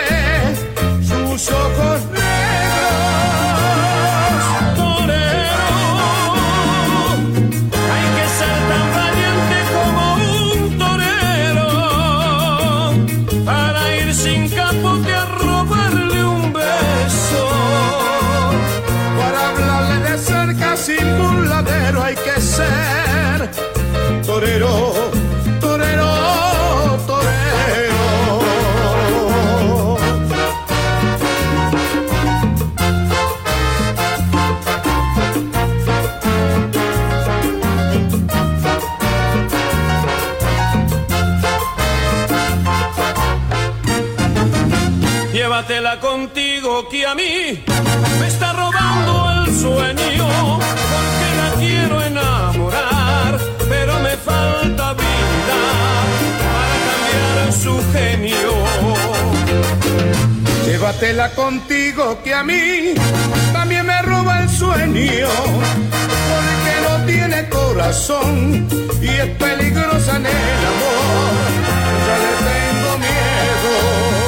sus 1.02 1.50
ojos 1.50 2.00
negros. 2.12 2.30
Torero, 4.76 5.72
hay 7.92 8.06
que 8.16 8.26
ser 8.38 8.58
tan 8.70 8.86
valiente 8.98 9.56
como 9.74 10.02
un 10.52 10.78
torero 10.78 11.70
para 13.44 13.80
ir 13.96 14.14
sin 14.14 14.48
capote 14.50 15.14
a 15.14 15.24
robarle 15.26 16.24
un 16.24 16.52
beso. 16.52 17.44
Para 19.18 19.48
hablarle 19.48 19.96
de 20.10 20.18
cerca 20.18 20.76
sin 20.76 21.18
burladero 21.18 22.02
hay 22.02 22.14
que 22.14 22.40
ser 22.40 22.99
que 46.88 47.06
a 47.06 47.14
mí 47.14 47.62
me 48.20 48.26
está 48.26 48.52
robando 48.52 49.44
el 49.44 49.54
sueño 49.54 50.28
porque 50.58 51.28
la 51.36 51.54
quiero 51.58 52.02
enamorar, 52.02 53.38
pero 53.68 53.98
me 54.00 54.16
falta 54.16 54.90
habilidad 54.90 56.06
para 56.46 56.76
cambiar 56.88 57.52
su 57.52 57.92
genio. 57.92 58.52
Llévatela 60.64 61.30
contigo 61.34 62.22
que 62.22 62.32
a 62.34 62.42
mí 62.42 62.94
también 63.52 63.86
me 63.86 64.00
roba 64.02 64.40
el 64.42 64.48
sueño, 64.48 65.28
porque 66.30 66.72
no 66.88 67.04
tiene 67.04 67.48
corazón 67.48 68.68
y 69.02 69.08
es 69.08 69.28
peligrosa 69.36 70.16
en 70.16 70.26
el 70.26 70.60
amor. 70.72 71.34
Ya 72.06 72.16
le 72.24 72.32
tengo 72.48 72.98
miedo. 72.98 74.19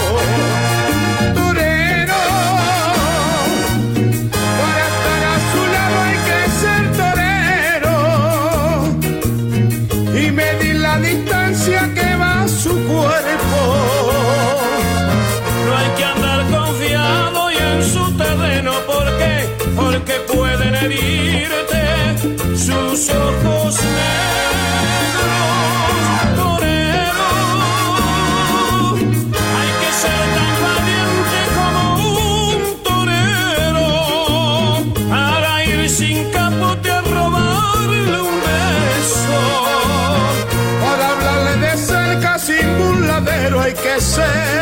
Hay 44.18 44.61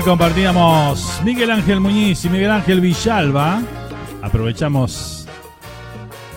Ahí 0.00 0.06
compartíamos 0.06 1.20
Miguel 1.26 1.50
Ángel 1.50 1.78
Muñiz 1.78 2.24
y 2.24 2.30
Miguel 2.30 2.50
Ángel 2.50 2.80
Villalba. 2.80 3.60
Aprovechamos 4.22 5.28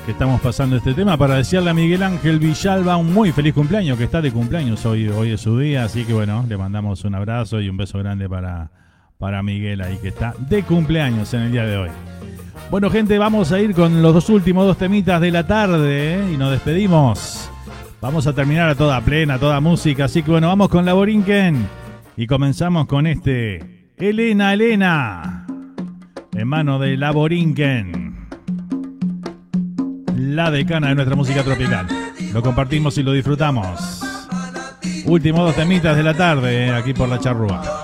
que 0.06 0.12
estamos 0.12 0.42
pasando 0.42 0.76
este 0.76 0.94
tema 0.94 1.16
para 1.16 1.36
desearle 1.36 1.70
a 1.70 1.74
Miguel 1.74 2.04
Ángel 2.04 2.40
Villalba 2.40 2.98
un 2.98 3.14
muy 3.14 3.32
feliz 3.32 3.54
cumpleaños, 3.54 3.98
que 3.98 4.04
está 4.04 4.22
de 4.22 4.34
cumpleaños 4.34 4.86
hoy, 4.86 5.08
hoy 5.08 5.32
es 5.32 5.40
su 5.40 5.58
día, 5.58 5.86
así 5.86 6.04
que 6.04 6.12
bueno, 6.12 6.46
le 6.46 6.58
mandamos 6.58 7.06
un 7.06 7.16
abrazo 7.16 7.62
y 7.62 7.70
un 7.70 7.78
beso 7.78 8.00
grande 8.00 8.28
para, 8.28 8.70
para 9.18 9.42
Miguel 9.42 9.80
ahí 9.80 9.98
que 10.02 10.10
está 10.10 10.36
de 10.40 10.64
cumpleaños 10.64 11.34
en 11.34 11.44
el 11.44 11.52
día 11.54 11.64
de 11.64 11.78
hoy. 11.78 11.90
Bueno 12.70 12.90
gente, 12.90 13.18
vamos 13.18 13.54
a 13.54 13.62
ir 13.62 13.74
con 13.74 14.02
los 14.02 14.14
dos 14.14 14.28
últimos 14.28 14.68
dos 14.68 14.78
temitas 14.78 15.22
de 15.22 15.32
la 15.32 15.48
tarde 15.48 16.16
¿eh? 16.16 16.34
y 16.34 16.36
nos 16.36 16.52
despedimos. 16.52 17.50
Vamos 18.02 18.28
a 18.28 18.34
terminar 18.34 18.68
a 18.68 18.76
toda 18.76 19.00
plena, 19.00 19.40
toda 19.40 19.62
música, 19.62 20.04
así 20.04 20.22
que 20.22 20.32
bueno, 20.32 20.50
vamos 20.50 20.68
con 20.68 20.86
la 20.86 20.92
Borinquen 20.92 21.83
y 22.16 22.28
comenzamos 22.28 22.86
con 22.88 23.08
este 23.08 23.90
Elena 23.98 24.54
Elena 24.54 25.46
en 26.34 26.48
mano 26.48 26.80
de 26.80 26.98
la 26.98 27.12
Borinquen, 27.12 28.28
la 30.18 30.52
decana 30.52 30.90
de 30.90 30.96
nuestra 30.96 31.16
música 31.16 31.44
tropical. 31.44 31.88
Lo 32.34 32.42
compartimos 32.42 32.98
y 32.98 33.04
lo 33.04 33.14
disfrutamos. 33.14 34.02
Últimos 35.06 35.42
dos 35.42 35.56
temitas 35.56 35.96
de 35.96 36.04
la 36.04 36.14
tarde, 36.16 36.68
eh, 36.68 36.72
aquí 36.72 36.94
por 36.94 37.10
la 37.10 37.20
charrúa. 37.20 37.83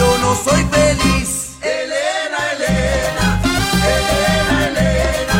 Yo 0.00 0.18
no 0.18 0.34
soy 0.34 0.62
feliz. 0.76 1.28
Elena, 1.60 2.40
Elena, 2.54 3.26
Elena, 3.96 4.56
Elena, 4.68 5.38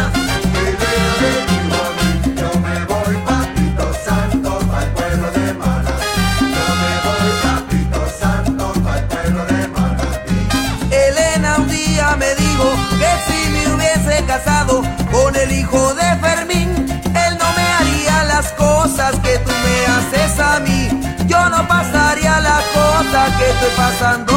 Elena 0.69 1.59
yo 2.41 2.51
me 2.67 2.77
voy 2.91 3.15
papito 3.29 3.87
santo 4.07 4.51
pa'l 4.71 4.89
pueblo 4.97 5.27
de 5.39 5.47
Manatí. 5.61 6.25
Yo 6.55 6.67
me 6.83 6.93
voy 7.07 7.31
papito 7.45 8.01
santo 8.21 8.65
pa'l 8.85 9.03
pueblo 9.13 9.43
de 9.53 9.61
Manatí. 9.77 10.39
Elena 11.07 11.51
un 11.63 11.69
día 11.69 12.07
me 12.23 12.31
dijo 12.45 12.67
que 13.01 13.11
si 13.27 13.39
me 13.55 13.63
hubiese 13.75 14.15
casado 14.27 14.83
con 15.11 15.31
el 15.37 15.51
hijo 15.53 15.95
de 15.95 16.09
Fermín, 16.25 16.69
él 17.25 17.33
no 17.43 17.49
me 17.59 17.67
haría 17.77 18.25
las 18.25 18.47
cosas 18.65 19.13
que 19.25 19.39
tú 19.39 19.53
me 19.65 19.77
haces 19.95 20.39
a 20.39 20.61
mí. 20.61 20.83
Yo 21.27 21.49
no 21.49 21.67
pasaría 21.67 22.41
las 22.41 22.65
cosas 22.81 23.27
que 23.39 23.47
estoy 23.51 23.73
pasando 23.77 24.30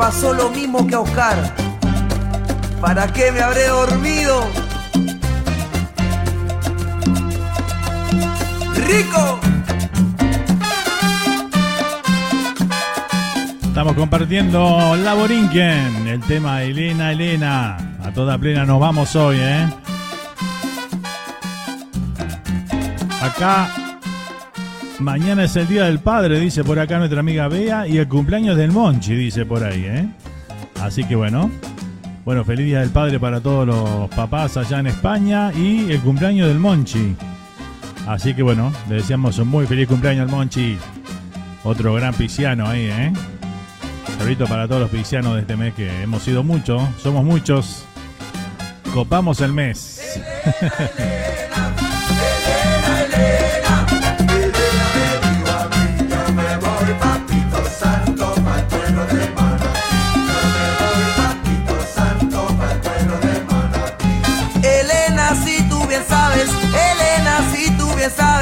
pasó 0.00 0.32
lo 0.32 0.48
mismo 0.48 0.86
que 0.86 0.94
a 0.94 1.00
Oscar. 1.00 1.36
¿Para 2.80 3.12
qué 3.12 3.30
me 3.32 3.40
habré 3.40 3.66
dormido? 3.66 4.48
¡Rico! 8.86 9.38
Estamos 13.62 13.92
compartiendo 13.92 14.96
la 14.96 15.12
el 16.06 16.20
tema 16.20 16.62
Elena 16.62 17.12
Elena. 17.12 17.76
A 18.02 18.10
toda 18.10 18.38
plena 18.38 18.64
nos 18.64 18.80
vamos 18.80 19.14
hoy, 19.16 19.36
¿eh? 19.38 19.68
Acá, 23.20 23.68
mañana 25.00 25.44
es 25.44 25.56
el 25.56 25.66
Día 25.66 25.84
del 25.86 25.98
Padre, 25.98 26.38
dice 26.38 26.62
por 26.62 26.78
acá 26.78 26.98
nuestra 26.98 27.20
amiga 27.20 27.48
Bea, 27.48 27.88
y 27.88 27.98
el 27.98 28.08
cumpleaños 28.08 28.56
del 28.56 28.70
Monchi, 28.70 29.14
dice 29.14 29.46
por 29.46 29.64
ahí, 29.64 29.84
¿eh? 29.84 30.06
Así 30.80 31.04
que 31.04 31.16
bueno, 31.16 31.50
bueno, 32.24 32.44
feliz 32.44 32.66
Día 32.66 32.80
del 32.80 32.90
Padre 32.90 33.18
para 33.18 33.40
todos 33.40 33.66
los 33.66 34.08
papás 34.10 34.56
allá 34.56 34.80
en 34.80 34.88
España 34.88 35.52
y 35.52 35.90
el 35.90 36.00
cumpleaños 36.00 36.48
del 36.48 36.58
Monchi. 36.58 37.16
Así 38.06 38.34
que 38.34 38.42
bueno, 38.42 38.72
le 38.88 38.96
deseamos 38.96 39.38
un 39.38 39.48
muy 39.48 39.66
feliz 39.66 39.88
cumpleaños 39.88 40.22
al 40.22 40.30
Monchi. 40.30 40.78
Otro 41.64 41.94
gran 41.94 42.14
pisciano 42.14 42.66
ahí, 42.66 42.88
¿eh? 42.90 43.12
Saludito 44.18 44.46
para 44.46 44.66
todos 44.68 44.82
los 44.82 44.90
piscianos 44.90 45.34
de 45.34 45.40
este 45.40 45.56
mes 45.56 45.74
que 45.74 46.02
hemos 46.02 46.22
sido 46.22 46.42
muchos, 46.42 46.82
somos 47.02 47.24
muchos. 47.24 47.84
Copamos 48.92 49.40
el 49.40 49.52
mes. 49.52 50.20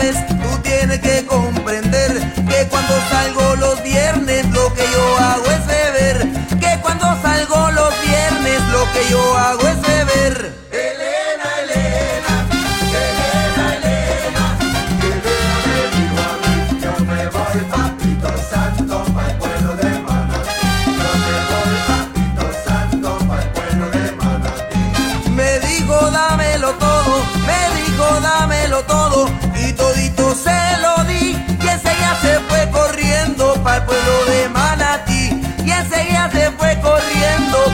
tú 0.00 0.58
tienes 0.62 1.00
que 1.00 1.26
comprender 1.26 2.12
que 2.48 2.68
cuando 2.68 2.94
salgo 3.10 3.56
los 3.56 3.82
viernes 3.82 4.46
lo 4.50 4.72
que 4.72 4.84
yo 4.92 5.18
hago 5.18 5.44
es 5.50 5.66
beber. 5.66 6.28
Que 6.60 6.78
cuando 6.80 7.06
salgo 7.20 7.70
los 7.72 7.92
viernes 8.02 8.60
lo 8.72 8.84
que 8.92 9.10
yo 9.10 9.38
hago 9.38 9.68
es 9.68 9.77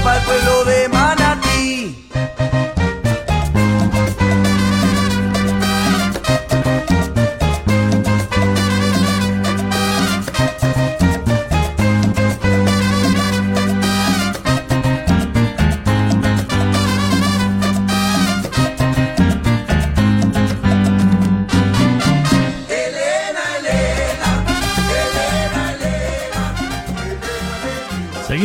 para 0.05 0.18
el 0.18 0.24
pueblo 0.24 0.53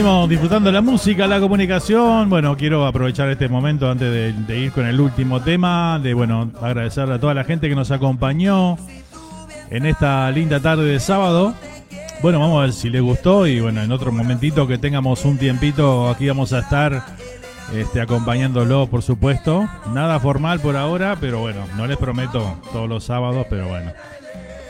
Disfrutando 0.09 0.71
la 0.71 0.81
música, 0.81 1.27
la 1.27 1.39
comunicación. 1.39 2.31
Bueno, 2.31 2.57
quiero 2.57 2.87
aprovechar 2.87 3.29
este 3.29 3.47
momento 3.47 3.91
antes 3.91 4.11
de, 4.47 4.59
ir 4.59 4.71
con 4.71 4.87
el 4.87 4.99
último 4.99 5.39
tema, 5.39 5.99
de 6.01 6.15
bueno, 6.15 6.51
agradecerle 6.59 7.13
a 7.13 7.19
toda 7.19 7.35
la 7.35 7.43
gente 7.43 7.69
que 7.69 7.75
nos 7.75 7.91
acompañó 7.91 8.75
en 9.69 9.85
esta 9.85 10.31
linda 10.31 10.59
tarde 10.59 10.85
de 10.85 10.99
sábado. 10.99 11.53
Bueno, 12.23 12.39
vamos 12.39 12.57
a 12.57 12.61
ver 12.61 12.73
si 12.73 12.89
les 12.89 13.03
gustó 13.03 13.45
y 13.45 13.59
bueno, 13.59 13.83
en 13.83 13.91
otro 13.91 14.11
momentito 14.11 14.67
que 14.67 14.79
tengamos 14.79 15.25
un 15.25 15.37
tiempito, 15.37 16.09
aquí 16.09 16.27
vamos 16.27 16.53
a 16.53 16.59
estar 16.59 17.05
este, 17.75 18.01
acompañándolo, 18.01 18.87
por 18.87 19.03
supuesto. 19.03 19.69
Nada 19.93 20.19
formal 20.19 20.59
por 20.59 20.75
ahora, 20.75 21.17
pero 21.21 21.39
bueno, 21.39 21.65
no 21.77 21.85
les 21.85 21.97
prometo 21.97 22.59
todos 22.73 22.89
los 22.89 23.03
sábados, 23.03 23.45
pero 23.47 23.67
bueno, 23.67 23.91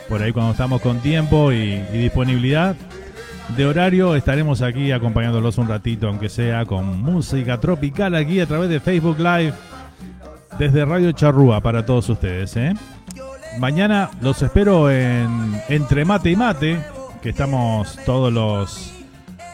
por 0.06 0.22
ahí 0.22 0.32
cuando 0.32 0.52
estamos 0.52 0.82
con 0.82 1.00
tiempo 1.00 1.50
y 1.50 1.78
disponibilidad 1.92 2.76
de 3.56 3.66
horario 3.66 4.14
estaremos 4.16 4.62
aquí 4.62 4.92
acompañándolos 4.92 5.58
un 5.58 5.68
ratito, 5.68 6.08
aunque 6.08 6.28
sea 6.28 6.64
con 6.64 7.00
música 7.02 7.58
tropical 7.60 8.14
aquí 8.14 8.40
a 8.40 8.46
través 8.46 8.70
de 8.70 8.80
Facebook 8.80 9.18
Live 9.18 9.52
desde 10.58 10.84
Radio 10.84 11.12
Charrúa 11.12 11.60
para 11.60 11.84
todos 11.84 12.08
ustedes. 12.08 12.56
¿eh? 12.56 12.74
Mañana 13.58 14.10
los 14.20 14.42
espero 14.42 14.90
en 14.90 15.60
Entre 15.68 16.04
Mate 16.04 16.30
y 16.30 16.36
Mate, 16.36 16.80
que 17.22 17.30
estamos 17.30 17.98
todos 18.04 18.32
los, 18.32 18.92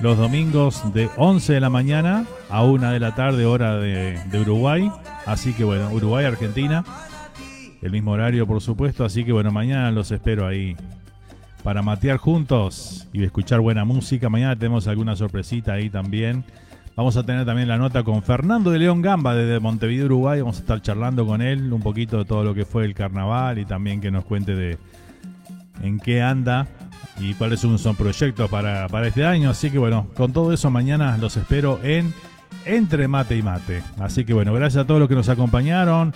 los 0.00 0.18
domingos 0.18 0.92
de 0.92 1.08
11 1.16 1.54
de 1.54 1.60
la 1.60 1.70
mañana 1.70 2.26
a 2.50 2.62
1 2.64 2.90
de 2.92 3.00
la 3.00 3.14
tarde, 3.14 3.46
hora 3.46 3.76
de, 3.76 4.18
de 4.30 4.40
Uruguay. 4.40 4.90
Así 5.24 5.52
que 5.52 5.64
bueno, 5.64 5.90
Uruguay, 5.90 6.24
Argentina, 6.24 6.84
el 7.82 7.90
mismo 7.90 8.12
horario 8.12 8.46
por 8.46 8.60
supuesto. 8.60 9.04
Así 9.04 9.24
que 9.24 9.32
bueno, 9.32 9.50
mañana 9.50 9.90
los 9.90 10.10
espero 10.10 10.46
ahí 10.46 10.76
para 11.66 11.82
matear 11.82 12.18
juntos 12.18 13.08
y 13.12 13.24
escuchar 13.24 13.58
buena 13.58 13.84
música. 13.84 14.28
Mañana 14.28 14.54
tenemos 14.54 14.86
alguna 14.86 15.16
sorpresita 15.16 15.72
ahí 15.72 15.90
también. 15.90 16.44
Vamos 16.94 17.16
a 17.16 17.26
tener 17.26 17.44
también 17.44 17.66
la 17.66 17.76
nota 17.76 18.04
con 18.04 18.22
Fernando 18.22 18.70
de 18.70 18.78
León 18.78 19.02
Gamba 19.02 19.34
desde 19.34 19.58
Montevideo, 19.58 20.06
Uruguay. 20.06 20.42
Vamos 20.42 20.58
a 20.58 20.60
estar 20.60 20.80
charlando 20.80 21.26
con 21.26 21.42
él 21.42 21.72
un 21.72 21.82
poquito 21.82 22.18
de 22.18 22.24
todo 22.24 22.44
lo 22.44 22.54
que 22.54 22.64
fue 22.64 22.84
el 22.84 22.94
carnaval 22.94 23.58
y 23.58 23.64
también 23.64 24.00
que 24.00 24.12
nos 24.12 24.24
cuente 24.24 24.54
de 24.54 24.78
en 25.82 25.98
qué 25.98 26.22
anda 26.22 26.68
y 27.18 27.34
cuáles 27.34 27.58
son 27.58 27.96
proyectos 27.96 28.48
para, 28.48 28.86
para 28.86 29.08
este 29.08 29.26
año. 29.26 29.50
Así 29.50 29.68
que 29.68 29.78
bueno, 29.78 30.06
con 30.14 30.32
todo 30.32 30.52
eso 30.52 30.70
mañana 30.70 31.18
los 31.18 31.36
espero 31.36 31.80
en 31.82 32.14
Entre 32.64 33.08
Mate 33.08 33.38
y 33.38 33.42
Mate. 33.42 33.82
Así 33.98 34.24
que 34.24 34.34
bueno, 34.34 34.54
gracias 34.54 34.84
a 34.84 34.86
todos 34.86 35.00
los 35.00 35.08
que 35.08 35.16
nos 35.16 35.28
acompañaron, 35.28 36.14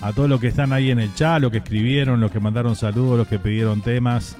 a 0.00 0.12
todos 0.12 0.28
los 0.28 0.40
que 0.40 0.48
están 0.48 0.72
ahí 0.72 0.90
en 0.90 0.98
el 0.98 1.14
chat, 1.14 1.40
los 1.40 1.52
que 1.52 1.58
escribieron, 1.58 2.20
los 2.20 2.32
que 2.32 2.40
mandaron 2.40 2.74
saludos, 2.74 3.16
los 3.16 3.28
que 3.28 3.38
pidieron 3.38 3.80
temas. 3.80 4.36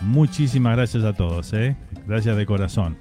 Muchísimas 0.00 0.76
gracias 0.76 1.04
a 1.04 1.12
todos, 1.12 1.52
¿eh? 1.52 1.76
Gracias 2.06 2.36
de 2.36 2.46
corazón. 2.46 2.96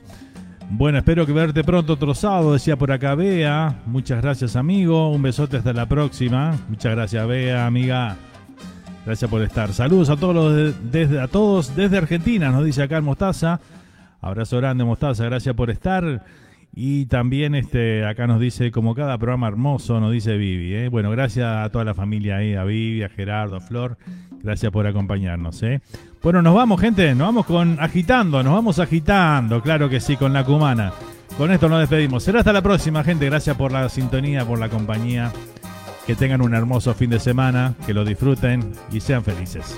Bueno, 0.71 0.99
espero 0.99 1.26
que 1.26 1.34
verte 1.34 1.63
pronto 1.63 1.93
otro 1.93 2.13
sábado, 2.13 2.53
decía 2.53 2.77
por 2.77 2.91
acá 2.91 3.15
Bea. 3.15 3.81
Muchas 3.88 4.21
gracias, 4.21 4.55
amigo. 4.55 5.09
Un 5.09 5.21
besote 5.21 5.57
hasta 5.57 5.73
la 5.73 5.88
próxima. 5.88 6.55
Muchas 6.69 6.91
gracias, 6.91 7.27
Bea, 7.27 7.65
amiga. 7.65 8.17
Gracias 9.05 9.31
por 9.31 9.41
estar. 9.41 9.73
Saludos 9.73 10.09
a 10.09 10.17
todos 10.17 10.76
desde 10.91 11.19
a 11.19 11.27
todos 11.27 11.76
desde 11.76 11.97
Argentina, 11.97 12.51
nos 12.51 12.65
dice 12.65 12.84
acá 12.84 12.97
el 12.97 13.03
Mostaza. 13.03 13.59
Abrazo 14.21 14.57
grande, 14.57 14.84
Mostaza, 14.84 15.26
gracias 15.26 15.55
por 15.55 15.71
estar. 15.71 16.23
Y 16.76 17.07
también 17.07 17.55
este 17.55 18.05
acá 18.05 18.27
nos 18.27 18.39
dice, 18.39 18.69
como 18.71 18.93
cada 18.93 19.17
programa 19.17 19.47
hermoso, 19.47 19.99
nos 19.99 20.11
dice 20.11 20.38
Vivi. 20.38 20.76
¿eh? 20.76 20.89
Bueno, 20.89 21.09
gracias 21.09 21.47
a 21.47 21.69
toda 21.71 21.84
la 21.84 21.95
familia 21.95 22.38
ahí, 22.38 22.53
a 22.53 22.63
Vivi, 22.63 23.01
a 23.01 23.09
Gerardo, 23.09 23.55
a 23.55 23.59
Flor. 23.59 23.97
Gracias 24.43 24.71
por 24.71 24.85
acompañarnos. 24.85 25.63
¿eh? 25.63 25.81
Bueno, 26.21 26.41
nos 26.41 26.53
vamos, 26.53 26.81
gente. 26.81 27.15
Nos 27.15 27.27
vamos 27.27 27.45
con 27.45 27.79
agitando, 27.79 28.43
nos 28.43 28.53
vamos 28.53 28.79
agitando, 28.79 29.61
claro 29.61 29.89
que 29.89 29.99
sí, 29.99 30.17
con 30.17 30.33
la 30.33 30.43
cumana. 30.43 30.91
Con 31.37 31.51
esto 31.51 31.69
nos 31.69 31.79
despedimos. 31.79 32.23
Será 32.23 32.39
hasta 32.39 32.51
la 32.51 32.61
próxima, 32.61 33.03
gente. 33.03 33.25
Gracias 33.25 33.55
por 33.55 33.71
la 33.71 33.87
sintonía, 33.87 34.45
por 34.45 34.59
la 34.59 34.69
compañía. 34.69 35.31
Que 36.05 36.15
tengan 36.15 36.41
un 36.41 36.53
hermoso 36.53 36.93
fin 36.93 37.09
de 37.09 37.19
semana, 37.19 37.75
que 37.85 37.93
lo 37.93 38.03
disfruten 38.03 38.73
y 38.91 38.99
sean 38.99 39.23
felices. 39.23 39.77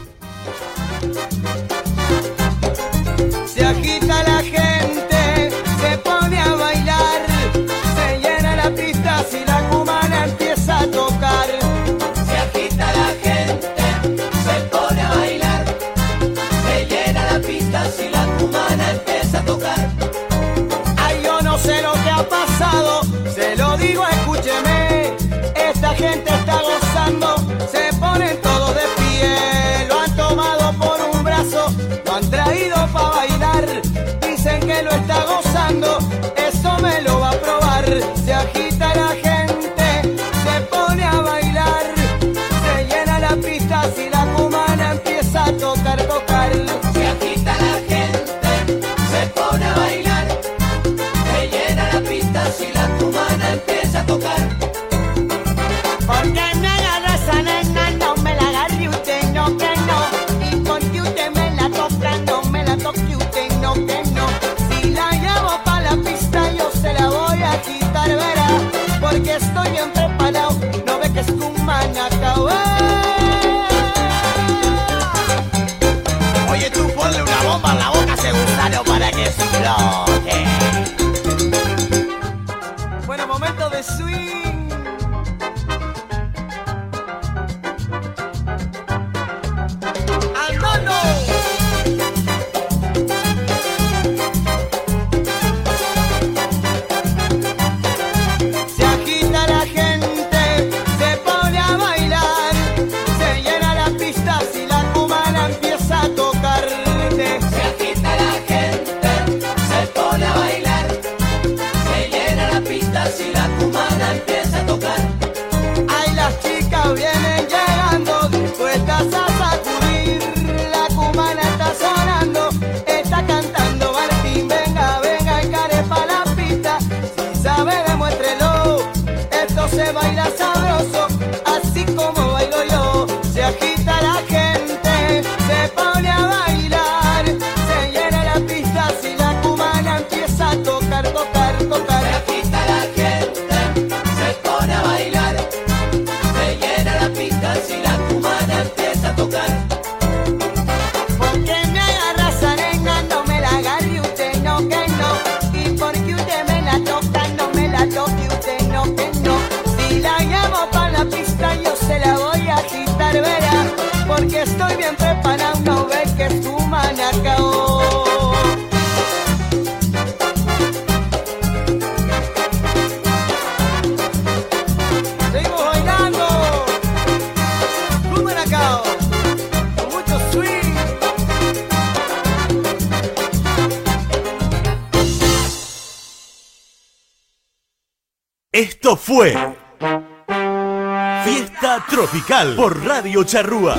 Por 192.56 192.84
Radio 192.84 193.24
Charrúa. 193.24 193.76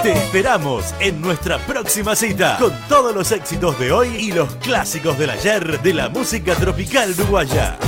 Te 0.00 0.12
esperamos 0.12 0.94
en 1.00 1.20
nuestra 1.20 1.58
próxima 1.58 2.14
cita 2.14 2.56
con 2.56 2.72
todos 2.88 3.12
los 3.12 3.32
éxitos 3.32 3.76
de 3.80 3.90
hoy 3.90 4.14
y 4.16 4.30
los 4.30 4.54
clásicos 4.56 5.18
del 5.18 5.30
ayer 5.30 5.82
de 5.82 5.92
la 5.92 6.08
música 6.08 6.54
tropical 6.54 7.12
uruguaya. 7.18 7.78